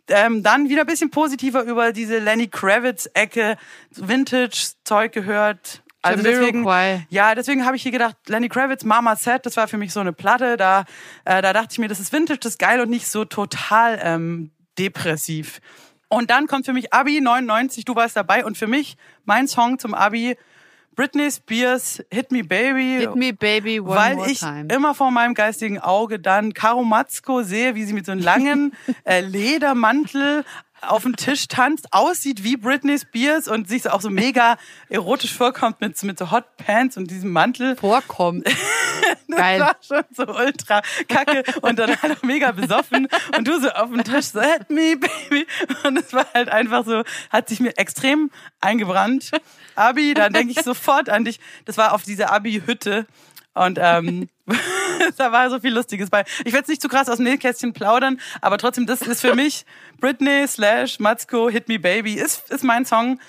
Ähm, 0.08 0.44
dann 0.44 0.68
wieder 0.68 0.82
ein 0.82 0.88
bisschen 0.88 1.12
positiver 1.12 1.64
über 1.64 1.94
diese 1.94 2.18
Lenny 2.18 2.48
Kravitz-Ecke, 2.48 3.56
Vintage-Zeug 3.92 5.12
gehört, 5.12 5.84
also 6.04 6.24
deswegen, 6.24 6.66
ja, 7.10 7.36
deswegen 7.36 7.64
habe 7.66 7.76
ich 7.76 7.84
hier 7.84 7.92
gedacht, 7.92 8.16
Lenny 8.28 8.50
Kravitz, 8.50 8.84
Mama 8.84 9.16
Set, 9.16 9.46
das 9.46 9.56
war 9.56 9.68
für 9.68 9.78
mich 9.78 9.94
so 9.94 10.00
eine 10.00 10.14
Platte. 10.14 10.58
Da, 10.58 10.86
äh, 11.26 11.44
da 11.44 11.54
dachte 11.54 11.70
ich 11.74 11.78
mir, 11.78 11.88
das 11.88 12.00
ist 12.00 12.12
Vintage, 12.12 12.40
das 12.40 12.54
ist 12.54 12.60
geil 12.60 12.82
und 12.82 12.90
nicht 12.90 13.08
so 13.08 13.24
total 13.24 14.00
ähm, 14.02 14.50
depressiv. 14.78 15.60
Und 16.10 16.30
dann 16.30 16.48
kommt 16.48 16.66
für 16.66 16.74
mich 16.74 16.94
Abi 16.94 17.22
99, 17.22 17.86
du 17.86 17.96
warst 17.96 18.16
dabei 18.16 18.44
und 18.44 18.58
für 18.58 18.68
mich 18.68 18.98
mein 19.24 19.48
Song 19.48 19.80
zum 19.80 19.94
Abi 19.94 20.36
Britney 20.96 21.32
Spears 21.32 22.04
Hit 22.12 22.32
Me 22.32 22.44
Baby. 22.44 22.98
Hit 23.00 23.16
me 23.16 23.34
baby 23.34 23.80
one 23.80 23.96
weil 23.96 24.16
more 24.16 24.30
ich 24.30 24.40
time. 24.40 24.68
immer 24.74 24.94
vor 24.94 25.10
meinem 25.10 25.34
geistigen 25.34 25.80
Auge 25.80 26.20
dann 26.20 26.54
Caro 26.54 26.84
Matzko 26.84 27.44
sehe, 27.44 27.76
wie 27.76 27.86
sie 27.86 27.94
mit 27.94 28.06
so 28.06 28.12
einem 28.12 28.22
langen 28.22 28.74
äh, 29.06 29.22
Ledermantel 29.22 30.44
auf 30.82 31.04
dem 31.04 31.16
Tisch 31.16 31.48
tanzt, 31.48 31.88
aussieht 31.92 32.44
wie 32.44 32.58
Britney 32.58 32.98
Spears 32.98 33.48
und 33.48 33.70
sich 33.70 33.84
so 33.84 33.90
auch 33.90 34.02
so 34.02 34.10
mega 34.10 34.58
erotisch 34.90 35.34
vorkommt 35.34 35.82
mit, 35.82 36.02
mit 36.04 36.18
so 36.18 36.32
Hot 36.32 36.46
Pants 36.58 36.98
und 36.98 37.10
diesem 37.10 37.32
Mantel. 37.32 37.76
vorkommt. 37.76 38.48
Das 39.28 39.38
Geil. 39.40 39.60
war 39.62 39.76
schon 39.82 40.04
so 40.12 40.24
ultra 40.28 40.82
kacke 41.08 41.44
und 41.62 41.80
dann 41.80 42.02
halt 42.02 42.18
auch 42.18 42.24
mega 42.24 42.52
besoffen 42.52 43.08
und 43.38 43.48
du 43.48 43.60
so 43.60 43.70
auf 43.70 43.90
dem 43.90 44.04
Tisch 44.04 44.28
so, 44.28 44.42
hit 44.42 44.70
me, 44.70 44.96
baby. 44.98 45.48
Und 45.86 45.98
es 45.98 46.14
war 46.14 46.26
halt 46.34 46.50
einfach 46.50 46.86
so, 46.86 47.04
hat 47.30 47.50
sich 47.50 47.60
mir 47.60 47.78
extrem 47.78 48.30
eingebrannt. 48.60 49.32
Abi, 49.76 50.14
dann 50.14 50.34
denke 50.34 50.52
ich 50.52 50.62
sofort 50.64 51.10
an 51.10 51.26
dich. 51.26 51.40
Das 51.66 51.78
war 51.78 51.94
auf 51.94 52.04
dieser 52.04 52.32
Abi-Hütte 52.32 53.08
und 53.54 53.78
ähm, 53.82 54.30
da 55.18 55.32
war 55.32 55.50
so 55.50 55.60
viel 55.60 55.74
Lustiges 55.74 56.10
bei. 56.10 56.24
Ich 56.40 56.54
will 56.54 56.60
jetzt 56.60 56.70
nicht 56.70 56.82
zu 56.82 56.88
krass 56.88 57.10
aus 57.10 57.18
dem 57.18 57.26
Nähkästchen 57.26 57.74
plaudern, 57.74 58.20
aber 58.42 58.58
trotzdem, 58.58 58.86
das 58.86 59.02
ist 59.02 59.22
für 59.22 59.36
mich 59.36 59.66
Britney 60.00 60.48
slash 60.48 61.00
Matzko 61.00 61.50
Hit 61.50 61.68
Me 61.68 61.80
Baby 61.80 62.14
ist, 62.14 62.50
ist 62.50 62.64
mein 62.64 62.86
Song. 62.86 63.20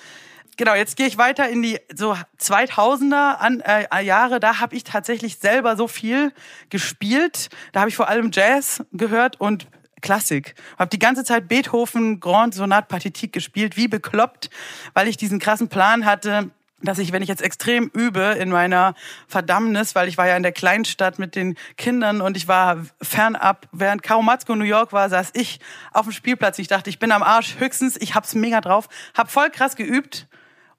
Genau, 0.55 0.75
jetzt 0.75 0.97
gehe 0.97 1.07
ich 1.07 1.17
weiter 1.17 1.49
in 1.49 1.63
die 1.63 1.79
so 1.95 2.15
2000er 2.39 3.37
an, 3.37 3.61
äh, 3.61 4.03
Jahre. 4.03 4.39
Da 4.39 4.59
habe 4.59 4.75
ich 4.75 4.83
tatsächlich 4.83 5.37
selber 5.37 5.75
so 5.75 5.87
viel 5.87 6.31
gespielt. 6.69 7.49
Da 7.71 7.79
habe 7.79 7.89
ich 7.89 7.95
vor 7.95 8.07
allem 8.07 8.29
Jazz 8.31 8.83
gehört 8.91 9.41
und 9.41 9.65
Klassik. 10.01 10.53
Habe 10.77 10.89
die 10.89 10.99
ganze 10.99 11.23
Zeit 11.23 11.47
Beethoven, 11.47 12.19
Grand 12.19 12.53
Sonat 12.53 12.87
Partitik 12.87 13.33
gespielt, 13.33 13.77
wie 13.77 13.87
bekloppt, 13.87 14.51
weil 14.93 15.07
ich 15.07 15.17
diesen 15.17 15.39
krassen 15.39 15.69
Plan 15.69 16.05
hatte, 16.05 16.51
dass 16.83 16.99
ich, 16.99 17.11
wenn 17.11 17.21
ich 17.21 17.29
jetzt 17.29 17.41
extrem 17.41 17.89
übe 17.93 18.21
in 18.21 18.49
meiner 18.49 18.93
Verdammnis, 19.27 19.95
weil 19.95 20.07
ich 20.07 20.17
war 20.17 20.27
ja 20.27 20.37
in 20.37 20.43
der 20.43 20.51
Kleinstadt 20.51 21.17
mit 21.17 21.35
den 21.35 21.55
Kindern 21.77 22.21
und 22.21 22.37
ich 22.37 22.47
war 22.47 22.85
fernab, 23.01 23.67
während 23.71 24.03
in 24.03 24.57
New 24.59 24.65
York 24.65 24.93
war, 24.93 25.09
saß 25.09 25.31
ich 25.33 25.59
auf 25.91 26.05
dem 26.05 26.11
Spielplatz. 26.11 26.59
Ich 26.59 26.67
dachte, 26.67 26.89
ich 26.89 26.99
bin 26.99 27.11
am 27.11 27.23
Arsch 27.23 27.59
höchstens, 27.59 27.97
ich 27.99 28.15
hab's 28.15 28.35
mega 28.35 28.61
drauf, 28.61 28.89
hab 29.15 29.31
voll 29.31 29.49
krass 29.49 29.75
geübt 29.75 30.27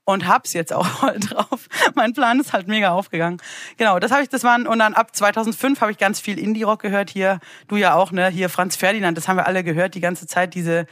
und 0.04 0.28
hab's 0.28 0.52
jetzt 0.52 0.72
auch 0.72 0.86
voll 1.00 1.18
drauf. 1.18 1.68
Mein 1.94 2.12
Plan 2.12 2.38
ist 2.40 2.52
halt 2.52 2.68
mega 2.68 2.90
aufgegangen. 2.90 3.40
Genau, 3.76 3.98
das 3.98 4.10
habe 4.10 4.22
ich, 4.22 4.28
das 4.28 4.44
waren 4.44 4.66
und 4.66 4.78
dann 4.78 4.94
ab 4.94 5.14
2005 5.16 5.80
habe 5.80 5.90
ich 5.92 5.98
ganz 5.98 6.20
viel 6.20 6.38
Indie 6.38 6.62
Rock 6.62 6.82
gehört 6.82 7.10
hier, 7.10 7.40
du 7.68 7.76
ja 7.76 7.94
auch, 7.94 8.12
ne, 8.12 8.28
hier 8.28 8.48
Franz 8.48 8.76
Ferdinand, 8.76 9.16
das 9.16 9.28
haben 9.28 9.36
wir 9.36 9.46
alle 9.46 9.64
gehört 9.64 9.94
die 9.94 10.00
ganze 10.00 10.26
Zeit 10.26 10.54
diese 10.54 10.86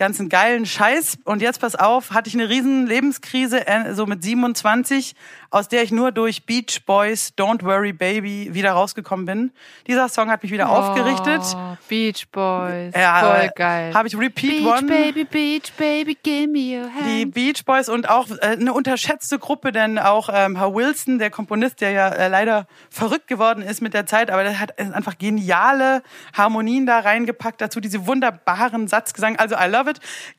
ganzen 0.00 0.30
geilen 0.30 0.66
Scheiß. 0.66 1.18
Und 1.24 1.42
jetzt 1.42 1.60
pass 1.60 1.76
auf, 1.76 2.10
hatte 2.10 2.28
ich 2.28 2.34
eine 2.34 2.48
riesen 2.48 2.86
Lebenskrise, 2.86 3.66
äh, 3.66 3.94
so 3.94 4.06
mit 4.06 4.24
27, 4.24 5.14
aus 5.50 5.68
der 5.68 5.82
ich 5.82 5.92
nur 5.92 6.10
durch 6.10 6.46
Beach 6.46 6.84
Boys 6.86 7.34
Don't 7.38 7.62
Worry 7.64 7.92
Baby 7.92 8.48
wieder 8.52 8.72
rausgekommen 8.72 9.26
bin. 9.26 9.52
Dieser 9.86 10.08
Song 10.08 10.30
hat 10.30 10.42
mich 10.42 10.52
wieder 10.52 10.70
aufgerichtet. 10.70 11.42
Oh, 11.54 11.76
Beach 11.88 12.26
Boys. 12.32 12.94
Ja, 12.96 13.20
Voll 13.20 13.50
geil. 13.54 13.92
Habe 13.94 14.08
ich 14.08 14.16
Repeat 14.16 14.64
Beach 14.64 14.66
One. 14.66 14.86
Baby, 14.86 15.24
Beach 15.24 15.72
Baby, 15.76 16.16
give 16.22 16.48
me 16.48 16.78
your 16.78 16.86
hand. 16.86 17.06
Die 17.06 17.26
Beach 17.26 17.64
Boys 17.66 17.90
und 17.90 18.08
auch 18.08 18.30
äh, 18.30 18.56
eine 18.58 18.72
unterschätzte 18.72 19.38
Gruppe, 19.38 19.70
denn 19.70 19.98
auch 19.98 20.30
ähm, 20.32 20.56
Herr 20.56 20.74
Wilson, 20.74 21.18
der 21.18 21.30
Komponist, 21.30 21.82
der 21.82 21.90
ja 21.90 22.08
äh, 22.08 22.28
leider 22.28 22.66
verrückt 22.88 23.28
geworden 23.28 23.62
ist 23.62 23.82
mit 23.82 23.92
der 23.92 24.06
Zeit, 24.06 24.30
aber 24.30 24.44
der 24.44 24.58
hat 24.58 24.78
einfach 24.78 25.18
geniale 25.18 26.02
Harmonien 26.32 26.86
da 26.86 27.00
reingepackt, 27.00 27.60
dazu 27.60 27.80
diese 27.80 28.06
wunderbaren 28.06 28.88
Satzgesang, 28.88 29.36
also 29.36 29.56
I 29.56 29.68
love 29.68 29.89
it. 29.89 29.89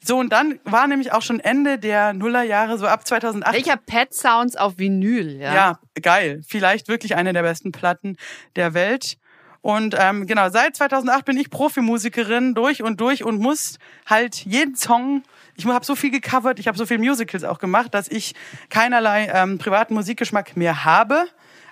So, 0.03 0.17
und 0.17 0.31
dann 0.31 0.59
war 0.63 0.87
nämlich 0.87 1.11
auch 1.11 1.21
schon 1.21 1.39
Ende 1.39 1.77
der 1.77 2.13
Nullerjahre, 2.13 2.77
so 2.77 2.87
ab 2.87 3.05
2008. 3.05 3.57
ich 3.57 3.69
habe 3.69 3.81
Pet 3.85 4.13
Sounds 4.13 4.55
auf 4.55 4.77
Vinyl, 4.77 5.37
ja. 5.37 5.53
Ja, 5.53 5.79
geil. 6.01 6.41
Vielleicht 6.47 6.87
wirklich 6.87 7.15
eine 7.15 7.33
der 7.33 7.41
besten 7.41 7.71
Platten 7.71 8.17
der 8.55 8.73
Welt. 8.73 9.17
Und 9.61 9.95
ähm, 9.97 10.25
genau, 10.25 10.49
seit 10.49 10.75
2008 10.75 11.23
bin 11.23 11.37
ich 11.37 11.51
Profimusikerin 11.51 12.55
durch 12.55 12.81
und 12.81 12.99
durch 12.99 13.23
und 13.23 13.39
muss 13.39 13.77
halt 14.07 14.35
jeden 14.37 14.75
Song, 14.75 15.23
ich 15.55 15.67
habe 15.67 15.85
so 15.85 15.95
viel 15.95 16.09
gecovert, 16.09 16.57
ich 16.57 16.67
habe 16.67 16.77
so 16.77 16.87
viel 16.87 16.97
Musicals 16.97 17.43
auch 17.43 17.59
gemacht, 17.59 17.93
dass 17.93 18.07
ich 18.07 18.33
keinerlei 18.69 19.27
ähm, 19.31 19.59
privaten 19.59 19.93
Musikgeschmack 19.93 20.57
mehr 20.57 20.83
habe. 20.83 21.27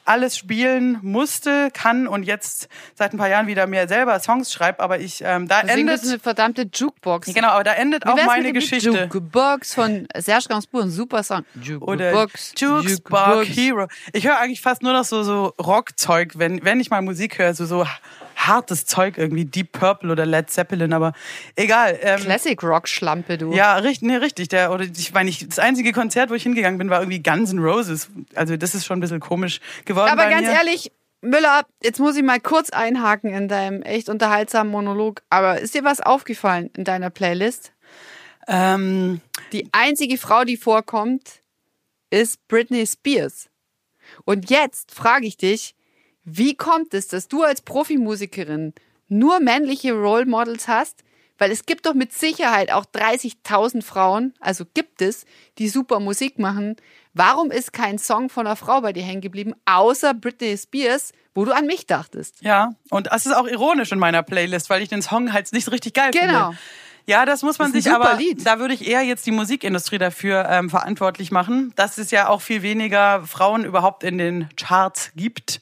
Alles 0.06 0.38
spielen 0.38 1.00
musste, 1.02 1.70
kann 1.74 2.08
und 2.08 2.24
jetzt 2.24 2.68
seit 2.96 3.14
ein 3.14 3.18
paar 3.18 3.30
Jahren 3.30 3.48
wieder 3.48 3.68
mehr 3.68 3.88
selber 3.88 4.20
Songs 4.20 4.52
schreibe, 4.52 4.80
aber 4.80 5.00
ich 5.00 5.22
ähm, 5.24 5.48
da 5.48 5.62
Deswegen 5.62 5.88
endet 5.88 6.04
eine 6.04 6.20
verdammte 6.20 6.70
Jukebox. 6.74 7.34
genau, 7.34 7.50
aber 7.50 7.64
da 7.64 7.74
endet 7.74 8.06
auch 8.06 8.16
meine 8.26 8.54
Geschichte. 8.54 8.90
Jukebox 8.90 9.74
von 9.74 10.08
Serge 10.18 10.46
Gainsbourg, 10.50 10.84
ein 10.84 10.92
super 10.92 11.24
Song. 11.24 11.44
Oder 11.80 12.12
Jukebox. 12.12 12.54
Jukebox 12.58 13.48
Hero. 13.48 13.88
Ich 14.14 14.26
höre 14.26 14.40
eigentlich 14.40 14.62
fast 14.62 14.84
nur 14.84 14.94
noch 14.94 15.06
so, 15.06 15.24
so 15.24 15.54
Rockzeug, 15.62 16.34
wenn, 16.38 16.64
wenn 16.64 16.80
ich 16.80 16.90
mal 16.90 17.02
Musik 17.02 17.38
höre, 17.38 17.54
so, 17.54 17.66
so 17.66 17.86
hartes 18.48 18.86
Zeug 18.86 19.18
irgendwie, 19.18 19.46
Deep 19.46 19.72
Purple 19.74 20.12
oder 20.12 20.26
Led 20.26 20.50
Zeppelin, 20.50 20.94
aber 20.94 21.14
egal. 21.56 22.00
Ähm, 22.02 22.20
Classic 22.22 22.62
Rock 22.64 22.88
Schlampe, 22.88 23.38
du. 23.38 23.54
ja, 23.54 23.76
richtig, 23.76 24.08
nee, 24.08 24.16
richtig. 24.16 24.48
Der, 24.50 24.72
oder 24.72 24.86
ich 24.86 25.14
meine, 25.14 25.30
ich, 25.30 25.48
das 25.48 25.60
einzige 25.60 25.92
Konzert, 25.92 26.30
wo 26.30 26.34
ich 26.34 26.44
hingegangen 26.44 26.78
bin, 26.78 26.90
war 26.90 27.02
irgendwie 27.02 27.22
Guns 27.22 27.52
N' 27.52 27.60
Roses. 27.60 28.10
Also 28.36 28.58
das 28.58 28.76
ist 28.76 28.86
schon 28.86 28.98
ein 28.98 29.02
bisschen 29.02 29.20
komisch 29.20 29.60
geworden. 29.86 30.10
Aber 30.10 30.30
ganz 30.30 30.48
mir. 30.48 30.54
ehrlich, 30.54 30.92
Müller, 31.22 31.66
jetzt 31.84 32.00
muss 32.00 32.16
ich 32.16 32.24
mal 32.24 32.40
kurz 32.40 32.70
einhaken 32.70 33.34
in 33.34 33.48
deinem 33.50 33.82
echt 33.82 34.08
unterhaltsamen 34.10 34.72
Monolog. 34.72 35.22
Aber 35.30 35.60
ist 35.60 35.76
dir 35.76 35.84
was 35.84 36.00
aufgefallen 36.00 36.70
in 36.78 36.86
deiner 36.86 37.10
Playlist? 37.10 37.74
Ähm, 38.48 39.22
Die 39.52 39.68
einzige 39.74 40.18
Frau, 40.18 40.44
die 40.46 40.58
vorkommt, 40.58 41.42
ist 42.10 42.48
Britney 42.48 42.88
Spears. 42.88 43.50
Und 44.26 44.50
jetzt 44.50 44.94
frage 44.94 45.28
ich 45.28 45.38
dich, 45.38 45.76
wie 46.32 46.56
kommt 46.56 46.94
es, 46.94 47.08
dass 47.08 47.28
du 47.28 47.44
als 47.44 47.62
Profimusikerin 47.62 48.74
nur 49.08 49.40
männliche 49.40 49.94
Role 49.94 50.26
Models 50.26 50.68
hast? 50.68 51.04
Weil 51.38 51.52
es 51.52 51.66
gibt 51.66 51.86
doch 51.86 51.94
mit 51.94 52.12
Sicherheit 52.12 52.70
auch 52.70 52.86
30.000 52.86 53.82
Frauen, 53.82 54.34
also 54.42 54.66
gibt 54.74 55.02
es, 55.02 55.26
die 55.58 55.70
super 55.70 56.02
Musik 56.02 56.38
machen. 56.38 56.76
Warum 57.14 57.50
ist 57.50 57.72
kein 57.72 57.98
Song 57.98 58.30
von 58.30 58.46
einer 58.46 58.58
Frau 58.58 58.82
bei 58.82 58.92
dir 58.92 59.04
hängen 59.04 59.22
geblieben, 59.22 59.54
außer 59.66 60.14
Britney 60.14 60.58
Spears, 60.58 61.14
wo 61.34 61.46
du 61.46 61.56
an 61.56 61.66
mich 61.66 61.86
dachtest? 61.88 62.42
ja, 62.42 62.74
und 62.90 63.08
das 63.08 63.26
ist 63.26 63.32
auch 63.34 63.48
ironisch 63.48 63.92
in 63.94 64.00
meiner 64.00 64.22
Playlist, 64.22 64.70
weil 64.70 64.82
ich 64.82 64.90
den 64.90 65.02
Song 65.02 65.32
halt 65.32 65.52
nicht 65.54 65.64
so 65.64 65.72
richtig 65.72 65.94
geil 65.94 66.12
Genau. 66.12 66.48
finde. 66.50 66.58
Ja, 67.10 67.26
das 67.26 67.42
muss 67.42 67.58
man 67.58 67.74
Das 67.74 67.84
sich 67.84 67.92
aber, 67.92 68.14
Lied. 68.18 68.46
da 68.46 68.60
würde 68.60 68.76
ich 68.76 68.88
eher 68.88 69.02
jetzt 69.02 69.26
die 69.26 69.32
Musikindustrie 69.32 69.98
dafür 69.98 70.48
ähm, 70.48 70.70
verantwortlich 70.70 71.32
machen, 71.32 71.74
dass 71.76 71.98
es 71.98 72.12
ja 72.12 72.30
auch 72.30 72.40
viel 72.40 72.62
weniger 72.62 73.24
Frauen 73.24 73.66
überhaupt 73.66 74.04
in 74.04 74.20
den 74.20 74.48
Charts 74.56 75.12
gibt. 75.16 75.60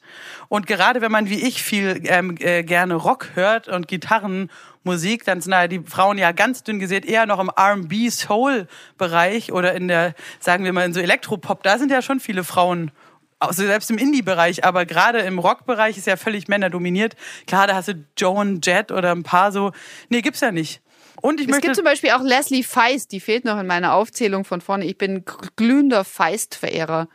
Und 0.48 0.66
gerade 0.66 1.00
wenn 1.00 1.10
man 1.10 1.30
wie 1.30 1.40
ich 1.40 1.62
viel 1.62 2.02
ähm, 2.04 2.36
äh, 2.38 2.62
gerne 2.64 2.96
Rock 2.96 3.30
hört 3.32 3.66
und 3.66 3.88
Gitarrenmusik, 3.88 5.24
dann 5.24 5.40
sind 5.40 5.52
da 5.52 5.68
die 5.68 5.80
Frauen 5.80 6.18
ja 6.18 6.32
ganz 6.32 6.64
dünn 6.64 6.80
gesät 6.80 7.06
eher 7.06 7.24
noch 7.24 7.38
im 7.38 7.50
R&B 7.56 8.10
Soul 8.10 8.68
Bereich 8.98 9.50
oder 9.50 9.72
in 9.72 9.88
der, 9.88 10.12
sagen 10.40 10.64
wir 10.64 10.74
mal, 10.74 10.84
in 10.84 10.92
so 10.92 11.00
Elektropop. 11.00 11.62
Da 11.62 11.78
sind 11.78 11.90
ja 11.90 12.02
schon 12.02 12.20
viele 12.20 12.44
Frauen 12.44 12.90
also 13.38 13.62
selbst 13.64 13.90
im 13.90 13.96
Indie-Bereich, 13.96 14.64
aber 14.64 14.84
gerade 14.84 15.20
im 15.20 15.38
Rock-Bereich 15.38 15.96
ist 15.96 16.06
ja 16.06 16.18
völlig 16.18 16.48
männerdominiert. 16.48 17.16
Klar, 17.46 17.66
da 17.68 17.74
hast 17.74 17.88
du 17.88 18.04
Joan 18.18 18.60
Jett 18.62 18.92
oder 18.92 19.12
ein 19.12 19.22
paar 19.22 19.50
so. 19.50 19.72
Nee, 20.10 20.20
gibt's 20.20 20.40
ja 20.42 20.52
nicht. 20.52 20.82
Und 21.20 21.40
ich 21.40 21.46
Es 21.46 21.50
möchte 21.50 21.68
gibt 21.68 21.76
zum 21.76 21.84
Beispiel 21.84 22.10
auch 22.10 22.22
Leslie 22.22 22.62
Feist, 22.62 23.12
die 23.12 23.20
fehlt 23.20 23.44
noch 23.44 23.58
in 23.58 23.66
meiner 23.66 23.94
Aufzählung 23.94 24.44
von 24.44 24.60
vorne. 24.60 24.84
Ich 24.84 24.98
bin 24.98 25.24
glühender 25.56 26.04
Feist-Verehrer. 26.04 27.08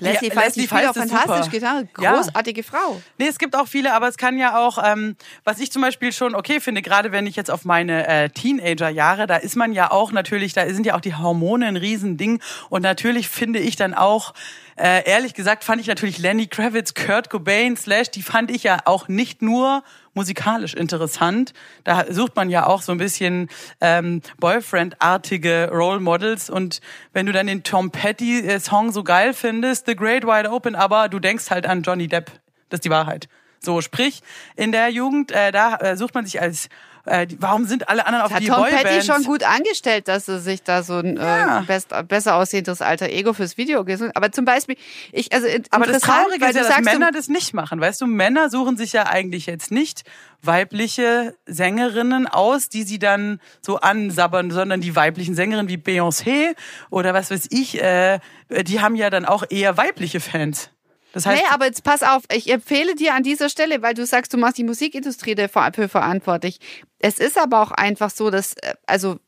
Leslie 0.00 0.28
Ja, 0.28 0.34
Feist, 0.34 0.56
Leslie 0.56 0.66
auch 0.66 0.94
Feist 0.94 0.96
ist 0.96 1.10
fantastisch 1.10 1.44
super. 1.46 1.50
Gitarre. 1.50 1.88
Ja. 2.00 2.14
Großartige 2.14 2.62
Frau. 2.62 3.02
Nee, 3.18 3.26
es 3.26 3.36
gibt 3.36 3.56
auch 3.56 3.66
viele, 3.66 3.94
aber 3.94 4.06
es 4.06 4.16
kann 4.16 4.38
ja 4.38 4.56
auch, 4.56 4.78
ähm, 4.84 5.16
was 5.42 5.58
ich 5.58 5.72
zum 5.72 5.82
Beispiel 5.82 6.12
schon 6.12 6.36
okay 6.36 6.60
finde, 6.60 6.82
gerade 6.82 7.10
wenn 7.10 7.26
ich 7.26 7.34
jetzt 7.34 7.50
auf 7.50 7.64
meine 7.64 8.06
äh, 8.06 8.30
Teenager-Jahre, 8.30 9.26
da 9.26 9.34
ist 9.34 9.56
man 9.56 9.72
ja 9.72 9.90
auch 9.90 10.12
natürlich, 10.12 10.52
da 10.52 10.72
sind 10.72 10.86
ja 10.86 10.94
auch 10.94 11.00
die 11.00 11.16
Hormone 11.16 11.66
ein 11.66 11.76
Riesending 11.76 12.40
und 12.70 12.82
natürlich 12.82 13.28
finde 13.28 13.58
ich 13.58 13.74
dann 13.74 13.92
auch 13.94 14.34
Äh, 14.80 15.10
ehrlich 15.10 15.34
gesagt 15.34 15.64
fand 15.64 15.80
ich 15.80 15.88
natürlich 15.88 16.18
Lenny 16.18 16.46
Kravitz, 16.46 16.94
Kurt 16.94 17.30
Cobain, 17.30 17.76
Slash, 17.76 18.12
die 18.12 18.22
fand 18.22 18.52
ich 18.52 18.62
ja 18.62 18.78
auch 18.84 19.08
nicht 19.08 19.42
nur 19.42 19.82
musikalisch 20.18 20.74
interessant. 20.74 21.52
Da 21.84 22.12
sucht 22.12 22.34
man 22.34 22.50
ja 22.50 22.66
auch 22.66 22.82
so 22.82 22.90
ein 22.90 22.98
bisschen 22.98 23.48
ähm, 23.80 24.20
Boyfriend-artige 24.40 25.70
Role 25.72 26.00
Models. 26.00 26.50
Und 26.50 26.80
wenn 27.12 27.24
du 27.24 27.32
dann 27.32 27.46
den 27.46 27.62
Tom 27.62 27.92
Petty-Song 27.92 28.90
so 28.90 29.04
geil 29.04 29.32
findest, 29.32 29.86
The 29.86 29.94
Great 29.94 30.24
Wide 30.24 30.50
Open, 30.50 30.74
aber 30.74 31.08
du 31.08 31.20
denkst 31.20 31.50
halt 31.50 31.66
an 31.66 31.82
Johnny 31.82 32.08
Depp. 32.08 32.32
Das 32.68 32.78
ist 32.78 32.84
die 32.84 32.90
Wahrheit. 32.90 33.28
So, 33.60 33.80
sprich, 33.80 34.22
in 34.56 34.72
der 34.72 34.88
Jugend, 34.88 35.30
äh, 35.30 35.52
da 35.52 35.76
äh, 35.76 35.96
sucht 35.96 36.14
man 36.14 36.26
sich 36.26 36.40
als 36.40 36.68
äh, 37.08 37.26
warum 37.38 37.64
sind 37.64 37.88
alle 37.88 38.06
anderen 38.06 38.24
auf 38.26 38.32
Hat 38.32 38.40
die 38.42 38.46
Tom 38.46 38.62
Boybands? 38.62 38.82
Petty 38.82 39.02
schon 39.04 39.24
gut 39.24 39.42
angestellt, 39.42 40.08
dass 40.08 40.28
er 40.28 40.38
sich 40.38 40.62
da 40.62 40.82
so 40.82 40.98
ein 40.98 41.16
Ja. 41.16 41.60
äh, 41.60 41.62
best, 41.64 41.92
besser 42.08 42.36
aussehendes 42.36 42.82
alter 42.82 43.08
Ego 43.08 43.32
fürs 43.32 43.56
Video 43.56 43.84
gesucht. 43.84 44.12
Aber 44.14 44.30
zum 44.32 44.44
Beispiel, 44.44 44.76
ich 45.12 45.32
also 45.32 45.46
Aber 45.70 45.86
das 45.86 46.02
Traurige 46.02 46.46
ist 46.46 46.54
ja, 46.54 46.62
dass 46.62 46.80
Männer 46.84 47.10
das 47.12 47.28
nicht 47.28 47.54
machen. 47.54 47.80
Weißt 47.80 48.00
du, 48.00 48.06
Männer 48.06 48.50
suchen 48.50 48.76
sich 48.76 48.92
ja 48.92 49.06
eigentlich 49.06 49.46
jetzt 49.46 49.70
nicht 49.70 50.02
weibliche 50.42 51.34
Sängerinnen 51.46 52.26
aus, 52.26 52.68
die 52.68 52.84
sie 52.84 52.98
dann 52.98 53.40
so 53.60 53.78
ansabbern, 53.80 54.50
sondern 54.50 54.80
die 54.80 54.94
weiblichen 54.94 55.34
Sängerinnen 55.34 55.68
wie 55.68 55.76
Beyoncé 55.76 56.54
oder 56.90 57.14
was 57.14 57.30
weiß 57.30 57.48
ich, 57.50 57.82
äh, 57.82 58.20
die 58.48 58.80
haben 58.80 58.94
ja 58.94 59.10
dann 59.10 59.24
auch 59.24 59.44
eher 59.50 59.76
weibliche 59.76 60.20
Fans. 60.20 60.70
Das 61.18 61.26
heißt, 61.26 61.42
nee, 61.42 61.48
aber 61.50 61.66
jetzt 61.66 61.82
pass 61.82 62.04
auf, 62.04 62.22
ich 62.32 62.48
empfehle 62.48 62.94
dir 62.94 63.14
an 63.14 63.24
dieser 63.24 63.48
Stelle, 63.48 63.82
weil 63.82 63.94
du 63.94 64.06
sagst, 64.06 64.32
du 64.32 64.38
machst 64.38 64.56
die 64.56 64.62
Musikindustrie 64.64 65.34
dafür 65.34 65.88
verantwortlich. 65.88 66.60
Es 67.00 67.18
ist 67.18 67.36
aber 67.36 67.60
auch 67.60 67.72
einfach 67.72 68.10
so, 68.10 68.30
dass, 68.30 68.52
äh, 68.54 68.74
also 68.86 69.18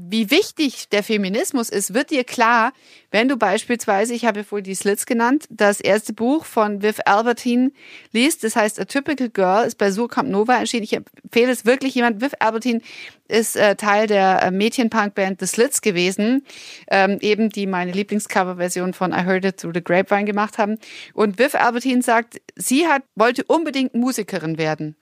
wie 0.00 0.30
wichtig 0.30 0.88
der 0.90 1.02
Feminismus 1.02 1.70
ist, 1.70 1.92
wird 1.92 2.10
dir 2.10 2.22
klar, 2.22 2.72
wenn 3.10 3.28
du 3.28 3.36
beispielsweise, 3.36 4.14
ich 4.14 4.24
habe 4.24 4.44
vorhin 4.44 4.64
die 4.64 4.74
Slits 4.74 5.06
genannt, 5.06 5.46
das 5.50 5.80
erste 5.80 6.12
Buch 6.12 6.44
von 6.44 6.82
Viv 6.82 7.00
Albertine 7.04 7.72
liest, 8.12 8.44
das 8.44 8.54
heißt 8.54 8.78
A 8.78 8.84
Typical 8.84 9.28
Girl, 9.28 9.66
ist 9.66 9.76
bei 9.76 9.90
Surkamp 9.90 10.28
Nova 10.28 10.56
erschienen. 10.56 10.84
Ich 10.84 10.92
empfehle 10.92 11.50
es 11.50 11.66
wirklich 11.66 11.94
jemand. 11.94 12.20
Viv 12.20 12.32
Albertine 12.38 12.80
ist 13.26 13.56
äh, 13.56 13.74
Teil 13.74 14.06
der 14.06 14.42
äh, 14.42 14.50
Mädchenpunkband 14.50 15.40
The 15.40 15.46
Slits 15.46 15.82
gewesen, 15.82 16.44
ähm, 16.90 17.18
eben 17.20 17.50
die 17.50 17.66
meine 17.66 17.92
Lieblingscoverversion 17.92 18.94
von 18.94 19.12
I 19.12 19.24
Heard 19.24 19.44
It 19.44 19.56
Through 19.58 19.74
the 19.74 19.82
Grapevine 19.82 20.24
gemacht 20.24 20.58
haben. 20.58 20.78
Und 21.12 21.38
Viv 21.38 21.54
Albertine 21.56 22.02
sagt, 22.02 22.40
sie 22.54 22.86
hat, 22.86 23.02
wollte 23.16 23.42
unbedingt 23.44 23.94
Musikerin 23.94 24.58
werden. 24.58 24.96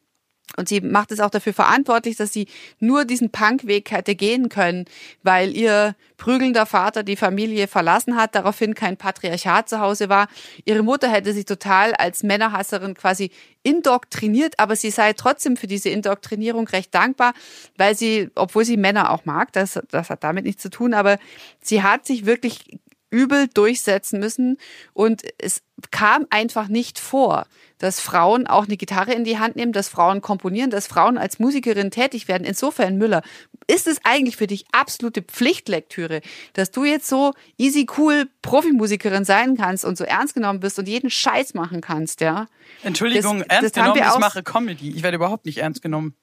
Und 0.56 0.68
sie 0.68 0.80
macht 0.80 1.12
es 1.12 1.20
auch 1.20 1.30
dafür 1.30 1.52
verantwortlich, 1.52 2.16
dass 2.16 2.32
sie 2.32 2.46
nur 2.78 3.04
diesen 3.04 3.30
Punkweg 3.30 3.90
hätte 3.90 4.14
gehen 4.14 4.48
können, 4.48 4.86
weil 5.22 5.54
ihr 5.54 5.96
prügelnder 6.16 6.66
Vater 6.66 7.02
die 7.02 7.16
Familie 7.16 7.66
verlassen 7.68 8.16
hat, 8.16 8.34
daraufhin 8.34 8.74
kein 8.74 8.96
Patriarchat 8.96 9.68
zu 9.68 9.80
Hause 9.80 10.08
war. 10.08 10.28
Ihre 10.64 10.82
Mutter 10.82 11.10
hätte 11.10 11.32
sich 11.32 11.44
total 11.44 11.94
als 11.94 12.22
Männerhasserin 12.22 12.94
quasi 12.94 13.30
indoktriniert, 13.64 14.58
aber 14.58 14.76
sie 14.76 14.90
sei 14.90 15.12
trotzdem 15.12 15.56
für 15.56 15.66
diese 15.66 15.90
Indoktrinierung 15.90 16.68
recht 16.68 16.94
dankbar, 16.94 17.34
weil 17.76 17.96
sie, 17.96 18.30
obwohl 18.36 18.64
sie 18.64 18.76
Männer 18.76 19.10
auch 19.10 19.24
mag, 19.24 19.52
das, 19.52 19.78
das 19.90 20.08
hat 20.08 20.22
damit 20.22 20.44
nichts 20.44 20.62
zu 20.62 20.70
tun, 20.70 20.94
aber 20.94 21.18
sie 21.60 21.82
hat 21.82 22.06
sich 22.06 22.24
wirklich 22.24 22.78
übel 23.16 23.48
durchsetzen 23.48 24.20
müssen 24.20 24.58
und 24.92 25.22
es 25.38 25.62
kam 25.90 26.26
einfach 26.30 26.68
nicht 26.68 26.98
vor, 26.98 27.46
dass 27.78 28.00
Frauen 28.00 28.46
auch 28.46 28.64
eine 28.66 28.76
Gitarre 28.76 29.12
in 29.12 29.24
die 29.24 29.38
Hand 29.38 29.56
nehmen, 29.56 29.72
dass 29.72 29.88
Frauen 29.88 30.20
komponieren, 30.22 30.70
dass 30.70 30.86
Frauen 30.86 31.18
als 31.18 31.38
Musikerin 31.38 31.90
tätig 31.90 32.28
werden. 32.28 32.44
Insofern, 32.44 32.96
Müller, 32.96 33.22
ist 33.66 33.86
es 33.86 33.98
eigentlich 34.04 34.36
für 34.36 34.46
dich 34.46 34.64
absolute 34.72 35.22
Pflichtlektüre, 35.22 36.20
dass 36.54 36.70
du 36.70 36.84
jetzt 36.84 37.08
so 37.08 37.32
easy 37.58 37.86
cool 37.98 38.28
Profimusikerin 38.42 39.24
sein 39.24 39.56
kannst 39.56 39.84
und 39.84 39.98
so 39.98 40.04
ernst 40.04 40.34
genommen 40.34 40.60
bist 40.60 40.78
und 40.78 40.88
jeden 40.88 41.10
Scheiß 41.10 41.54
machen 41.54 41.80
kannst, 41.80 42.20
ja? 42.20 42.46
Entschuldigung, 42.82 43.38
das- 43.40 43.48
ernst 43.48 43.76
das 43.76 43.84
genommen, 43.84 44.02
ich 44.14 44.18
mache 44.18 44.42
Comedy. 44.42 44.90
Ich 44.90 45.02
werde 45.02 45.16
überhaupt 45.16 45.46
nicht 45.46 45.58
ernst 45.58 45.82
genommen. 45.82 46.14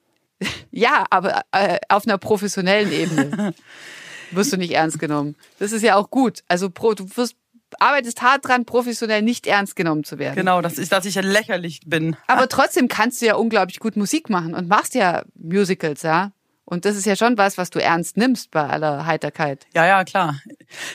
Ja, 0.72 1.06
aber 1.12 1.44
äh, 1.52 1.80
auf 1.88 2.06
einer 2.08 2.18
professionellen 2.18 2.92
Ebene 2.92 3.54
wirst 4.36 4.54
du 4.54 4.58
nicht 4.58 4.72
ernst 4.72 5.00
genommen. 5.00 5.36
Das 5.60 5.72
ist 5.72 5.82
ja 5.82 5.96
auch 5.96 6.10
gut. 6.10 6.44
Also 6.48 6.70
pro, 6.70 6.94
du 6.94 7.08
wirst, 7.16 7.36
arbeitest 7.80 8.22
hart 8.22 8.48
dran, 8.48 8.66
professionell 8.66 9.22
nicht 9.22 9.48
ernst 9.48 9.76
genommen 9.76 10.04
zu 10.04 10.20
werden. 10.20 10.36
Genau, 10.36 10.62
das 10.62 10.78
ist, 10.78 10.92
dass 10.92 11.06
ich 11.06 11.16
ja 11.16 11.22
lächerlich 11.22 11.82
bin. 11.86 12.16
Aber 12.28 12.48
trotzdem 12.48 12.88
kannst 12.88 13.22
du 13.22 13.26
ja 13.26 13.36
unglaublich 13.36 13.80
gut 13.80 13.96
Musik 13.96 14.30
machen 14.30 14.54
und 14.54 14.68
machst 14.68 14.96
ja 14.96 15.24
Musicals, 15.36 16.04
ja. 16.04 16.32
Und 16.74 16.86
das 16.86 16.96
ist 16.96 17.06
ja 17.06 17.16
schon 17.16 17.38
was, 17.38 17.60
was 17.60 17.70
du 17.70 17.80
ernst 17.80 18.18
nimmst 18.18 18.50
bei 18.50 18.68
aller 18.68 19.06
Heiterkeit. 19.06 19.68
Ja, 19.76 19.86
ja, 19.86 20.04
klar. 20.04 20.42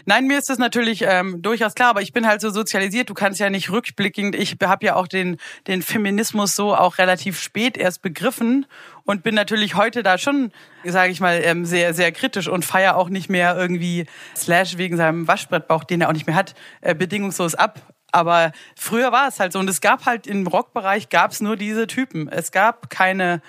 Nein, 0.06 0.26
mir 0.26 0.36
ist 0.36 0.50
das 0.50 0.58
natürlich 0.58 1.02
ähm, 1.02 1.40
durchaus 1.40 1.76
klar, 1.76 1.90
aber 1.90 2.02
ich 2.02 2.12
bin 2.12 2.26
halt 2.26 2.40
so 2.40 2.50
sozialisiert, 2.50 3.08
du 3.08 3.14
kannst 3.14 3.38
ja 3.38 3.48
nicht 3.48 3.70
rückblickend, 3.70 4.34
ich 4.34 4.56
habe 4.60 4.84
ja 4.84 4.96
auch 4.96 5.06
den, 5.06 5.36
den 5.68 5.82
Feminismus 5.82 6.56
so 6.56 6.74
auch 6.74 6.98
relativ 6.98 7.40
spät 7.40 7.76
erst 7.76 8.02
begriffen 8.02 8.66
und 9.04 9.22
bin 9.22 9.36
natürlich 9.36 9.76
heute 9.76 10.02
da 10.02 10.18
schon, 10.18 10.50
sage 10.84 11.12
ich 11.12 11.20
mal, 11.20 11.40
ähm, 11.44 11.64
sehr, 11.64 11.94
sehr 11.94 12.10
kritisch 12.10 12.48
und 12.48 12.64
feier 12.64 12.96
auch 12.96 13.08
nicht 13.08 13.30
mehr 13.30 13.56
irgendwie 13.56 14.06
Slash 14.36 14.78
wegen 14.78 14.96
seinem 14.96 15.28
Waschbrettbauch, 15.28 15.84
den 15.84 16.00
er 16.00 16.08
auch 16.08 16.12
nicht 16.12 16.26
mehr 16.26 16.36
hat, 16.36 16.56
äh, 16.80 16.94
bedingungslos 16.94 17.54
ab. 17.54 17.80
Aber 18.10 18.50
früher 18.74 19.12
war 19.12 19.28
es 19.28 19.38
halt 19.38 19.52
so 19.52 19.60
und 19.60 19.70
es 19.70 19.80
gab 19.80 20.06
halt 20.06 20.26
im 20.26 20.46
Rockbereich 20.46 21.08
gab 21.08 21.30
es 21.30 21.40
nur 21.40 21.56
diese 21.56 21.86
Typen. 21.86 22.28
Es 22.28 22.50
gab 22.50 22.90
keine 22.90 23.42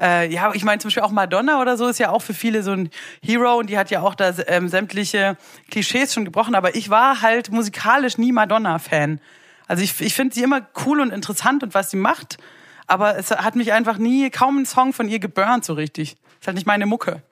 äh, 0.00 0.30
ja, 0.32 0.52
ich 0.54 0.64
meine 0.64 0.78
zum 0.78 0.88
Beispiel 0.88 1.02
auch 1.02 1.10
Madonna 1.10 1.60
oder 1.60 1.76
so 1.76 1.88
ist 1.88 1.98
ja 1.98 2.10
auch 2.10 2.22
für 2.22 2.34
viele 2.34 2.62
so 2.62 2.72
ein 2.72 2.90
Hero 3.22 3.58
und 3.58 3.70
die 3.70 3.78
hat 3.78 3.90
ja 3.90 4.00
auch 4.00 4.14
da 4.14 4.32
ähm, 4.46 4.68
sämtliche 4.68 5.36
Klischees 5.70 6.12
schon 6.12 6.24
gebrochen, 6.24 6.54
aber 6.54 6.74
ich 6.74 6.90
war 6.90 7.22
halt 7.22 7.50
musikalisch 7.50 8.18
nie 8.18 8.32
Madonna-Fan. 8.32 9.20
Also 9.66 9.82
ich, 9.82 10.00
ich 10.00 10.14
finde 10.14 10.34
sie 10.34 10.42
immer 10.42 10.66
cool 10.84 11.00
und 11.00 11.12
interessant 11.12 11.62
und 11.62 11.74
was 11.74 11.90
sie 11.90 11.96
macht, 11.96 12.38
aber 12.86 13.16
es 13.16 13.30
hat 13.30 13.56
mich 13.56 13.72
einfach 13.72 13.98
nie, 13.98 14.30
kaum 14.30 14.58
ein 14.58 14.66
Song 14.66 14.92
von 14.92 15.08
ihr 15.08 15.18
geburnt 15.18 15.64
so 15.64 15.72
richtig. 15.72 16.16
Ist 16.40 16.46
halt 16.46 16.56
nicht 16.56 16.66
meine 16.66 16.86
Mucke. 16.86 17.22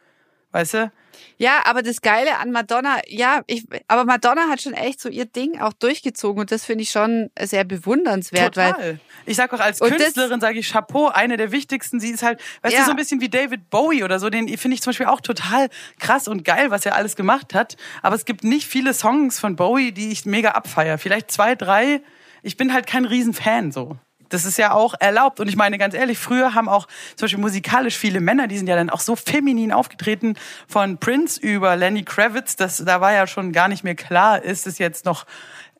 Weißt 0.54 0.74
du? 0.74 0.92
Ja, 1.36 1.62
aber 1.64 1.82
das 1.82 2.00
Geile 2.00 2.38
an 2.38 2.52
Madonna, 2.52 3.00
ja, 3.08 3.42
ich, 3.48 3.64
aber 3.88 4.04
Madonna 4.04 4.48
hat 4.48 4.62
schon 4.62 4.72
echt 4.72 5.00
so 5.00 5.08
ihr 5.08 5.24
Ding 5.24 5.60
auch 5.60 5.72
durchgezogen 5.72 6.40
und 6.40 6.52
das 6.52 6.64
finde 6.64 6.82
ich 6.84 6.90
schon 6.92 7.28
sehr 7.40 7.64
bewundernswert, 7.64 8.56
weil 8.56 8.70
Total. 8.72 9.00
Ich 9.26 9.34
sag 9.36 9.52
auch 9.52 9.58
als 9.58 9.80
Künstlerin 9.80 10.40
sage 10.40 10.60
ich 10.60 10.70
Chapeau, 10.70 11.08
eine 11.08 11.36
der 11.36 11.50
wichtigsten. 11.50 11.98
Sie 11.98 12.10
ist 12.10 12.22
halt, 12.22 12.40
weißt 12.62 12.72
Ja. 12.74 12.80
du, 12.80 12.86
so 12.86 12.90
ein 12.92 12.96
bisschen 12.96 13.20
wie 13.20 13.28
David 13.28 13.68
Bowie 13.68 14.04
oder 14.04 14.20
so. 14.20 14.30
Den 14.30 14.46
finde 14.56 14.76
ich 14.76 14.82
zum 14.82 14.90
Beispiel 14.92 15.06
auch 15.06 15.20
total 15.20 15.70
krass 15.98 16.28
und 16.28 16.44
geil, 16.44 16.70
was 16.70 16.86
er 16.86 16.94
alles 16.94 17.16
gemacht 17.16 17.52
hat. 17.52 17.76
Aber 18.02 18.14
es 18.14 18.24
gibt 18.24 18.44
nicht 18.44 18.68
viele 18.68 18.94
Songs 18.94 19.40
von 19.40 19.56
Bowie, 19.56 19.90
die 19.90 20.12
ich 20.12 20.26
mega 20.26 20.50
abfeier. 20.52 20.98
Vielleicht 20.98 21.32
zwei, 21.32 21.56
drei. 21.56 22.00
Ich 22.42 22.56
bin 22.56 22.72
halt 22.72 22.86
kein 22.86 23.06
Riesenfan 23.06 23.72
so. 23.72 23.96
Das 24.34 24.44
ist 24.44 24.58
ja 24.58 24.72
auch 24.72 24.94
erlaubt. 24.98 25.40
Und 25.40 25.48
ich 25.48 25.56
meine, 25.56 25.78
ganz 25.78 25.94
ehrlich, 25.94 26.18
früher 26.18 26.54
haben 26.54 26.68
auch 26.68 26.86
zum 27.16 27.24
Beispiel 27.26 27.40
musikalisch 27.40 27.96
viele 27.96 28.20
Männer, 28.20 28.48
die 28.48 28.58
sind 28.58 28.66
ja 28.66 28.76
dann 28.76 28.90
auch 28.90 29.00
so 29.00 29.16
feminin 29.16 29.72
aufgetreten, 29.72 30.34
von 30.68 30.98
Prince 30.98 31.40
über 31.40 31.76
Lenny 31.76 32.02
Kravitz. 32.02 32.56
Das, 32.56 32.84
da 32.84 33.00
war 33.00 33.12
ja 33.12 33.26
schon 33.26 33.52
gar 33.52 33.68
nicht 33.68 33.84
mehr 33.84 33.94
klar, 33.94 34.42
ist 34.42 34.66
es 34.66 34.78
jetzt 34.78 35.04
noch 35.04 35.24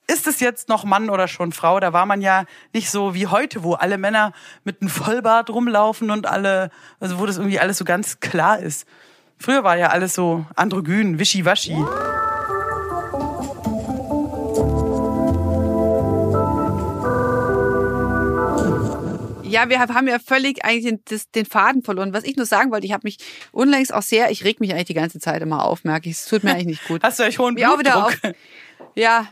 ist 0.06 0.26
es 0.26 0.40
jetzt 0.40 0.68
noch 0.68 0.84
Mann 0.84 1.08
oder 1.08 1.28
schon 1.28 1.52
Frau? 1.52 1.80
Da 1.80 1.94
war 1.94 2.04
man 2.04 2.20
ja 2.20 2.44
nicht 2.74 2.90
so 2.90 3.14
wie 3.14 3.26
heute, 3.26 3.62
wo 3.62 3.72
alle 3.72 3.96
Männer 3.96 4.32
mit 4.62 4.82
einem 4.82 4.90
Vollbart 4.90 5.48
rumlaufen 5.48 6.10
und 6.10 6.26
alle, 6.26 6.70
also 7.00 7.18
wo 7.18 7.24
das 7.24 7.38
irgendwie 7.38 7.58
alles 7.58 7.78
so 7.78 7.86
ganz 7.86 8.20
klar 8.20 8.58
ist. 8.58 8.86
Früher 9.38 9.64
war 9.64 9.76
ja 9.76 9.88
alles 9.88 10.14
so 10.14 10.44
androgyn, 10.56 11.18
wischiwaschi. 11.18 11.76
Ja, 19.54 19.68
wir 19.68 19.78
haben 19.78 20.08
ja 20.08 20.18
völlig 20.18 20.64
eigentlich 20.64 21.00
den, 21.06 21.22
den 21.34 21.46
Faden 21.46 21.82
verloren. 21.82 22.12
Was 22.12 22.24
ich 22.24 22.36
nur 22.36 22.46
sagen 22.46 22.70
wollte, 22.72 22.86
ich 22.86 22.92
habe 22.92 23.02
mich 23.04 23.18
unlängst 23.52 23.94
auch 23.94 24.02
sehr, 24.02 24.30
ich 24.30 24.44
reg 24.44 24.60
mich 24.60 24.72
eigentlich 24.72 24.86
die 24.86 24.94
ganze 24.94 25.20
Zeit 25.20 25.42
immer 25.42 25.64
auf, 25.64 25.84
merke 25.84 26.08
ich. 26.08 26.16
Es 26.16 26.26
tut 26.26 26.42
mir 26.42 26.50
eigentlich 26.50 26.66
nicht 26.66 26.88
gut. 26.88 27.02
Hast 27.04 27.20
du 27.20 27.22
euch 27.22 27.38
hohen 27.38 27.54
Blutdruck? 27.54 27.84
auf, 28.22 28.32
ja, 28.94 29.28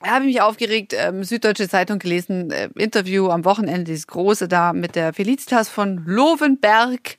da 0.00 0.10
habe 0.10 0.24
ich 0.24 0.34
mich 0.34 0.40
aufgeregt, 0.40 0.94
ähm, 0.96 1.24
Süddeutsche 1.24 1.68
Zeitung 1.68 1.98
gelesen, 1.98 2.50
äh, 2.50 2.68
Interview 2.76 3.28
am 3.28 3.44
Wochenende, 3.44 3.84
dieses 3.84 4.06
große 4.06 4.48
da 4.48 4.72
mit 4.72 4.94
der 4.94 5.12
Felicitas 5.12 5.68
von 5.68 6.02
Lovenberg, 6.06 7.18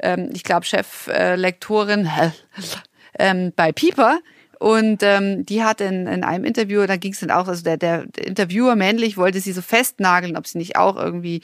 ähm, 0.00 0.30
ich 0.34 0.42
glaube 0.42 0.66
Cheflektorin 0.66 2.06
äh, 2.06 2.30
ähm, 3.18 3.52
bei 3.54 3.72
Pieper. 3.72 4.18
Und 4.58 5.02
ähm, 5.02 5.44
die 5.44 5.62
hat 5.62 5.82
in, 5.82 6.06
in 6.06 6.24
einem 6.24 6.44
Interview, 6.44 6.86
da 6.86 6.96
ging 6.96 7.12
es 7.12 7.20
dann 7.20 7.30
auch, 7.30 7.46
also 7.46 7.62
der, 7.62 7.76
der 7.76 8.06
Interviewer 8.16 8.74
männlich 8.74 9.18
wollte 9.18 9.40
sie 9.40 9.52
so 9.52 9.60
festnageln, 9.60 10.36
ob 10.36 10.46
sie 10.46 10.56
nicht 10.56 10.76
auch 10.76 10.96
irgendwie 10.96 11.42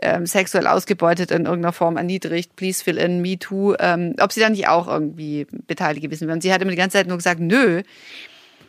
ähm, 0.00 0.24
sexuell 0.24 0.68
ausgebeutet 0.68 1.32
in 1.32 1.46
irgendeiner 1.46 1.72
Form 1.72 1.96
erniedrigt, 1.96 2.54
please 2.54 2.84
fill 2.84 2.96
in, 2.96 3.20
me 3.20 3.38
too, 3.38 3.74
ähm, 3.80 4.14
ob 4.20 4.32
sie 4.32 4.40
dann 4.40 4.52
nicht 4.52 4.68
auch 4.68 4.86
irgendwie 4.86 5.46
beteiligt 5.66 6.04
gewesen 6.04 6.28
wäre. 6.28 6.34
Und 6.34 6.42
sie 6.42 6.52
hat 6.52 6.62
immer 6.62 6.70
die 6.70 6.76
ganze 6.76 6.98
Zeit 6.98 7.08
nur 7.08 7.16
gesagt, 7.16 7.40
nö, 7.40 7.82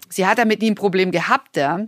sie 0.10 0.26
hat 0.26 0.40
damit 0.40 0.62
nie 0.62 0.72
ein 0.72 0.76
Problem 0.76 1.12
gehabt, 1.12 1.56
ja. 1.56 1.86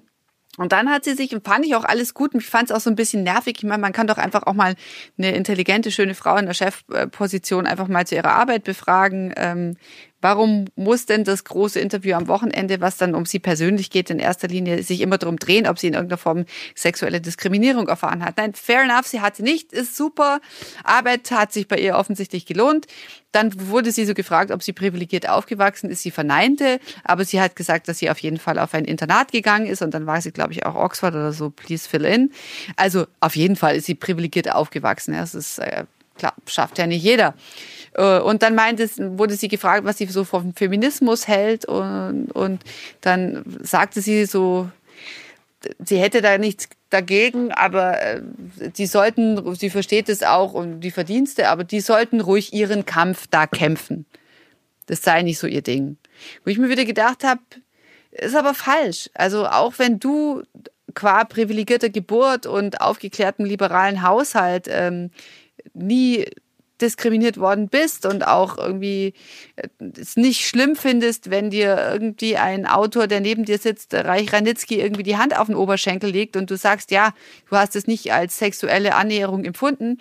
Und 0.57 0.71
dann 0.71 0.89
hat 0.89 1.03
sie 1.03 1.13
sich, 1.13 1.33
und 1.35 1.45
fand 1.45 1.65
ich 1.65 1.75
auch 1.75 1.83
alles 1.83 2.15
gut, 2.15 2.33
und 2.33 2.41
ich 2.41 2.49
fand 2.49 2.71
es 2.71 2.75
auch 2.75 2.79
so 2.79 2.89
ein 2.89 2.95
bisschen 2.95 3.21
nervig. 3.21 3.57
Ich 3.57 3.63
meine, 3.63 3.79
man 3.79 3.93
kann 3.93 4.07
doch 4.07 4.17
einfach 4.17 4.47
auch 4.47 4.53
mal 4.53 4.73
eine 5.17 5.35
intelligente, 5.35 5.91
schöne 5.91 6.15
Frau 6.15 6.35
in 6.35 6.47
der 6.47 6.55
Chefposition 6.55 7.67
einfach 7.67 7.87
mal 7.87 8.07
zu 8.07 8.15
ihrer 8.15 8.31
Arbeit 8.31 8.63
befragen, 8.63 9.33
ähm, 9.37 9.77
Warum 10.19 10.65
muss 10.75 11.05
denn 11.05 11.23
das 11.23 11.43
große 11.43 11.79
Interview 11.79 12.15
am 12.15 12.27
Wochenende, 12.27 12.81
was 12.81 12.97
dann 12.97 13.13
um 13.13 13.25
sie 13.25 13.39
persönlich 13.39 13.91
geht, 13.91 14.09
in 14.09 14.17
erster 14.17 14.47
Linie 14.47 14.81
sich 14.81 15.01
immer 15.01 15.19
darum 15.19 15.37
drehen, 15.37 15.67
ob 15.67 15.77
sie 15.77 15.87
in 15.87 15.93
irgendeiner 15.93 16.17
Form 16.17 16.45
sexuelle 16.73 17.21
Diskriminierung 17.21 17.87
erfahren 17.87 18.25
hat? 18.25 18.37
Nein, 18.37 18.53
fair 18.53 18.83
enough, 18.83 19.05
sie 19.05 19.21
hat 19.21 19.35
sie 19.35 19.43
nicht, 19.43 19.73
ist 19.73 19.95
super. 19.95 20.41
Arbeit 20.83 21.29
hat 21.29 21.53
sich 21.53 21.67
bei 21.67 21.77
ihr 21.77 21.95
offensichtlich 21.95 22.47
gelohnt. 22.47 22.87
Dann 23.31 23.69
wurde 23.69 23.91
sie 23.91 24.05
so 24.05 24.15
gefragt, 24.15 24.49
ob 24.49 24.63
sie 24.63 24.73
privilegiert 24.73 25.29
aufgewachsen 25.29 25.91
ist. 25.91 26.01
Sie 26.01 26.11
verneinte, 26.11 26.79
aber 27.03 27.23
sie 27.23 27.39
hat 27.39 27.55
gesagt, 27.55 27.87
dass 27.87 27.99
sie 27.99 28.09
auf 28.09 28.17
jeden 28.19 28.37
Fall 28.37 28.57
auf 28.57 28.73
ein 28.73 28.85
Internat 28.85 29.31
gegangen 29.31 29.67
ist 29.67 29.83
und 29.83 29.93
dann 29.93 30.07
war 30.07 30.19
sie, 30.21 30.31
glaube 30.31 30.53
ich, 30.53 30.65
auch 30.65 30.75
Oxford 30.75 31.13
oder 31.13 31.33
so, 31.33 31.51
please 31.51 31.87
fill 31.87 32.05
in. 32.05 32.31
Also 32.75 33.05
auf 33.19 33.35
jeden 33.35 33.55
Fall 33.55 33.75
ist 33.75 33.85
sie 33.85 33.95
privilegiert 33.95 34.51
aufgewachsen. 34.51 35.13
Das 35.13 35.35
ist 35.35 35.59
äh, 35.59 35.85
klar, 36.17 36.33
schafft 36.47 36.77
ja 36.79 36.87
nicht 36.87 37.03
jeder. 37.03 37.35
Äh, 37.97 38.19
und 38.19 38.43
dann 38.43 38.55
meinte, 38.55 38.89
wurde 39.17 39.35
sie 39.35 39.49
gefragt, 39.49 39.83
was 39.83 39.97
sie 39.97 40.05
so 40.05 40.23
vom 40.23 40.53
Feminismus 40.53 41.27
hält. 41.27 41.65
Und, 41.65 42.31
und 42.31 42.63
dann 43.01 43.43
sagte 43.61 44.01
sie 44.01 44.25
so, 44.25 44.69
sie 45.83 45.97
hätte 45.97 46.21
da 46.21 46.37
nichts 46.37 46.69
dagegen, 46.89 47.51
aber 47.51 48.01
äh, 48.01 48.21
die 48.77 48.85
sollten, 48.85 49.55
sie 49.55 49.69
versteht 49.69 50.07
es 50.07 50.23
auch 50.23 50.53
und 50.53 50.79
die 50.79 50.91
Verdienste, 50.91 51.49
aber 51.49 51.63
die 51.65 51.81
sollten 51.81 52.21
ruhig 52.21 52.53
ihren 52.53 52.85
Kampf 52.85 53.27
da 53.29 53.45
kämpfen. 53.47 54.05
Das 54.85 55.01
sei 55.01 55.21
nicht 55.23 55.39
so 55.39 55.47
ihr 55.47 55.61
Ding. 55.61 55.97
Wo 56.45 56.49
ich 56.49 56.57
mir 56.57 56.69
wieder 56.69 56.85
gedacht 56.85 57.25
habe, 57.25 57.41
ist 58.11 58.35
aber 58.35 58.53
falsch. 58.53 59.09
Also 59.13 59.47
auch 59.47 59.73
wenn 59.77 59.99
du 59.99 60.43
qua 60.93 61.25
privilegierter 61.25 61.89
Geburt 61.89 62.45
und 62.45 62.79
aufgeklärtem 62.79 63.45
liberalen 63.45 64.01
Haushalt 64.01 64.67
ähm, 64.69 65.11
nie 65.73 66.25
diskriminiert 66.81 67.37
worden 67.37 67.69
bist 67.69 68.05
und 68.05 68.25
auch 68.25 68.57
irgendwie 68.57 69.13
äh, 69.55 69.67
es 69.99 70.15
nicht 70.15 70.47
schlimm 70.47 70.75
findest, 70.75 71.29
wenn 71.29 71.49
dir 71.49 71.77
irgendwie 71.91 72.37
ein 72.37 72.65
Autor, 72.65 73.07
der 73.07 73.19
neben 73.19 73.45
dir 73.45 73.57
sitzt, 73.57 73.93
Reich 73.93 74.31
Ranitzky, 74.33 74.79
irgendwie 74.79 75.03
die 75.03 75.17
Hand 75.17 75.37
auf 75.37 75.47
den 75.47 75.55
Oberschenkel 75.55 76.09
legt 76.09 76.35
und 76.35 76.49
du 76.49 76.57
sagst, 76.57 76.91
ja, 76.91 77.13
du 77.49 77.55
hast 77.55 77.75
es 77.75 77.87
nicht 77.87 78.13
als 78.13 78.37
sexuelle 78.37 78.95
Annäherung 78.95 79.43
empfunden, 79.45 79.97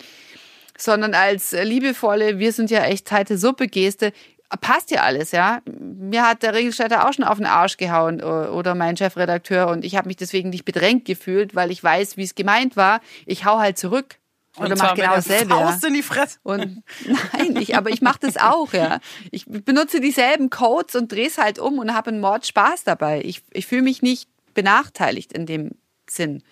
sondern 0.77 1.13
als 1.13 1.51
liebevolle, 1.51 2.39
wir 2.39 2.53
sind 2.53 2.69
ja 2.69 2.83
echt 2.83 3.11
heite 3.11 3.37
Suppe 3.37 3.67
Geste, 3.67 4.13
passt 4.61 4.91
ja 4.91 5.01
alles, 5.01 5.31
ja. 5.31 5.61
Mir 5.65 6.25
hat 6.25 6.43
der 6.43 6.53
Regelstädter 6.53 7.07
auch 7.07 7.13
schon 7.13 7.25
auf 7.25 7.37
den 7.37 7.45
Arsch 7.45 7.77
gehauen 7.77 8.21
oder 8.23 8.75
mein 8.75 8.95
Chefredakteur 8.95 9.67
und 9.67 9.83
ich 9.83 9.97
habe 9.97 10.07
mich 10.07 10.15
deswegen 10.15 10.49
nicht 10.49 10.63
bedrängt 10.63 11.03
gefühlt, 11.05 11.55
weil 11.55 11.71
ich 11.71 11.83
weiß, 11.83 12.15
wie 12.15 12.23
es 12.23 12.35
gemeint 12.35 12.77
war. 12.77 13.01
Ich 13.25 13.43
hau 13.43 13.59
halt 13.59 13.77
zurück. 13.77 14.19
Oder 14.59 14.75
mach 14.75 14.95
genau 14.95 15.15
dasselbe. 15.15 15.53
Faust 15.53 15.83
in 15.83 15.93
die 15.93 16.03
Fresse. 16.03 16.39
Und 16.43 16.83
nein, 17.33 17.55
ich, 17.57 17.75
aber 17.75 17.89
ich 17.89 18.01
mache 18.01 18.19
das 18.21 18.37
auch, 18.37 18.73
ja. 18.73 18.99
Ich 19.31 19.45
benutze 19.45 19.99
dieselben 19.99 20.49
Codes 20.49 20.95
und 20.95 21.11
drehe 21.11 21.27
es 21.27 21.37
halt 21.37 21.59
um 21.59 21.79
und 21.79 21.93
habe 21.93 22.09
einen 22.09 22.19
Mord 22.19 22.45
Spaß 22.45 22.83
dabei. 22.83 23.21
Ich, 23.23 23.43
ich 23.51 23.67
fühle 23.67 23.83
mich 23.83 24.01
nicht 24.01 24.29
benachteiligt 24.53 25.33
in 25.33 25.45
dem 25.45 25.71
Sinn. 26.09 26.43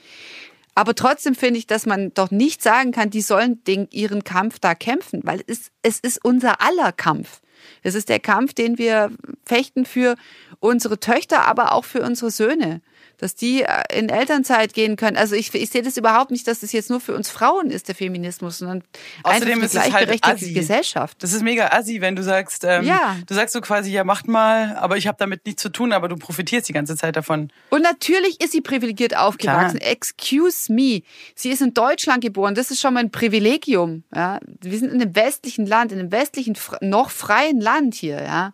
Aber 0.75 0.93
trotzdem 0.93 1.35
finde 1.35 1.57
ich, 1.57 1.67
dass 1.67 1.85
man 1.85 2.13
doch 2.13 2.31
nicht 2.31 2.61
sagen 2.61 2.91
kann, 2.91 3.09
die 3.09 3.21
sollen 3.21 3.63
den, 3.63 3.87
ihren 3.91 4.23
Kampf 4.23 4.59
da 4.59 4.75
kämpfen, 4.75 5.21
weil 5.23 5.41
es, 5.47 5.71
es 5.81 5.99
ist 5.99 6.23
unser 6.23 6.61
aller 6.61 6.91
Kampf. 6.91 7.41
Es 7.81 7.95
ist 7.95 8.09
der 8.09 8.19
Kampf, 8.19 8.53
den 8.53 8.77
wir 8.77 9.11
fechten 9.45 9.85
für 9.85 10.15
unsere 10.59 10.99
Töchter, 10.99 11.45
aber 11.45 11.71
auch 11.71 11.85
für 11.85 12.01
unsere 12.01 12.29
Söhne 12.29 12.81
dass 13.17 13.35
die 13.35 13.63
äh, 13.63 13.67
in 13.97 14.09
Elternzeit 14.09 14.73
gehen 14.73 14.95
können. 14.95 15.17
Also 15.17 15.35
ich, 15.35 15.53
ich 15.53 15.69
sehe 15.69 15.81
das 15.81 15.97
überhaupt 15.97 16.31
nicht, 16.31 16.47
dass 16.47 16.59
das 16.59 16.71
jetzt 16.71 16.89
nur 16.89 16.99
für 16.99 17.15
uns 17.15 17.29
Frauen 17.29 17.69
ist, 17.69 17.87
der 17.87 17.95
Feminismus, 17.95 18.59
sondern 18.59 18.83
Außerdem 19.23 19.61
einfach 19.61 19.81
eine 19.81 19.93
halt 19.93 20.25
halt 20.25 20.39
Gesellschaft. 20.53 21.21
Das 21.21 21.33
ist 21.33 21.41
mega 21.41 21.69
assi, 21.69 22.01
wenn 22.01 22.15
du 22.15 22.23
sagst, 22.23 22.63
ähm, 22.63 22.85
ja. 22.85 23.17
du 23.27 23.33
sagst 23.33 23.53
so 23.53 23.61
quasi, 23.61 23.91
ja, 23.91 24.03
macht 24.03 24.27
mal, 24.27 24.75
aber 24.75 24.97
ich 24.97 25.07
habe 25.07 25.17
damit 25.19 25.45
nichts 25.45 25.61
zu 25.61 25.69
tun, 25.69 25.93
aber 25.93 26.07
du 26.07 26.15
profitierst 26.15 26.67
die 26.67 26.73
ganze 26.73 26.95
Zeit 26.95 27.15
davon. 27.15 27.51
Und 27.69 27.81
natürlich 27.81 28.41
ist 28.41 28.51
sie 28.51 28.61
privilegiert 28.61 29.15
aufgewachsen. 29.15 29.79
Klar. 29.79 29.91
Excuse 29.91 30.71
me. 30.71 31.01
Sie 31.35 31.49
ist 31.49 31.61
in 31.61 31.73
Deutschland 31.73 32.21
geboren. 32.21 32.55
Das 32.55 32.71
ist 32.71 32.81
schon 32.81 32.93
mal 32.93 33.01
ein 33.01 33.11
Privilegium. 33.11 34.03
Ja? 34.13 34.39
Wir 34.61 34.77
sind 34.77 34.91
in 34.91 35.01
einem 35.01 35.15
westlichen 35.15 35.65
Land, 35.65 35.91
in 35.91 35.99
einem 35.99 36.11
westlichen, 36.11 36.57
noch 36.81 37.09
freien 37.09 37.59
Land 37.59 37.95
hier. 37.95 38.21
Ja? 38.21 38.53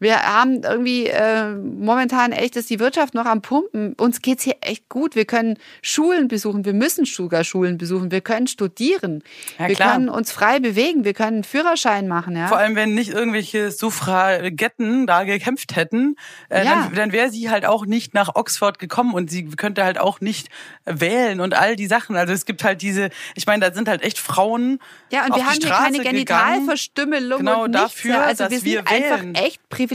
Wir 0.00 0.22
haben 0.22 0.62
irgendwie 0.62 1.06
äh, 1.06 1.52
momentan 1.54 2.32
echt 2.32 2.56
ist 2.56 2.70
die 2.70 2.80
Wirtschaft 2.80 3.12
noch 3.12 3.26
am 3.26 3.42
Pumpen. 3.42 3.92
Uns 3.94 4.22
geht's 4.22 4.42
hier 4.42 4.56
echt 4.62 4.88
gut. 4.88 5.14
Wir 5.14 5.26
können 5.26 5.58
Schulen 5.82 6.26
besuchen. 6.26 6.64
Wir 6.64 6.72
müssen 6.72 7.04
sogar 7.04 7.44
Schulen 7.44 7.76
besuchen. 7.76 8.10
Wir 8.10 8.22
können 8.22 8.46
studieren. 8.46 9.22
Ja, 9.58 9.68
wir 9.68 9.76
können 9.76 10.08
uns 10.08 10.32
frei 10.32 10.58
bewegen. 10.58 11.04
Wir 11.04 11.12
können 11.12 11.34
einen 11.34 11.44
Führerschein 11.44 12.08
machen. 12.08 12.34
Ja? 12.34 12.48
Vor 12.48 12.56
allem, 12.56 12.76
wenn 12.76 12.94
nicht 12.94 13.10
irgendwelche 13.10 13.70
Suffragetten 13.70 15.06
da 15.06 15.24
gekämpft 15.24 15.76
hätten, 15.76 16.16
äh, 16.48 16.64
ja. 16.64 16.84
dann, 16.86 16.94
dann 16.94 17.12
wäre 17.12 17.30
sie 17.30 17.50
halt 17.50 17.66
auch 17.66 17.84
nicht 17.84 18.14
nach 18.14 18.34
Oxford 18.34 18.78
gekommen 18.78 19.12
und 19.12 19.30
sie 19.30 19.48
könnte 19.50 19.84
halt 19.84 19.98
auch 19.98 20.22
nicht 20.22 20.48
wählen 20.86 21.40
und 21.40 21.52
all 21.52 21.76
die 21.76 21.86
Sachen. 21.86 22.16
Also 22.16 22.32
es 22.32 22.46
gibt 22.46 22.64
halt 22.64 22.80
diese, 22.80 23.10
ich 23.34 23.46
meine, 23.46 23.68
da 23.68 23.74
sind 23.74 23.86
halt 23.86 24.02
echt 24.02 24.18
Frauen. 24.18 24.78
Ja, 25.12 25.26
und 25.26 25.36
wir 25.36 25.44
haben 25.44 25.58
hier 25.60 25.68
keine 25.68 25.98
Genitalverstümmelung 25.98 27.40
genau 27.40 27.64
und 27.64 27.72
nichts. 27.72 27.94
dafür, 27.94 28.22
also 28.22 28.44
dass 28.44 28.50
wir 28.50 28.58
sind 28.60 28.72
wir 28.72 28.88
einfach 28.88 29.42
echt 29.42 29.68
privilegiert, 29.68 29.89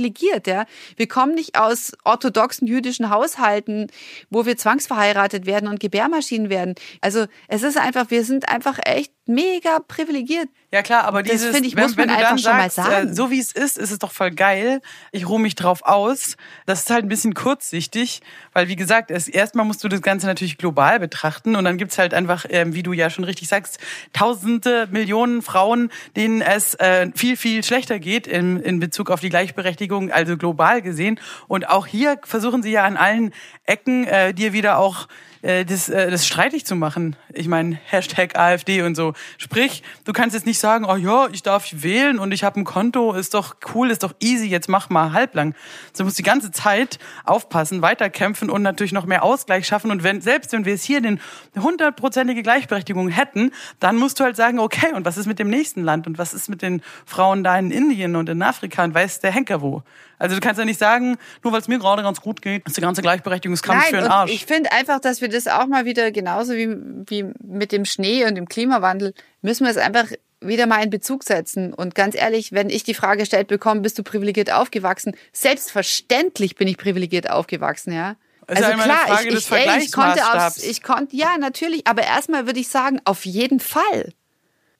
ja. 0.47 0.65
Wir 0.95 1.07
kommen 1.07 1.35
nicht 1.35 1.57
aus 1.57 1.93
orthodoxen 2.03 2.67
jüdischen 2.67 3.09
Haushalten, 3.09 3.87
wo 4.29 4.45
wir 4.45 4.57
zwangsverheiratet 4.57 5.45
werden 5.45 5.69
und 5.69 5.79
Gebärmaschinen 5.79 6.49
werden. 6.49 6.75
Also 7.01 7.25
es 7.47 7.63
ist 7.63 7.77
einfach, 7.77 8.11
wir 8.11 8.23
sind 8.23 8.49
einfach 8.49 8.79
echt 8.83 9.14
mega 9.28 9.80
privilegiert. 9.80 10.49
Ja 10.71 10.82
klar, 10.82 11.05
aber 11.05 11.23
dieses, 11.23 11.43
das 11.43 11.51
finde 11.51 11.67
ich, 11.69 11.76
muss 11.76 11.95
man 11.95 12.09
einfach 12.09 12.38
schon 12.38 12.51
mal 12.51 12.69
sagen. 12.69 13.09
Äh, 13.09 13.13
so 13.13 13.32
wie 13.32 13.39
es 13.39 13.51
ist, 13.51 13.78
ist 13.78 13.91
es 13.91 13.99
doch 13.99 14.11
voll 14.11 14.32
geil. 14.32 14.82
Ich 15.11 15.28
ruhe 15.28 15.39
mich 15.39 15.55
drauf 15.55 15.84
aus. 15.84 16.36
Das 16.65 16.82
ist 16.82 16.89
halt 16.89 17.05
ein 17.05 17.07
bisschen 17.07 17.34
kurzsichtig, 17.34 18.21
weil 18.51 18.67
wie 18.67 18.76
gesagt, 18.76 19.09
erst, 19.09 19.30
erstmal 19.30 19.65
musst 19.65 19.84
du 19.84 19.88
das 19.88 20.01
Ganze 20.01 20.28
natürlich 20.28 20.57
global 20.57 20.99
betrachten 20.99 21.55
und 21.55 21.63
dann 21.63 21.78
gibt's 21.78 21.97
halt 21.97 22.13
einfach, 22.13 22.45
äh, 22.45 22.65
wie 22.73 22.84
du 22.84 22.93
ja 22.93 23.09
schon 23.09 23.23
richtig 23.23 23.47
sagst, 23.47 23.80
tausende 24.11 24.88
Millionen 24.91 25.41
Frauen, 25.41 25.91
denen 26.15 26.41
es 26.41 26.73
äh, 26.76 27.09
viel, 27.15 27.38
viel 27.38 27.63
schlechter 27.63 27.99
geht 27.99 28.28
in, 28.28 28.59
in 28.59 28.80
Bezug 28.80 29.09
auf 29.09 29.21
die 29.21 29.30
Gleichberechtigung, 29.30 30.11
also 30.11 30.36
global 30.36 30.82
gesehen. 30.82 31.19
Und 31.47 31.69
auch 31.69 31.88
hier 31.88 32.19
versuchen 32.23 32.63
sie 32.63 32.71
ja 32.71 32.84
an 32.84 32.97
allen 32.97 33.34
Ecken 33.63 34.05
äh, 34.07 34.34
dir 34.34 34.51
wieder 34.51 34.78
auch 34.78 35.07
äh, 35.45 35.63
das, 35.63 35.89
äh, 35.89 36.09
das 36.09 36.25
streitig 36.25 36.65
zu 36.65 36.75
machen. 36.75 37.15
Ich 37.31 37.47
meine, 37.47 37.77
Hashtag 37.85 38.35
AfD 38.35 38.81
und 38.81 38.95
so. 38.95 39.13
Sprich, 39.37 39.83
du 40.03 40.11
kannst 40.11 40.33
jetzt 40.33 40.47
nicht 40.47 40.59
sagen, 40.59 40.85
oh 40.85 40.95
ja, 40.95 41.27
ich 41.31 41.43
darf 41.43 41.67
wählen 41.71 42.17
und 42.17 42.31
ich 42.31 42.43
habe 42.43 42.59
ein 42.59 42.63
Konto, 42.63 43.13
ist 43.13 43.35
doch 43.35 43.57
cool, 43.73 43.91
ist 43.91 44.01
doch 44.01 44.15
easy, 44.19 44.47
jetzt 44.47 44.69
mach 44.69 44.89
mal 44.89 45.13
halblang. 45.13 45.53
Du 45.95 46.03
musst 46.03 46.17
die 46.17 46.23
ganze 46.23 46.51
Zeit 46.51 46.97
aufpassen, 47.25 47.83
weiterkämpfen 47.83 48.49
und 48.49 48.63
natürlich 48.63 48.91
noch 48.91 49.05
mehr 49.05 49.23
Ausgleich 49.23 49.67
schaffen. 49.67 49.91
Und 49.91 50.01
wenn, 50.03 50.19
selbst 50.19 50.51
wenn 50.51 50.65
wir 50.65 50.73
es 50.73 50.83
hier 50.83 50.99
den 50.99 51.19
hundertprozentige 51.55 52.41
Gleichberechtigung 52.41 53.09
hätten, 53.09 53.51
dann 53.79 53.97
musst 53.97 54.19
du 54.19 54.23
halt 54.23 54.35
sagen, 54.35 54.59
okay, 54.59 54.93
und 54.95 55.05
was 55.05 55.17
ist 55.17 55.27
mit 55.27 55.37
dem 55.37 55.49
nächsten 55.49 55.83
Land 55.83 56.07
und 56.07 56.17
was 56.17 56.33
ist 56.33 56.49
mit 56.49 56.63
den 56.63 56.81
Frauen 57.05 57.43
da 57.43 57.57
in 57.59 57.69
Indien 57.69 58.15
und 58.15 58.29
in 58.29 58.41
Afrika 58.41 58.83
und 58.83 58.95
weiß 58.95 59.19
der 59.19 59.31
Henker 59.31 59.61
wo? 59.61 59.83
Also 60.18 60.36
du 60.36 60.41
kannst 60.41 60.59
ja 60.59 60.66
nicht 60.66 60.80
sagen, 60.80 61.18
nur 61.43 61.53
weil 61.53 61.61
es 61.61 61.68
mir 61.68 61.80
gerade 61.80 62.03
ganz 62.03 62.22
gut 62.22 62.41
geht, 62.41 62.66
ist 62.68 62.78
der 62.78 62.84
ganze 62.84 63.01
Gleichberechtigungskampf 63.01 63.84
Nein, 63.84 63.89
für 63.89 64.01
den 64.01 64.11
Arsch. 64.11 64.32
Ich 64.32 64.45
finde 64.45 64.72
einfach, 64.72 64.99
dass 64.99 65.22
wir 65.22 65.30
das 65.30 65.47
auch 65.47 65.68
mal 65.68 65.86
wieder 65.86 66.11
genauso 66.11 66.53
wie, 66.53 66.70
wie 67.07 67.32
mit 67.43 67.72
dem 67.72 67.86
Schnee 67.86 68.26
und 68.26 68.36
dem 68.36 68.47
Klimawandel, 68.47 69.13
müssen 69.41 69.66
wir 69.66 69.72
es 69.72 69.78
einfach 69.78 70.05
wieder 70.41 70.68
mal 70.68 70.84
in 70.84 70.89
Bezug 70.89 71.24
setzen. 71.24 71.74
Und 71.74 71.95
ganz 71.95 72.16
ehrlich, 72.16 72.51
wenn 72.51 72.70
ich 72.70 72.84
die 72.84 72.93
Frage 72.93 73.20
gestellt 73.20 73.47
bekomme, 73.47 73.82
bist 73.82 73.97
du 73.97 74.03
privilegiert 74.03 74.51
aufgewachsen? 74.51 75.16
Selbstverständlich 75.32 76.55
bin 76.55 76.68
ich 76.68 76.78
privilegiert 76.78 77.30
aufgewachsen, 77.30 77.93
ja. 77.93 78.16
Also, 78.47 78.63
also 78.63 78.78
klar, 78.78 79.22
ich, 79.22 79.34
ich, 79.34 79.51
ey, 79.51 79.80
ich 79.80 79.91
konnte 79.91 80.22
aufs, 80.32 80.63
ich 80.63 80.84
konnte, 80.84 81.16
ja, 81.16 81.38
natürlich, 81.39 81.88
aber 81.88 82.03
erstmal 82.03 82.45
würde 82.45 82.59
ich 82.59 82.68
sagen, 82.68 83.01
auf 83.03 83.26
jeden 83.26 83.59
Fall. 83.59 84.13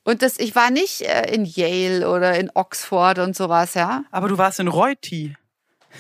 Und 0.06 0.22
das, 0.22 0.38
ich 0.38 0.56
war 0.56 0.70
nicht 0.70 1.02
äh, 1.02 1.34
in 1.34 1.46
Yale 1.46 2.08
oder 2.08 2.38
in 2.40 2.52
Oxford 2.54 3.18
und 3.18 3.36
sowas, 3.36 3.74
ja. 3.74 4.04
Aber 4.12 4.28
du 4.28 4.38
warst 4.38 4.60
in 4.60 4.68
Reuti. 4.68 5.36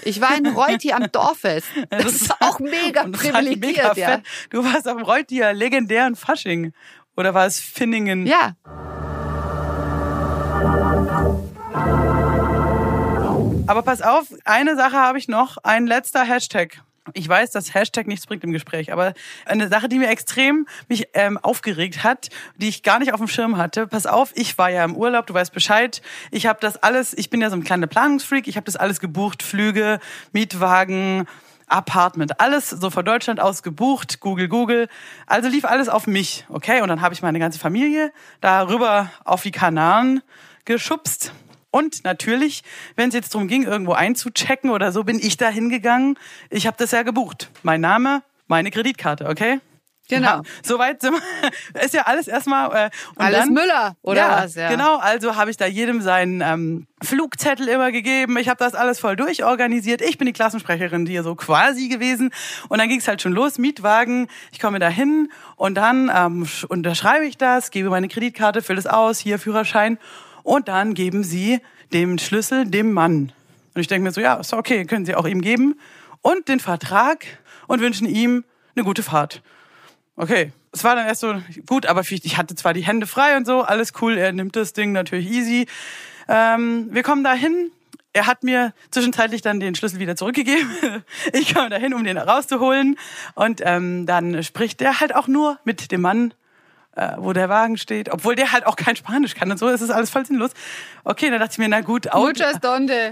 Ich 0.03 0.21
war 0.21 0.37
in 0.37 0.45
Reuti 0.45 0.93
am 0.93 1.11
Dorffest. 1.11 1.67
Das, 1.89 2.03
das 2.03 2.13
ist 2.13 2.35
auch 2.39 2.59
mega 2.59 3.07
privilegiert, 3.07 3.61
mega 3.61 3.93
ja. 3.95 4.21
Du 4.51 4.63
warst 4.63 4.87
am 4.87 5.01
Reutier 5.01 5.53
legendären 5.53 6.15
Fasching. 6.15 6.71
Oder 7.17 7.33
war 7.33 7.47
es 7.47 7.59
Finningen? 7.59 8.27
Ja. 8.27 8.55
Aber 13.67 13.81
pass 13.81 14.03
auf, 14.03 14.27
eine 14.43 14.75
Sache 14.75 14.97
habe 14.97 15.17
ich 15.17 15.27
noch, 15.27 15.57
ein 15.63 15.87
letzter 15.87 16.23
Hashtag. 16.23 16.83
Ich 17.13 17.29
weiß, 17.29 17.51
dass 17.51 17.73
Hashtag 17.73 18.07
nichts 18.07 18.25
bringt 18.25 18.43
im 18.43 18.51
Gespräch, 18.51 18.91
aber 18.91 19.13
eine 19.45 19.67
Sache, 19.67 19.87
die 19.87 19.99
mir 19.99 20.09
extrem 20.09 20.67
mich 20.87 21.07
ähm, 21.13 21.37
aufgeregt 21.37 22.03
hat, 22.03 22.29
die 22.57 22.67
ich 22.67 22.81
gar 22.81 22.97
nicht 22.97 23.13
auf 23.13 23.19
dem 23.19 23.27
Schirm 23.27 23.57
hatte. 23.57 23.85
Pass 23.85 24.07
auf, 24.07 24.31
ich 24.33 24.57
war 24.57 24.71
ja 24.71 24.83
im 24.83 24.95
Urlaub, 24.95 25.27
du 25.27 25.33
weißt 25.35 25.53
Bescheid. 25.53 26.01
Ich 26.31 26.47
habe 26.47 26.59
das 26.61 26.77
alles, 26.77 27.15
ich 27.15 27.29
bin 27.29 27.41
ja 27.41 27.49
so 27.51 27.55
ein 27.55 27.63
kleiner 27.63 27.85
Planungsfreak, 27.85 28.47
ich 28.47 28.55
habe 28.55 28.65
das 28.65 28.75
alles 28.75 28.99
gebucht, 28.99 29.43
Flüge, 29.43 29.99
Mietwagen, 30.31 31.27
Apartment, 31.67 32.39
alles 32.39 32.69
so 32.71 32.89
von 32.89 33.05
Deutschland 33.05 33.39
aus 33.39 33.61
gebucht, 33.61 34.19
Google, 34.19 34.47
Google. 34.47 34.87
Also 35.27 35.49
lief 35.49 35.65
alles 35.65 35.89
auf 35.89 36.07
mich, 36.07 36.45
okay? 36.49 36.81
Und 36.81 36.89
dann 36.89 37.01
habe 37.01 37.13
ich 37.13 37.21
meine 37.21 37.39
ganze 37.39 37.59
Familie 37.59 38.11
darüber 38.41 39.11
auf 39.23 39.43
die 39.43 39.51
Kanaren 39.51 40.21
geschubst. 40.65 41.33
Und 41.75 42.05
natürlich, 42.05 42.63
wenn 42.95 43.09
es 43.09 43.15
jetzt 43.15 43.35
darum 43.35 43.49
ging, 43.49 43.63
irgendwo 43.63 43.91
einzuchecken 43.91 44.69
oder 44.69 44.93
so, 44.93 45.03
bin 45.03 45.19
ich 45.19 45.35
da 45.35 45.49
hingegangen. 45.49 46.17
Ich 46.49 46.67
habe 46.67 46.77
das 46.79 46.91
ja 46.91 47.03
gebucht. 47.03 47.49
Mein 47.63 47.81
Name, 47.81 48.23
meine 48.47 48.71
Kreditkarte, 48.71 49.27
okay? 49.27 49.59
Genau. 50.07 50.27
Ja, 50.27 50.41
soweit 50.63 51.01
sind 51.01 51.15
wir, 51.15 51.81
ist 51.83 51.93
ja 51.93 52.03
alles 52.03 52.29
erstmal 52.29 52.69
äh, 52.85 52.89
Alles 53.17 53.39
dann, 53.39 53.53
Müller, 53.53 53.95
oder 54.03 54.21
ja, 54.21 54.43
was? 54.43 54.55
Ja. 54.55 54.69
Genau, 54.69 54.97
also 54.99 55.35
habe 55.35 55.49
ich 55.51 55.57
da 55.57 55.65
jedem 55.65 55.99
seinen 55.99 56.39
ähm, 56.41 56.87
Flugzettel 57.03 57.67
immer 57.67 57.91
gegeben. 57.91 58.37
Ich 58.37 58.47
habe 58.47 58.59
das 58.59 58.73
alles 58.73 58.99
voll 58.99 59.17
durchorganisiert. 59.17 60.01
Ich 60.01 60.17
bin 60.17 60.27
die 60.27 60.33
Klassensprecherin 60.33 61.05
hier 61.07 61.23
so 61.23 61.35
quasi 61.35 61.89
gewesen. 61.89 62.29
Und 62.69 62.77
dann 62.77 62.87
ging 62.87 62.99
es 62.99 63.07
halt 63.09 63.21
schon 63.21 63.33
los, 63.33 63.57
Mietwagen. 63.57 64.27
Ich 64.53 64.59
komme 64.61 64.79
da 64.79 64.87
hin 64.87 65.29
und 65.57 65.75
dann 65.75 66.09
ähm, 66.15 66.43
sch- 66.43 66.65
unterschreibe 66.65 67.25
ich 67.25 67.37
das, 67.37 67.71
gebe 67.71 67.89
meine 67.89 68.07
Kreditkarte, 68.07 68.61
fülle 68.61 68.79
es 68.79 68.87
aus, 68.87 69.19
hier 69.19 69.39
Führerschein. 69.39 69.97
Und 70.45 70.67
dann 70.67 70.93
geben 70.93 71.23
sie 71.23 71.59
den 71.91 72.19
Schlüssel 72.19 72.65
dem 72.65 72.93
Mann. 72.93 73.31
Und 73.73 73.81
ich 73.81 73.87
denke 73.87 74.03
mir 74.03 74.11
so, 74.11 74.21
ja, 74.21 74.35
ist 74.35 74.53
okay, 74.53 74.85
können 74.85 75.03
Sie 75.03 75.15
auch 75.15 75.25
ihm 75.25 75.41
geben. 75.41 75.79
Und 76.21 76.47
den 76.47 76.59
Vertrag 76.59 77.25
und 77.65 77.81
wünschen 77.81 78.07
ihm 78.07 78.45
eine 78.75 78.85
gute 78.85 79.01
Fahrt. 79.01 79.41
Okay, 80.15 80.51
es 80.71 80.83
war 80.83 80.95
dann 80.95 81.07
erst 81.07 81.21
so 81.21 81.33
gut, 81.65 81.87
aber 81.87 82.01
ich 82.07 82.37
hatte 82.37 82.53
zwar 82.53 82.73
die 82.75 82.85
Hände 82.85 83.07
frei 83.07 83.35
und 83.37 83.47
so, 83.47 83.63
alles 83.63 83.93
cool, 84.01 84.17
er 84.17 84.33
nimmt 84.33 84.55
das 84.55 84.73
Ding 84.73 84.91
natürlich 84.91 85.27
easy. 85.31 85.65
Ähm, 86.27 86.89
wir 86.91 87.01
kommen 87.01 87.23
dahin. 87.23 87.71
Er 88.13 88.27
hat 88.27 88.43
mir 88.43 88.73
zwischenzeitlich 88.91 89.41
dann 89.41 89.59
den 89.59 89.73
Schlüssel 89.73 89.99
wieder 89.99 90.15
zurückgegeben. 90.15 90.69
Ich 91.33 91.55
komme 91.55 91.69
dahin, 91.69 91.95
um 91.95 92.03
den 92.03 92.19
rauszuholen. 92.19 92.99
Und 93.33 93.61
ähm, 93.65 94.05
dann 94.05 94.43
spricht 94.43 94.79
er 94.83 94.99
halt 94.99 95.15
auch 95.15 95.27
nur 95.27 95.57
mit 95.63 95.91
dem 95.91 96.01
Mann, 96.01 96.35
äh, 96.95 97.13
wo 97.17 97.33
der 97.33 97.49
Wagen 97.49 97.77
steht. 97.77 98.11
Obwohl 98.11 98.35
der 98.35 98.51
halt 98.51 98.65
auch 98.65 98.75
kein 98.75 98.95
Spanisch 98.95 99.35
kann 99.35 99.51
und 99.51 99.57
so, 99.57 99.67
ist 99.67 99.81
es 99.81 99.89
alles 99.89 100.09
voll 100.09 100.25
sinnlos. 100.25 100.51
Okay, 101.03 101.29
dann 101.29 101.39
dachte 101.39 101.53
ich 101.53 101.57
mir, 101.57 101.69
na 101.69 101.81
gut, 101.81 102.11
Auto. 102.11 102.27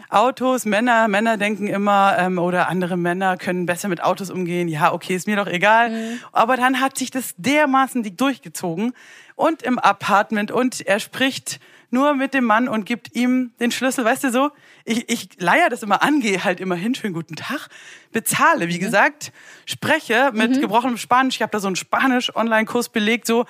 Autos, 0.10 0.66
Männer, 0.66 1.08
Männer 1.08 1.38
denken 1.38 1.68
immer, 1.68 2.16
ähm, 2.18 2.40
oder 2.40 2.70
andere 2.70 2.98
Männer 2.98 3.38
können 3.38 3.66
besser 3.66 3.88
mit 3.88 4.02
Autos 4.04 4.30
umgehen. 4.30 4.68
Ja, 4.68 4.94
okay, 4.94 5.16
ist 5.16 5.28
mir 5.28 5.36
doch 5.36 5.48
egal. 5.48 5.92
Aber 6.32 6.58
dann 6.58 6.80
hat 6.80 6.98
sich 6.98 7.12
das 7.12 7.34
dermaßen 7.38 8.04
durchgezogen 8.16 8.94
und 9.36 9.64
im 9.64 9.80
Apartment 9.80 10.52
und 10.52 10.82
er 10.82 11.00
spricht 11.00 11.60
nur 11.94 12.16
mit 12.16 12.34
dem 12.34 12.44
Mann 12.44 12.68
und 12.68 12.86
gibt 12.86 13.16
ihm 13.16 13.52
den 13.60 13.72
Schlüssel. 13.72 14.04
Weißt 14.04 14.24
du 14.26 14.32
so, 14.32 14.52
ich, 14.84 15.10
ich 15.10 15.30
leier 15.38 15.70
das 15.70 15.84
immer 15.84 16.04
an, 16.04 16.20
gehe 16.20 16.44
halt 16.44 16.60
immer 16.60 16.76
hin, 16.76 16.96
schönen 16.96 17.14
guten 17.14 17.36
Tag, 17.36 17.70
bezahle, 18.12 18.68
wie 18.68 18.80
gesagt, 18.80 19.32
spreche 19.66 20.32
mit 20.34 20.60
gebrochenem 20.60 20.98
Spanisch. 20.98 21.36
Ich 21.36 21.42
habe 21.42 21.52
da 21.52 21.60
so 21.60 21.68
einen 21.68 21.78
Spanisch-Online-Kurs 21.78 22.90
belegt, 22.90 23.28
so 23.28 23.46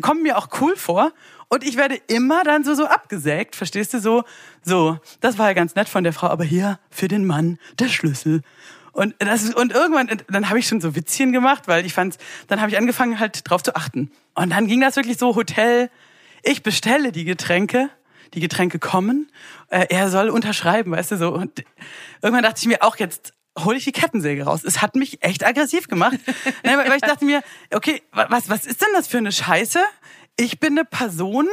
kommt 0.00 0.22
mir 0.22 0.38
auch 0.38 0.48
cool 0.60 0.76
vor. 0.76 1.12
Und 1.48 1.64
ich 1.64 1.76
werde 1.76 1.96
immer 2.06 2.42
dann 2.44 2.64
so, 2.64 2.74
so 2.74 2.86
abgesägt, 2.86 3.56
verstehst 3.56 3.94
du, 3.94 4.00
so, 4.00 4.24
so, 4.62 4.98
das 5.20 5.38
war 5.38 5.48
ja 5.48 5.52
ganz 5.54 5.74
nett 5.74 5.88
von 5.88 6.04
der 6.04 6.12
Frau, 6.12 6.28
aber 6.28 6.44
hier 6.44 6.78
für 6.90 7.08
den 7.08 7.24
Mann 7.24 7.58
der 7.78 7.88
Schlüssel. 7.88 8.42
Und 8.92 9.14
das 9.18 9.52
und 9.52 9.72
irgendwann, 9.72 10.08
dann 10.28 10.48
habe 10.48 10.58
ich 10.58 10.66
schon 10.66 10.80
so 10.80 10.96
Witzchen 10.96 11.30
gemacht, 11.32 11.68
weil 11.68 11.84
ich 11.84 11.92
fand, 11.92 12.16
dann 12.48 12.60
habe 12.60 12.70
ich 12.70 12.78
angefangen 12.78 13.20
halt 13.20 13.48
drauf 13.48 13.62
zu 13.62 13.76
achten. 13.76 14.10
Und 14.34 14.50
dann 14.50 14.66
ging 14.66 14.80
das 14.80 14.96
wirklich 14.96 15.18
so 15.18 15.36
Hotel, 15.36 15.90
ich 16.46 16.62
bestelle 16.62 17.12
die 17.12 17.24
Getränke, 17.24 17.90
die 18.34 18.40
Getränke 18.40 18.78
kommen, 18.78 19.30
äh, 19.68 19.86
er 19.90 20.08
soll 20.10 20.30
unterschreiben, 20.30 20.92
weißt 20.92 21.12
du 21.12 21.16
so. 21.16 21.32
Und 21.34 21.64
irgendwann 22.22 22.42
dachte 22.44 22.60
ich 22.60 22.66
mir 22.66 22.82
auch 22.82 22.96
jetzt 22.96 23.32
hole 23.58 23.78
ich 23.78 23.84
die 23.84 23.92
Kettensäge 23.92 24.44
raus. 24.44 24.64
Es 24.64 24.82
hat 24.82 24.96
mich 24.96 25.22
echt 25.22 25.44
aggressiv 25.44 25.88
gemacht, 25.88 26.18
Nein, 26.62 26.76
weil 26.78 26.92
ich 26.92 27.00
dachte 27.00 27.24
mir, 27.24 27.42
okay, 27.72 28.02
wa- 28.12 28.26
was 28.28 28.50
was 28.50 28.66
ist 28.66 28.82
denn 28.82 28.88
das 28.94 29.06
für 29.06 29.18
eine 29.18 29.32
Scheiße? 29.32 29.80
Ich 30.36 30.60
bin 30.60 30.72
eine 30.74 30.84
Person, 30.84 31.48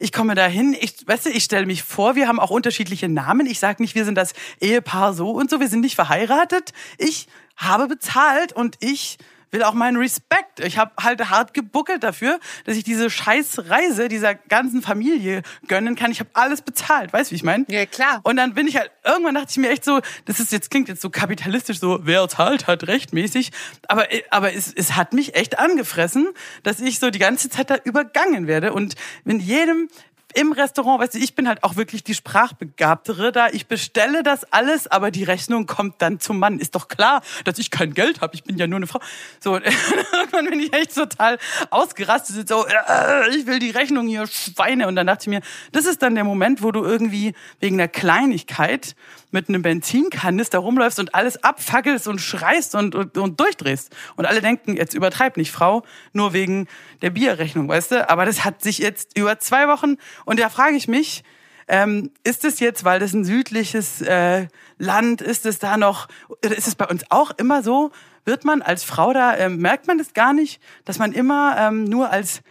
ich 0.00 0.10
komme 0.10 0.34
dahin, 0.34 0.76
ich, 0.78 1.06
weißt 1.06 1.26
du, 1.26 1.30
ich 1.30 1.44
stelle 1.44 1.66
mich 1.66 1.84
vor, 1.84 2.16
wir 2.16 2.26
haben 2.26 2.40
auch 2.40 2.50
unterschiedliche 2.50 3.08
Namen. 3.08 3.46
Ich 3.46 3.60
sage 3.60 3.80
nicht, 3.80 3.94
wir 3.94 4.04
sind 4.04 4.16
das 4.16 4.32
Ehepaar 4.60 5.14
so 5.14 5.30
und 5.30 5.48
so, 5.48 5.60
wir 5.60 5.68
sind 5.68 5.82
nicht 5.82 5.94
verheiratet. 5.94 6.72
Ich 6.98 7.28
habe 7.56 7.86
bezahlt 7.86 8.52
und 8.52 8.76
ich 8.80 9.18
will 9.54 9.62
auch 9.62 9.72
meinen 9.72 9.96
Respekt. 9.96 10.60
Ich 10.60 10.76
habe 10.76 10.92
halt 11.00 11.30
hart 11.30 11.54
gebuckelt 11.54 12.02
dafür, 12.02 12.38
dass 12.64 12.76
ich 12.76 12.84
diese 12.84 13.08
scheiß 13.08 13.70
Reise 13.70 14.08
dieser 14.08 14.34
ganzen 14.34 14.82
Familie 14.82 15.42
gönnen 15.68 15.94
kann. 15.94 16.10
Ich 16.10 16.20
habe 16.20 16.30
alles 16.34 16.60
bezahlt, 16.60 17.12
weißt 17.12 17.30
du, 17.30 17.32
wie 17.32 17.36
ich 17.36 17.42
meine? 17.44 17.64
Ja, 17.68 17.86
klar. 17.86 18.20
Und 18.24 18.36
dann 18.36 18.54
bin 18.54 18.66
ich 18.66 18.76
halt, 18.76 18.90
irgendwann 19.04 19.36
dachte 19.36 19.48
ich 19.50 19.56
mir 19.56 19.70
echt 19.70 19.84
so, 19.84 20.00
das 20.26 20.40
ist 20.40 20.52
jetzt, 20.52 20.70
klingt 20.70 20.88
jetzt 20.88 21.00
so 21.00 21.08
kapitalistisch, 21.08 21.78
so, 21.78 22.00
wer 22.02 22.28
zahlt, 22.28 22.66
hat 22.66 22.86
rechtmäßig. 22.86 23.52
Aber, 23.88 24.08
aber 24.30 24.52
es, 24.52 24.72
es 24.74 24.96
hat 24.96 25.12
mich 25.12 25.34
echt 25.36 25.58
angefressen, 25.58 26.28
dass 26.64 26.80
ich 26.80 26.98
so 26.98 27.10
die 27.10 27.20
ganze 27.20 27.48
Zeit 27.48 27.70
da 27.70 27.76
übergangen 27.84 28.46
werde. 28.46 28.72
Und 28.72 28.94
in 29.24 29.38
jedem, 29.38 29.88
im 30.34 30.52
Restaurant, 30.52 31.00
weißt 31.00 31.14
du, 31.14 31.18
ich 31.18 31.34
bin 31.34 31.48
halt 31.48 31.62
auch 31.62 31.76
wirklich 31.76 32.04
die 32.04 32.14
Sprachbegabtere 32.14 33.32
da. 33.32 33.48
Ich 33.48 33.66
bestelle 33.66 34.22
das 34.22 34.44
alles, 34.52 34.86
aber 34.86 35.10
die 35.10 35.24
Rechnung 35.24 35.66
kommt 35.66 36.02
dann 36.02 36.20
zum 36.20 36.38
Mann. 36.38 36.58
Ist 36.58 36.74
doch 36.74 36.88
klar, 36.88 37.22
dass 37.44 37.58
ich 37.58 37.70
kein 37.70 37.94
Geld 37.94 38.20
habe. 38.20 38.34
Ich 38.34 38.44
bin 38.44 38.58
ja 38.58 38.66
nur 38.66 38.76
eine 38.76 38.86
Frau. 38.86 39.00
So, 39.40 39.56
irgendwann 40.12 40.46
bin 40.46 40.60
ich 40.60 40.72
echt 40.72 40.94
total 40.94 41.38
ausgerastet. 41.70 42.48
So, 42.48 42.66
äh, 42.66 43.36
ich 43.36 43.46
will 43.46 43.58
die 43.58 43.70
Rechnung 43.70 44.08
hier, 44.08 44.26
Schweine. 44.26 44.88
Und 44.88 44.96
dann 44.96 45.06
dachte 45.06 45.22
ich 45.22 45.28
mir, 45.28 45.40
das 45.72 45.86
ist 45.86 46.02
dann 46.02 46.14
der 46.14 46.24
Moment, 46.24 46.62
wo 46.62 46.72
du 46.72 46.84
irgendwie 46.84 47.34
wegen 47.60 47.76
einer 47.76 47.88
Kleinigkeit 47.88 48.96
mit 49.34 49.48
einem 49.48 49.62
Benzinkanister 49.62 50.60
rumläufst 50.60 50.98
und 51.00 51.14
alles 51.14 51.42
abfackelst 51.42 52.08
und 52.08 52.20
schreist 52.20 52.74
und, 52.74 52.94
und, 52.94 53.18
und 53.18 53.38
durchdrehst. 53.38 53.94
Und 54.16 54.24
alle 54.24 54.40
denken, 54.40 54.76
jetzt 54.76 54.94
übertreib 54.94 55.36
nicht, 55.36 55.50
Frau, 55.50 55.82
nur 56.12 56.32
wegen 56.32 56.68
der 57.02 57.10
Bierrechnung, 57.10 57.68
weißt 57.68 57.90
du? 57.90 58.08
Aber 58.08 58.24
das 58.24 58.44
hat 58.44 58.62
sich 58.62 58.78
jetzt 58.78 59.18
über 59.18 59.38
zwei 59.40 59.68
Wochen 59.68 59.96
und 60.24 60.40
da 60.40 60.48
frage 60.48 60.76
ich 60.76 60.88
mich, 60.88 61.24
ähm, 61.66 62.10
ist 62.22 62.44
es 62.44 62.60
jetzt, 62.60 62.84
weil 62.84 63.00
das 63.00 63.12
ein 63.12 63.24
südliches 63.24 64.02
äh, 64.02 64.46
Land 64.78 65.20
ist, 65.20 65.46
es 65.46 65.58
da 65.58 65.76
noch, 65.76 66.08
ist 66.40 66.68
es 66.68 66.74
bei 66.76 66.86
uns 66.86 67.04
auch 67.10 67.32
immer 67.36 67.62
so, 67.62 67.90
wird 68.24 68.44
man 68.44 68.62
als 68.62 68.84
Frau 68.84 69.12
da, 69.12 69.36
ähm, 69.36 69.56
merkt 69.58 69.86
man 69.86 69.98
das 69.98 70.14
gar 70.14 70.32
nicht, 70.32 70.60
dass 70.84 70.98
man 70.98 71.12
immer 71.12 71.56
ähm, 71.58 71.84
nur 71.84 72.10
als 72.10 72.42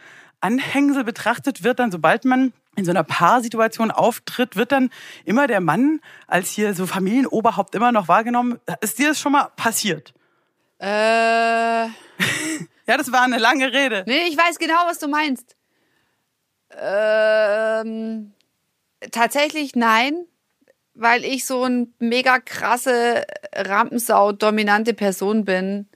Anhängsel 0.42 1.06
betrachtet 1.06 1.64
wird, 1.64 1.80
dann 1.80 1.92
sobald 1.92 2.26
man 2.26 2.52
in 2.76 2.86
so 2.86 2.92
einer 2.92 3.04
Paarsituation 3.04 3.92
auftritt, 3.92 4.56
wird 4.56 4.72
dann 4.72 4.90
immer 5.26 5.48
der 5.48 5.62
Mann 5.62 6.00
als 6.28 6.50
hier 6.50 6.74
so 6.74 6.86
Familienoberhaupt 6.88 7.76
immer 7.76 7.92
noch 7.92 8.08
wahrgenommen. 8.08 8.60
Ist 8.82 8.98
dir 9.00 9.10
das 9.10 9.20
schon 9.20 9.32
mal 9.34 9.50
passiert? 9.56 10.14
Äh, 10.80 11.88
Ja, 12.86 12.98
das 12.98 13.12
war 13.12 13.22
eine 13.22 13.38
lange 13.38 13.72
Rede. 13.72 14.04
nee, 14.08 14.24
ich 14.28 14.38
weiß 14.38 14.60
genau, 14.60 14.76
was 14.86 15.00
du 15.00 15.08
meinst. 15.08 15.56
Ähm, 16.78 18.34
tatsächlich 19.12 19.76
nein, 19.76 20.26
weil 20.94 21.24
ich 21.24 21.46
so 21.46 21.64
ein 21.64 21.94
mega 22.00 22.40
krasse 22.40 23.26
Rampensau 23.56 24.32
dominante 24.32 24.94
Person 24.94 25.46
bin 25.46 25.88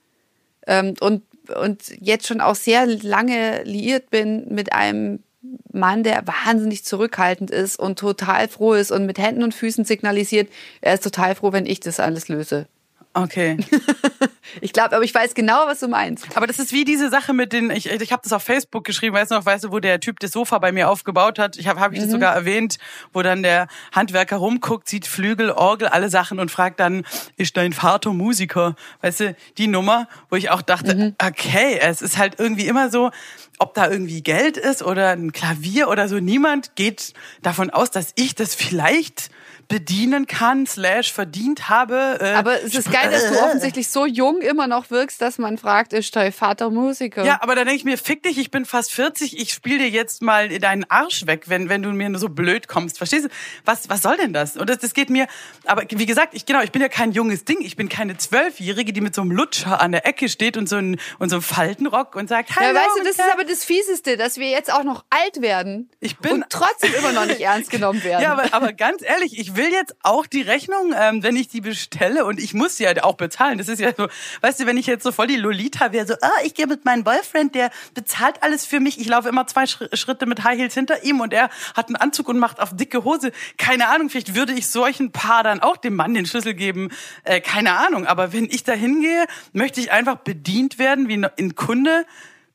ähm, 0.66 0.94
und 1.00 1.24
und 1.56 1.94
jetzt 2.02 2.28
schon 2.28 2.42
auch 2.42 2.56
sehr 2.56 2.86
lange 2.86 3.64
liiert 3.64 4.10
bin 4.10 4.54
mit 4.54 4.74
einem 4.74 5.24
Mann, 5.72 6.04
der 6.04 6.24
wahnsinnig 6.28 6.84
zurückhaltend 6.84 7.52
ist 7.52 7.78
und 7.78 8.00
total 8.00 8.48
froh 8.48 8.74
ist 8.74 8.92
und 8.92 9.06
mit 9.06 9.18
Händen 9.20 9.44
und 9.44 9.54
Füßen 9.54 9.86
signalisiert, 9.86 10.50
er 10.82 10.96
ist 10.96 11.04
total 11.04 11.36
froh, 11.36 11.52
wenn 11.52 11.66
ich 11.66 11.80
das 11.80 12.00
alles 12.00 12.28
löse. 12.30 12.68
Okay. 13.14 13.58
Ich 14.62 14.74
glaube, 14.74 14.96
aber 14.96 15.04
ich 15.04 15.14
weiß 15.14 15.34
genau, 15.34 15.68
was 15.68 15.80
du 15.80 15.88
meinst. 15.88 16.26
Aber 16.36 16.48
das 16.48 16.60
ist 16.60 16.72
wie 16.72 16.86
diese 16.86 17.10
Sache 17.10 17.34
mit 17.34 17.54
den, 17.54 17.70
ich, 17.70 17.90
ich 17.90 18.12
habe 18.12 18.22
das 18.24 18.34
auf 18.34 18.44
Facebook 18.44 18.84
geschrieben, 18.84 19.16
weißt 19.16 19.32
du 19.32 19.36
noch, 19.36 19.46
weißt 19.46 19.66
du, 19.66 19.72
wo 19.72 19.80
der 19.80 20.00
Typ 20.00 20.20
das 20.20 20.32
Sofa 20.32 20.58
bei 20.60 20.72
mir 20.72 20.90
aufgebaut 20.90 21.40
hat. 21.40 21.58
Ich 21.58 21.68
habe 21.68 21.80
hab 21.80 21.94
ich 21.94 22.00
das 22.00 22.10
sogar 22.12 22.34
erwähnt, 22.34 22.78
wo 23.14 23.22
dann 23.22 23.44
der 23.44 23.68
Handwerker 23.94 24.38
rumguckt, 24.38 24.88
sieht 24.88 25.08
Flügel, 25.08 25.52
Orgel, 25.52 25.88
alle 25.88 26.10
Sachen 26.10 26.40
und 26.40 26.52
fragt 26.52 26.80
dann, 26.80 27.04
ist 27.36 27.58
dein 27.58 27.74
Vater 27.74 28.14
Musiker? 28.14 28.76
Weißt 29.02 29.20
du, 29.22 29.36
die 29.58 29.68
Nummer, 29.68 30.08
wo 30.30 30.36
ich 30.36 30.50
auch 30.50 30.62
dachte, 30.62 31.16
okay, 31.22 31.80
es 31.82 32.02
ist 32.02 32.18
halt 32.18 32.40
irgendwie 32.40 32.68
immer 32.68 32.90
so, 32.90 33.12
ob 33.60 33.74
da 33.74 33.90
irgendwie 33.90 34.22
Geld 34.22 34.58
ist 34.58 34.84
oder 34.84 35.10
ein 35.12 35.32
Klavier 35.32 35.90
oder 35.90 36.08
so. 36.08 36.20
Niemand 36.20 36.76
geht 36.76 37.14
davon 37.42 37.70
aus, 37.70 37.90
dass 37.92 38.12
ich 38.16 38.36
das 38.36 38.54
vielleicht 38.56 39.30
bedienen 39.68 40.28
kann, 40.28 40.66
slash 40.66 41.12
verdient 41.12 41.70
habe. 41.70 42.20
Äh, 42.22 42.34
Aber 42.34 42.64
es 42.64 42.74
ist 42.74 42.92
geil, 42.92 43.12
dass 43.12 43.28
du 43.30 43.38
offensichtlich 43.44 43.90
so 43.90 44.06
jung 44.06 44.37
immer 44.42 44.68
noch 44.68 44.90
wirkst, 44.90 45.22
dass 45.22 45.38
man 45.38 45.58
fragt, 45.58 45.94
ist 45.94 46.16
dein 46.16 46.32
Vater 46.32 46.70
Musiker? 46.70 47.24
Ja, 47.26 47.40
aber 47.42 47.56
da 47.56 47.64
denke 47.64 47.78
ich 47.78 47.86
mir, 47.86 47.98
fick 47.98 48.24
dich, 48.24 48.38
ich 48.38 48.52
bin 48.52 48.66
fast 48.66 48.92
40, 48.92 49.40
ich 49.40 49.54
spiel 49.54 49.78
dir 49.78 49.90
jetzt 49.90 50.22
mal 50.22 50.50
deinen 50.60 50.86
Arsch 50.90 51.26
weg, 51.26 51.44
wenn, 51.48 51.70
wenn 51.70 51.82
du 51.82 51.90
mir 51.90 52.10
nur 52.10 52.20
so 52.20 52.30
blöd 52.30 52.68
kommst. 52.68 52.98
Verstehst 52.98 53.26
du? 53.26 53.30
Was, 53.66 53.90
was 53.90 54.02
soll 54.02 54.18
denn 54.18 54.34
das? 54.34 54.58
Und 54.58 54.70
das, 54.70 54.80
das 54.80 54.94
geht 54.94 55.10
mir, 55.10 55.28
aber 55.66 55.84
wie 55.90 56.06
gesagt, 56.06 56.34
ich, 56.34 56.46
genau, 56.46 56.62
ich 56.62 56.72
bin 56.72 56.82
ja 56.82 56.90
kein 56.90 57.12
junges 57.12 57.46
Ding, 57.46 57.58
ich 57.62 57.76
bin 57.76 57.90
keine 57.90 58.18
Zwölfjährige, 58.18 58.94
die 58.94 59.02
mit 59.02 59.16
so 59.16 59.22
einem 59.22 59.32
Lutscher 59.32 59.82
an 59.82 59.92
der 59.92 60.06
Ecke 60.06 60.30
steht 60.30 60.58
und 60.58 60.68
so, 60.68 60.78
ein, 60.78 61.00
und 61.20 61.30
so 61.30 61.38
einem 61.38 61.44
Faltenrock 61.44 62.16
und 62.16 62.30
sagt, 62.30 62.56
hallo. 62.56 62.68
Ja, 62.68 62.76
weißt 62.76 62.98
du, 63.00 63.04
das 63.04 63.12
ist 63.12 63.34
aber 63.34 63.44
das 63.44 63.64
Fieseste, 63.64 64.18
dass 64.18 64.38
wir 64.38 64.50
jetzt 64.50 64.72
auch 64.72 64.84
noch 64.84 65.06
alt 65.10 65.42
werden 65.42 65.90
Ich 66.00 66.18
bin- 66.18 66.34
und 66.34 66.46
trotzdem 66.50 66.94
immer 66.94 67.12
noch 67.12 67.26
nicht 67.26 67.42
ernst 67.42 67.70
genommen 67.70 68.04
werden. 68.04 68.22
Ja, 68.22 68.34
aber, 68.34 68.54
aber 68.54 68.74
ganz 68.74 69.02
ehrlich, 69.02 69.38
ich 69.40 69.56
will 69.56 69.72
jetzt 69.72 69.96
auch 70.04 70.26
die 70.26 70.42
Rechnung, 70.42 70.94
ähm, 70.98 71.24
wenn 71.24 71.36
ich 71.36 71.48
die 71.48 71.62
bestelle 71.62 72.26
und 72.26 72.40
ich 72.40 72.54
muss 72.54 72.78
sie 72.78 72.88
halt 72.88 73.04
auch 73.04 73.16
bezahlen. 73.16 73.58
Das 73.58 73.68
ist 73.68 73.80
ja 73.80 73.92
so, 73.96 74.08
weißt 74.42 74.60
du, 74.60 74.66
wenn 74.66 74.78
ich 74.78 74.88
jetzt 74.88 75.04
so 75.04 75.12
voll 75.12 75.28
die 75.28 75.36
Lolita 75.36 75.92
wäre, 75.92 76.06
so, 76.06 76.16
ah, 76.22 76.32
ich 76.44 76.54
gehe 76.54 76.68
mit 76.68 76.86
meinem 76.86 77.04
Boyfriend, 77.04 77.56
der 77.56 77.72
bezahlt 77.94 78.44
alles 78.44 78.66
für 78.66 78.80
mich. 78.80 79.00
Ich 79.00 79.08
laufe 79.08 79.30
immer 79.30 79.48
zwei 79.48 79.66
Schritte 79.66 80.26
mit 80.26 80.44
High 80.44 80.60
Heels 80.60 80.74
hinter 80.74 81.04
ihm 81.04 81.20
und 81.22 81.34
er 81.34 81.50
hat 81.76 81.88
einen 81.88 81.96
Anzug 81.96 82.30
und 82.30 82.40
macht 82.40 82.60
auf 82.60 82.76
dicke 82.76 83.04
Hose. 83.04 83.32
Keine 83.58 83.90
Ahnung, 83.90 84.10
vielleicht 84.10 84.36
würde 84.36 84.54
ich 84.54 84.68
solchen 84.68 85.12
Paar 85.12 85.44
dann 85.44 85.62
auch 85.62 85.78
dem 85.78 85.96
Mann 85.96 86.14
den 86.14 86.26
Schlüssel 86.26 86.54
geben. 86.54 86.90
Äh, 87.24 87.42
keine 87.42 87.74
Ahnung. 87.74 88.06
Aber 88.06 88.34
wenn 88.34 88.46
ich 88.46 88.64
da 88.64 88.74
hingehe, 88.74 89.26
möchte 89.54 89.80
ich 89.80 89.92
einfach 89.92 90.18
bedient 90.18 90.80
werden 90.80 91.08
wie 91.08 91.16
ein 91.16 91.56
Kunde 91.56 92.06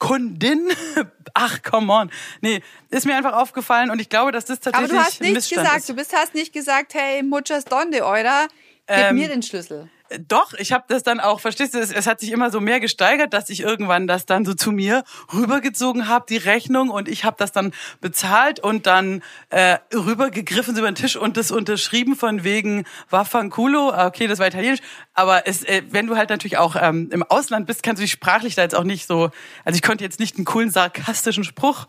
Kundin. 0.02 0.68
Ach, 1.34 1.62
come 1.62 1.92
on. 1.92 2.10
Nee, 2.40 2.60
ist 2.90 3.06
mir 3.06 3.14
einfach 3.14 3.34
aufgefallen 3.34 3.88
und 3.88 4.00
ich 4.00 4.08
glaube, 4.08 4.32
dass 4.32 4.44
das 4.44 4.58
tatsächlich 4.58 4.90
Aber 4.90 5.00
du 5.00 5.06
hast 5.06 5.20
nicht 5.20 5.48
gesagt, 5.48 5.76
ist. 5.76 5.88
du 5.88 5.94
bist, 5.94 6.12
hast 6.12 6.34
nicht 6.34 6.52
gesagt, 6.52 6.94
hey, 6.94 7.22
muchas 7.22 7.64
donde, 7.64 8.02
oder? 8.02 8.48
Gib 8.88 8.96
ähm, 8.96 9.14
mir 9.14 9.28
den 9.28 9.44
Schlüssel. 9.44 9.88
Doch, 10.26 10.52
ich 10.54 10.72
habe 10.72 10.84
das 10.88 11.02
dann 11.02 11.20
auch, 11.20 11.40
verstehst 11.40 11.74
du, 11.74 11.78
es, 11.78 11.92
es, 11.92 12.06
hat 12.06 12.20
sich 12.20 12.32
immer 12.32 12.50
so 12.50 12.60
mehr 12.60 12.80
gesteigert, 12.80 13.32
dass 13.32 13.48
ich 13.50 13.60
irgendwann 13.60 14.06
das 14.06 14.26
dann 14.26 14.44
so 14.44 14.54
zu 14.54 14.72
mir 14.72 15.04
rübergezogen 15.32 16.08
habe, 16.08 16.26
die 16.28 16.36
Rechnung, 16.36 16.90
und 16.90 17.08
ich 17.08 17.24
habe 17.24 17.36
das 17.38 17.52
dann 17.52 17.72
bezahlt 18.00 18.60
und 18.60 18.86
dann 18.86 19.22
äh, 19.50 19.78
rübergegriffen 19.94 20.76
über 20.76 20.90
den 20.90 20.94
Tisch 20.94 21.16
und 21.16 21.36
das 21.36 21.50
unterschrieben 21.50 22.16
von 22.16 22.44
wegen 22.44 22.84
Waffanculo. 23.10 23.90
Ah, 23.90 24.06
okay, 24.06 24.26
das 24.26 24.38
war 24.38 24.46
italienisch. 24.46 24.80
Aber 25.14 25.46
es, 25.46 25.64
äh, 25.64 25.82
wenn 25.90 26.06
du 26.06 26.16
halt 26.16 26.30
natürlich 26.30 26.58
auch 26.58 26.76
ähm, 26.80 27.08
im 27.12 27.22
Ausland 27.22 27.66
bist, 27.66 27.82
kannst 27.82 28.00
du 28.00 28.04
dich 28.04 28.12
sprachlich 28.12 28.54
da 28.54 28.62
jetzt 28.62 28.74
auch 28.74 28.84
nicht 28.84 29.06
so, 29.06 29.30
also 29.64 29.76
ich 29.76 29.82
konnte 29.82 30.04
jetzt 30.04 30.20
nicht 30.20 30.36
einen 30.36 30.44
coolen 30.44 30.70
sarkastischen 30.70 31.44
Spruch 31.44 31.86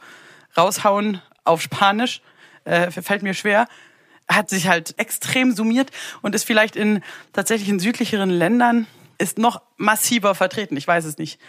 raushauen 0.58 1.22
auf 1.44 1.62
Spanisch, 1.62 2.22
äh, 2.66 2.92
fällt 2.92 3.24
mir 3.24 3.34
schwer 3.34 3.68
hat 4.30 4.50
sich 4.50 4.68
halt 4.68 4.96
extrem 4.98 5.54
summiert 5.54 5.92
und 6.22 6.36
ist 6.36 6.46
vielleicht 6.46 6.76
in 6.76 7.04
tatsächlich 7.34 7.70
in 7.70 7.80
südlicheren 7.80 8.30
Ländern 8.30 8.88
ist 9.18 9.38
noch 9.38 9.62
massiver 9.78 10.36
vertreten. 10.36 10.76
Ich 10.78 10.88
weiß 10.88 11.06
es 11.06 11.18
nicht. 11.18 11.40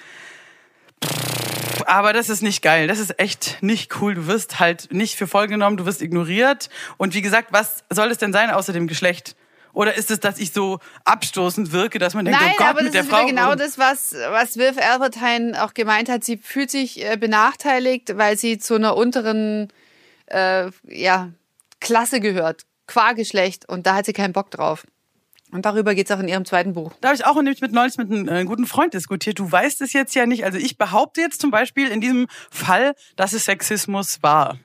Aber 1.86 2.12
das 2.12 2.28
ist 2.28 2.42
nicht 2.42 2.62
geil. 2.62 2.86
Das 2.86 2.98
ist 2.98 3.18
echt 3.18 3.58
nicht 3.60 4.00
cool. 4.00 4.14
Du 4.14 4.26
wirst 4.26 4.60
halt 4.60 4.92
nicht 4.92 5.16
für 5.16 5.26
voll 5.26 5.48
genommen, 5.48 5.76
du 5.76 5.86
wirst 5.86 6.02
ignoriert. 6.02 6.70
Und 6.96 7.14
wie 7.14 7.22
gesagt, 7.22 7.48
was 7.52 7.84
soll 7.90 8.10
es 8.10 8.18
denn 8.18 8.32
sein 8.32 8.50
außer 8.50 8.72
dem 8.72 8.86
Geschlecht? 8.86 9.36
Oder 9.72 9.94
ist 9.94 10.10
es, 10.10 10.20
dass 10.20 10.38
ich 10.38 10.52
so 10.52 10.78
abstoßend 11.04 11.72
wirke, 11.72 11.98
dass 11.98 12.14
man 12.14 12.24
denkt, 12.24 12.40
Nein, 12.40 12.52
oh 12.54 12.58
Gott, 12.58 12.66
aber 12.68 12.82
mit 12.82 12.86
das 12.86 12.92
der 12.92 13.02
ist 13.02 13.10
Frau. 13.10 13.26
genau 13.26 13.54
das, 13.56 13.76
was, 13.76 14.14
was 14.30 14.56
Wilf 14.56 14.78
Albertine 14.78 15.62
auch 15.62 15.74
gemeint 15.74 16.08
hat. 16.08 16.22
Sie 16.22 16.36
fühlt 16.36 16.70
sich 16.70 17.04
äh, 17.04 17.16
benachteiligt, 17.16 18.16
weil 18.16 18.38
sie 18.38 18.58
zu 18.58 18.76
einer 18.76 18.96
unteren 18.96 19.68
äh, 20.26 20.70
ja, 20.86 21.30
Klasse 21.84 22.18
gehört. 22.18 22.62
Qua-Geschlecht 22.86 23.68
und 23.68 23.86
da 23.86 23.96
hat 23.96 24.06
sie 24.06 24.12
keinen 24.12 24.32
Bock 24.32 24.50
drauf. 24.50 24.86
Und 25.52 25.66
darüber 25.66 25.94
geht's 25.94 26.10
auch 26.10 26.18
in 26.18 26.26
ihrem 26.26 26.44
zweiten 26.44 26.72
Buch. 26.72 26.92
Da 27.00 27.08
habe 27.08 27.16
ich 27.16 27.24
auch 27.24 27.36
nämlich 27.36 27.60
mit 27.60 27.72
neulich 27.72 27.96
mit 27.96 28.10
einem 28.10 28.28
äh, 28.28 28.44
guten 28.44 28.66
Freund 28.66 28.92
diskutiert. 28.92 29.38
Du 29.38 29.50
weißt 29.50 29.80
es 29.82 29.92
jetzt 29.92 30.14
ja 30.14 30.26
nicht. 30.26 30.44
Also 30.44 30.58
ich 30.58 30.78
behaupte 30.78 31.20
jetzt 31.20 31.40
zum 31.40 31.50
Beispiel 31.50 31.88
in 31.88 32.00
diesem 32.00 32.26
Fall, 32.50 32.94
dass 33.14 33.34
es 33.34 33.44
Sexismus 33.44 34.22
war. 34.22 34.58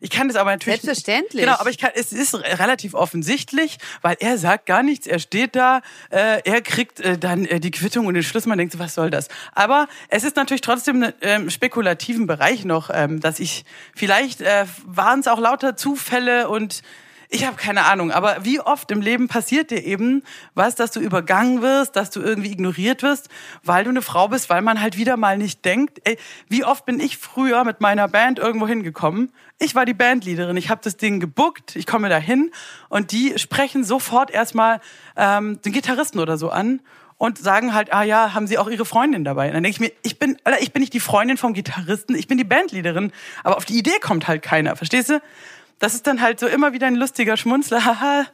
Ich 0.00 0.10
kann 0.10 0.28
das 0.28 0.36
aber 0.36 0.50
natürlich. 0.50 0.80
Selbstverständlich. 0.80 1.44
Genau, 1.44 1.56
aber 1.58 1.70
ich 1.70 1.78
kann, 1.78 1.90
es 1.94 2.12
ist 2.12 2.34
relativ 2.34 2.94
offensichtlich, 2.94 3.78
weil 4.02 4.16
er 4.20 4.38
sagt 4.38 4.66
gar 4.66 4.82
nichts, 4.82 5.06
er 5.06 5.18
steht 5.18 5.56
da, 5.56 5.80
äh, 6.10 6.40
er 6.44 6.60
kriegt 6.60 7.00
äh, 7.00 7.18
dann 7.18 7.44
äh, 7.46 7.60
die 7.60 7.70
Quittung 7.70 8.06
und 8.06 8.14
den 8.14 8.22
Schlüssel, 8.22 8.48
man 8.48 8.58
denkt 8.58 8.78
was 8.78 8.94
soll 8.94 9.10
das? 9.10 9.28
Aber 9.52 9.88
es 10.08 10.24
ist 10.24 10.36
natürlich 10.36 10.60
trotzdem 10.60 11.02
im 11.02 11.12
ähm, 11.22 11.50
spekulativen 11.50 12.26
Bereich 12.26 12.64
noch, 12.64 12.90
ähm, 12.92 13.20
dass 13.20 13.40
ich, 13.40 13.64
vielleicht 13.94 14.40
äh, 14.40 14.66
waren 14.84 15.20
es 15.20 15.28
auch 15.28 15.38
lauter 15.38 15.76
Zufälle 15.76 16.48
und 16.48 16.82
ich 17.28 17.46
habe 17.46 17.56
keine 17.56 17.84
Ahnung, 17.84 18.12
aber 18.12 18.44
wie 18.44 18.60
oft 18.60 18.90
im 18.90 19.00
Leben 19.00 19.28
passiert 19.28 19.70
dir 19.70 19.84
eben 19.84 20.22
was, 20.54 20.74
dass 20.74 20.90
du 20.90 21.00
übergangen 21.00 21.62
wirst, 21.62 21.96
dass 21.96 22.10
du 22.10 22.20
irgendwie 22.20 22.52
ignoriert 22.52 23.02
wirst, 23.02 23.28
weil 23.64 23.84
du 23.84 23.90
eine 23.90 24.02
Frau 24.02 24.28
bist, 24.28 24.48
weil 24.48 24.62
man 24.62 24.80
halt 24.80 24.96
wieder 24.96 25.16
mal 25.16 25.38
nicht 25.38 25.64
denkt. 25.64 26.00
Ey, 26.04 26.18
wie 26.48 26.64
oft 26.64 26.86
bin 26.86 27.00
ich 27.00 27.18
früher 27.18 27.64
mit 27.64 27.80
meiner 27.80 28.08
Band 28.08 28.38
irgendwo 28.38 28.68
hingekommen? 28.68 29.32
Ich 29.58 29.74
war 29.74 29.84
die 29.84 29.94
Bandleaderin, 29.94 30.56
ich 30.56 30.70
habe 30.70 30.80
das 30.84 30.96
Ding 30.96 31.18
gebuckt, 31.18 31.76
ich 31.76 31.86
komme 31.86 32.08
da 32.08 32.18
hin 32.18 32.50
und 32.88 33.12
die 33.12 33.38
sprechen 33.38 33.84
sofort 33.84 34.30
erstmal 34.30 34.80
ähm, 35.16 35.60
den 35.62 35.72
Gitarristen 35.72 36.18
oder 36.20 36.36
so 36.36 36.50
an 36.50 36.80
und 37.18 37.38
sagen 37.38 37.72
halt, 37.72 37.92
ah 37.92 38.02
ja, 38.02 38.34
haben 38.34 38.46
sie 38.46 38.58
auch 38.58 38.68
ihre 38.68 38.84
Freundin 38.84 39.24
dabei. 39.24 39.48
Und 39.48 39.54
dann 39.54 39.62
denke 39.62 39.76
ich 39.76 39.80
mir, 39.80 39.92
ich 40.02 40.18
bin, 40.18 40.36
Alter, 40.44 40.60
ich 40.60 40.72
bin 40.72 40.80
nicht 40.80 40.92
die 40.92 41.00
Freundin 41.00 41.36
vom 41.36 41.54
Gitarristen, 41.54 42.14
ich 42.14 42.28
bin 42.28 42.36
die 42.36 42.44
Bandleaderin, 42.44 43.12
aber 43.42 43.56
auf 43.56 43.64
die 43.64 43.78
Idee 43.78 43.98
kommt 44.00 44.28
halt 44.28 44.42
keiner, 44.42 44.76
verstehst 44.76 45.10
du? 45.10 45.22
Das 45.78 45.94
ist 45.94 46.06
dann 46.06 46.20
halt 46.20 46.40
so 46.40 46.46
immer 46.46 46.72
wieder 46.72 46.86
ein 46.86 46.96
lustiger 46.96 47.36
Schmunzler. 47.36 47.84
Haha. 47.84 48.26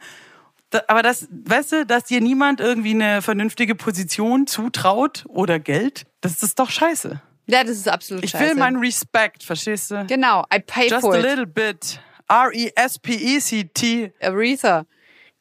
Aber 0.87 1.03
das, 1.03 1.27
weißt 1.29 1.71
du, 1.71 1.85
dass 1.85 2.05
dir 2.05 2.19
niemand 2.19 2.59
irgendwie 2.59 2.95
eine 2.95 3.21
vernünftige 3.21 3.75
Position 3.75 4.47
zutraut 4.47 5.23
oder 5.27 5.59
Geld, 5.59 6.05
das 6.21 6.41
ist 6.41 6.57
doch 6.57 6.71
scheiße. 6.71 7.21
Ja, 7.45 7.63
das 7.63 7.77
ist 7.77 7.87
absolut 7.87 8.23
ich 8.23 8.31
scheiße. 8.31 8.43
Ich 8.43 8.49
will 8.51 8.57
meinen 8.57 8.77
Respekt, 8.77 9.43
verstehst 9.43 9.91
du? 9.91 10.05
Genau, 10.07 10.45
I 10.53 10.59
pay 10.59 10.89
Just 10.89 11.01
for 11.01 11.13
a 11.13 11.17
it. 11.17 11.23
little 11.23 11.45
bit. 11.45 11.99
R-E-S-P-E-C-T. 12.27 14.13
Aretha. 14.21 14.85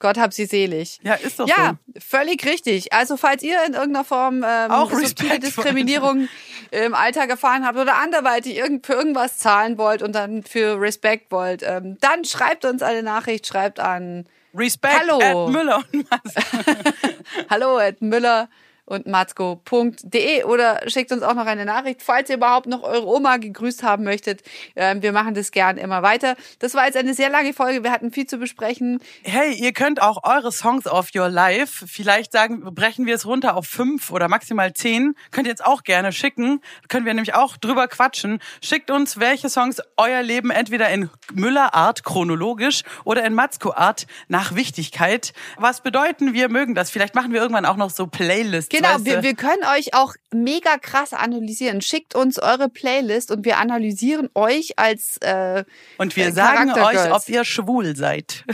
Gott 0.03 0.19
hab 0.19 0.33
sie 0.33 0.47
selig. 0.47 0.99
Ja, 1.05 1.15
ist 1.15 1.39
doch 1.39 1.47
ja, 1.47 1.79
so. 1.87 2.01
völlig 2.01 2.45
richtig. 2.45 2.93
Also 2.93 3.17
falls 3.17 3.45
ihr 3.45 3.57
in 3.67 3.75
irgendeiner 3.75 4.05
Form 4.05 4.45
ähm, 4.45 4.71
Auch 4.73 4.91
subtile 4.91 5.39
Diskriminierung 5.39 6.29
im 6.73 6.95
Alltag 6.95 7.31
erfahren 7.31 7.65
habt 7.65 7.79
oder 7.79 7.99
anderweitig 7.99 8.57
irgend, 8.57 8.85
für 8.85 8.95
irgendwas 8.95 9.39
zahlen 9.39 9.79
wollt 9.79 10.03
und 10.03 10.13
dann 10.13 10.43
für 10.43 10.81
Respekt 10.81 11.31
wollt, 11.31 11.63
ähm, 11.63 11.99
dann 12.01 12.25
schreibt 12.25 12.65
uns 12.65 12.83
eine 12.83 13.05
Nachricht, 13.05 13.47
schreibt 13.47 13.79
an 13.79 14.27
Respekt 14.55 14.99
Hallo. 14.99 15.21
at 15.23 15.53
Müller 15.53 15.85
und 15.93 16.07
hallo 17.51 17.79
at 17.79 18.03
Müller 18.03 18.49
und 18.93 19.07
matzko.de 19.07 20.45
oder 20.45 20.81
schickt 20.87 21.13
uns 21.13 21.23
auch 21.23 21.35
noch 21.35 21.47
eine 21.47 21.65
Nachricht, 21.65 22.03
falls 22.03 22.29
ihr 22.29 22.37
überhaupt 22.37 22.67
noch 22.67 22.83
eure 22.83 23.07
Oma 23.07 23.39
gegrüßt 23.39 23.83
haben 23.83 24.05
möchtet. 24.05 24.43
Ähm, 24.77 25.03
wir 25.03 25.13
machen 25.13 25.35
das 25.35 25.51
gern 25.51 25.79
immer 25.79 26.03
weiter. 26.03 26.37
Das 26.59 26.75
war 26.75 26.85
jetzt 26.85 26.97
eine 26.97 27.15
sehr 27.15 27.31
lange 27.31 27.55
Folge. 27.55 27.83
Wir 27.83 27.91
hatten 27.91 28.13
viel 28.13 28.27
zu 28.27 28.37
besprechen. 28.37 29.01
Hey, 29.23 29.55
ihr 29.55 29.73
könnt 29.73 30.03
auch 30.03 30.25
eure 30.25 30.53
Songs 30.53 30.87
of 30.87 31.09
your 31.15 31.29
life, 31.29 31.87
vielleicht 31.87 32.33
sagen, 32.33 32.63
brechen 32.75 33.07
wir 33.07 33.15
es 33.15 33.27
runter 33.27 33.57
auf 33.57 33.67
fünf 33.67 34.11
oder 34.11 34.29
maximal 34.29 34.75
zehn. 34.75 35.15
Könnt 35.31 35.47
ihr 35.47 35.51
jetzt 35.51 35.65
auch 35.65 35.83
gerne 35.83 36.13
schicken. 36.13 36.61
Können 36.89 37.07
wir 37.07 37.15
nämlich 37.15 37.35
auch 37.35 37.57
drüber 37.57 37.89
quatschen. 37.89 38.41
Schickt 38.63 38.91
uns, 38.91 39.19
welche 39.19 39.49
Songs 39.49 39.81
euer 39.97 40.23
Leben 40.23 40.51
entweder 40.51 40.91
in 40.91 41.09
Müller-Art 41.33 42.05
chronologisch 42.05 42.83
oder 43.05 43.25
in 43.25 43.35
Matzko-Art 43.35 44.07
nach 44.29 44.55
Wichtigkeit. 44.55 45.33
Was 45.57 45.81
bedeuten, 45.81 46.35
wir 46.35 46.51
mögen 46.51 46.75
das. 46.75 46.91
Vielleicht 46.91 47.15
machen 47.15 47.33
wir 47.33 47.41
irgendwann 47.41 47.65
auch 47.65 47.77
noch 47.77 47.91
so 47.91 48.07
Playlists. 48.07 48.69
Genau, 48.83 48.95
weißt 48.95 49.07
du? 49.07 49.11
wir, 49.11 49.23
wir 49.23 49.35
können 49.35 49.65
euch 49.65 49.95
auch 49.95 50.15
mega 50.33 50.79
krass 50.79 51.13
analysieren. 51.13 51.81
Schickt 51.81 52.15
uns 52.15 52.39
eure 52.39 52.69
Playlist 52.69 53.31
und 53.31 53.45
wir 53.45 53.59
analysieren 53.59 54.29
euch 54.35 54.79
als 54.79 55.19
äh, 55.19 55.65
Und 55.99 56.17
wir 56.17 56.27
äh, 56.27 56.33
sagen 56.33 56.73
euch, 56.73 57.13
ob 57.13 57.29
ihr 57.29 57.45
schwul 57.45 57.97
seid. 57.97 58.45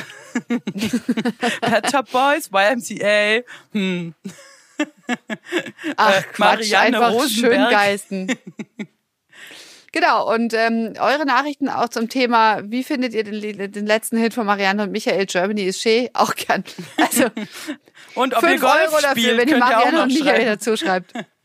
Pet 1.60 1.90
Shop 1.90 2.10
Boys, 2.10 2.50
YMCA, 2.52 3.42
hm. 3.72 4.14
Ach, 5.96 6.18
äh, 6.18 6.22
Quatsch, 6.22 6.38
Marianne 6.38 6.96
einfach 6.96 7.12
Rosenberg. 7.12 7.52
schön 7.52 7.70
geisten. 7.70 8.38
Genau, 9.92 10.32
und 10.32 10.52
ähm, 10.52 10.94
eure 11.00 11.24
Nachrichten 11.24 11.68
auch 11.68 11.88
zum 11.88 12.08
Thema, 12.08 12.60
wie 12.64 12.84
findet 12.84 13.14
ihr 13.14 13.24
den, 13.24 13.72
den 13.72 13.86
letzten 13.86 14.18
Hit 14.18 14.34
von 14.34 14.44
Marianne 14.44 14.82
und 14.82 14.92
Michael, 14.92 15.24
Germany 15.26 15.62
is 15.62 15.80
She? 15.80 16.10
Auch 16.12 16.34
gern. 16.34 16.64
Also 16.98 17.24
Und 18.14 18.34
ob 18.34 18.42
ihr 18.42 18.58
Golf 18.58 18.92
Euro 18.92 19.00
dafür, 19.00 19.22
spielt, 19.22 19.38
wenn 19.38 19.48
ihr 19.48 19.54
ihr 19.54 19.60
Marianne 19.60 19.96
noch 19.98 20.02
und 20.04 20.14
Michael 20.14 20.44
dazu 20.44 20.76
schreibt. 20.76 21.12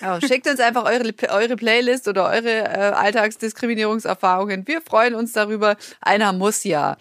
Ja, 0.00 0.20
schickt 0.26 0.48
uns 0.48 0.60
einfach 0.60 0.84
eure, 0.84 1.12
eure 1.28 1.56
Playlist 1.56 2.08
oder 2.08 2.24
eure 2.24 2.64
äh, 2.64 2.92
Alltagsdiskriminierungserfahrungen. 2.94 4.66
Wir 4.66 4.80
freuen 4.80 5.14
uns 5.14 5.32
darüber. 5.32 5.76
Einer 6.00 6.32
muss 6.32 6.64
ja. 6.64 6.96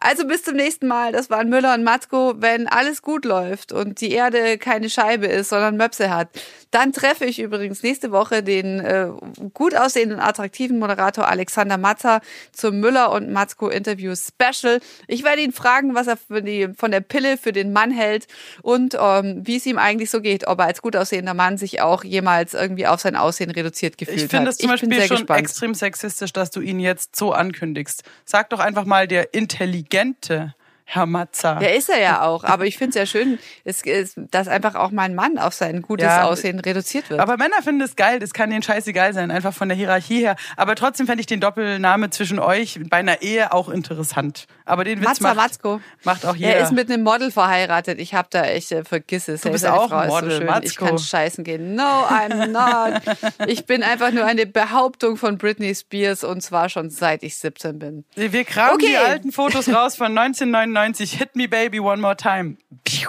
Also 0.00 0.26
bis 0.26 0.44
zum 0.44 0.56
nächsten 0.56 0.86
Mal. 0.86 1.12
Das 1.12 1.30
waren 1.30 1.48
Müller 1.48 1.74
und 1.74 1.84
Matzko. 1.84 2.34
Wenn 2.38 2.68
alles 2.68 3.02
gut 3.02 3.24
läuft 3.24 3.72
und 3.72 4.00
die 4.00 4.12
Erde 4.12 4.58
keine 4.58 4.90
Scheibe 4.90 5.26
ist, 5.26 5.50
sondern 5.50 5.76
Möpse 5.76 6.14
hat, 6.14 6.28
dann 6.70 6.92
treffe 6.92 7.24
ich 7.24 7.38
übrigens 7.38 7.82
nächste 7.82 8.12
Woche 8.12 8.42
den 8.42 8.80
äh, 8.80 9.08
gut 9.54 9.74
aussehenden, 9.74 10.20
attraktiven 10.20 10.78
Moderator 10.78 11.26
Alexander 11.26 11.78
Matzer 11.78 12.20
zum 12.52 12.80
Müller 12.80 13.10
und 13.12 13.30
Matzko 13.30 13.68
Interview 13.68 14.14
Special. 14.14 14.80
Ich 15.06 15.24
werde 15.24 15.42
ihn 15.42 15.52
fragen, 15.52 15.94
was 15.94 16.06
er 16.08 16.18
die, 16.42 16.68
von 16.76 16.90
der 16.90 17.00
Pille 17.00 17.38
für 17.38 17.52
den 17.52 17.72
Mann 17.72 17.90
hält 17.90 18.26
und 18.62 18.96
ähm, 19.00 19.42
wie 19.44 19.56
es 19.56 19.66
ihm 19.66 19.78
eigentlich 19.78 20.10
so 20.10 20.20
geht, 20.20 20.46
ob 20.46 20.58
er 20.58 20.66
als 20.66 20.82
gut 20.82 20.94
aussehender 20.94 21.34
Mann 21.34 21.56
sich 21.56 21.80
auch 21.80 21.87
jemals 22.04 22.54
irgendwie 22.54 22.86
auf 22.86 23.00
sein 23.00 23.16
Aussehen 23.16 23.50
reduziert 23.50 23.98
gefühlt 23.98 24.16
Ich 24.22 24.28
finde 24.28 24.46
hat. 24.46 24.48
es 24.50 24.58
zum 24.58 24.72
ich 24.72 24.80
bin 24.80 24.90
Beispiel 24.90 25.06
schon 25.08 25.16
gespannt. 25.18 25.40
extrem 25.40 25.74
sexistisch, 25.74 26.32
dass 26.32 26.50
du 26.50 26.60
ihn 26.60 26.80
jetzt 26.80 27.16
so 27.16 27.32
ankündigst. 27.32 28.02
Sag 28.24 28.50
doch 28.50 28.60
einfach 28.60 28.84
mal 28.84 29.06
der 29.08 29.34
intelligente 29.34 30.54
Herr 30.90 31.04
Matzer. 31.04 31.60
Ja, 31.60 31.68
ist 31.68 31.90
er 31.90 32.00
ja 32.00 32.22
auch. 32.26 32.44
Aber 32.44 32.64
ich 32.64 32.78
finde 32.78 32.90
es 32.90 32.94
ja 32.96 33.04
schön, 33.04 33.38
es, 33.64 33.82
es, 33.84 34.14
dass 34.30 34.48
einfach 34.48 34.74
auch 34.74 34.90
mein 34.90 35.14
Mann 35.14 35.36
auf 35.38 35.52
sein 35.52 35.82
gutes 35.82 36.04
Ja, 36.06 36.24
Aussehen 36.24 36.60
reduziert 36.60 37.10
wird. 37.10 37.20
Aber 37.20 37.36
Männer 37.36 37.60
finden 37.62 37.82
es 37.82 37.94
geil, 37.94 38.18
das 38.20 38.32
kann 38.32 38.48
denen 38.48 38.62
scheißegal 38.62 39.12
sein, 39.12 39.30
einfach 39.30 39.52
von 39.52 39.68
der 39.68 39.76
Hierarchie 39.76 40.20
her. 40.20 40.36
Aber 40.56 40.76
trotzdem 40.76 41.06
fände 41.06 41.20
ich 41.20 41.26
den 41.26 41.40
Doppelname 41.40 42.08
zwischen 42.08 42.38
euch 42.38 42.80
bei 42.88 42.96
einer 42.98 43.20
Ehe 43.20 43.52
auch 43.52 43.68
interessant. 43.68 44.46
Aber 44.68 44.84
den 44.84 45.00
Witz 45.00 45.06
Matza 45.20 45.22
macht, 45.34 45.36
Matzko. 45.36 45.80
macht 46.04 46.26
auch 46.26 46.36
jeder. 46.36 46.56
Er 46.56 46.62
ist 46.64 46.72
mit 46.72 46.90
einem 46.90 47.02
Model 47.02 47.30
verheiratet. 47.30 47.98
Ich 47.98 48.14
habe 48.14 48.28
da 48.30 48.44
echt, 48.44 48.70
äh, 48.70 48.84
vergiss 48.84 49.26
es. 49.28 49.40
Du 49.40 49.50
bist 49.50 49.66
auch 49.66 49.88
Frau 49.88 50.06
Model, 50.06 50.30
so 50.30 50.36
schön. 50.36 50.42
Ich 50.46 50.50
Matzko. 50.50 50.84
kann 50.84 50.98
scheißen 50.98 51.42
gehen. 51.44 51.74
No, 51.74 51.82
I'm 51.82 52.46
not. 52.48 53.02
ich 53.48 53.64
bin 53.66 53.82
einfach 53.82 54.12
nur 54.12 54.24
eine 54.26 54.46
Behauptung 54.46 55.16
von 55.16 55.38
Britney 55.38 55.74
Spears 55.74 56.22
und 56.22 56.42
zwar 56.42 56.68
schon 56.68 56.90
seit 56.90 57.22
ich 57.22 57.36
17 57.38 57.78
bin. 57.78 58.04
Wir 58.14 58.44
kramen 58.44 58.74
Okay. 58.74 58.86
die 58.90 58.96
alten 58.96 59.32
Fotos 59.32 59.68
raus 59.68 59.96
von 59.96 60.06
1999. 60.18 61.12
Hit 61.18 61.34
me 61.34 61.48
baby 61.48 61.80
one 61.80 62.00
more 62.02 62.16
time. 62.16 62.56
Piu. 62.84 63.08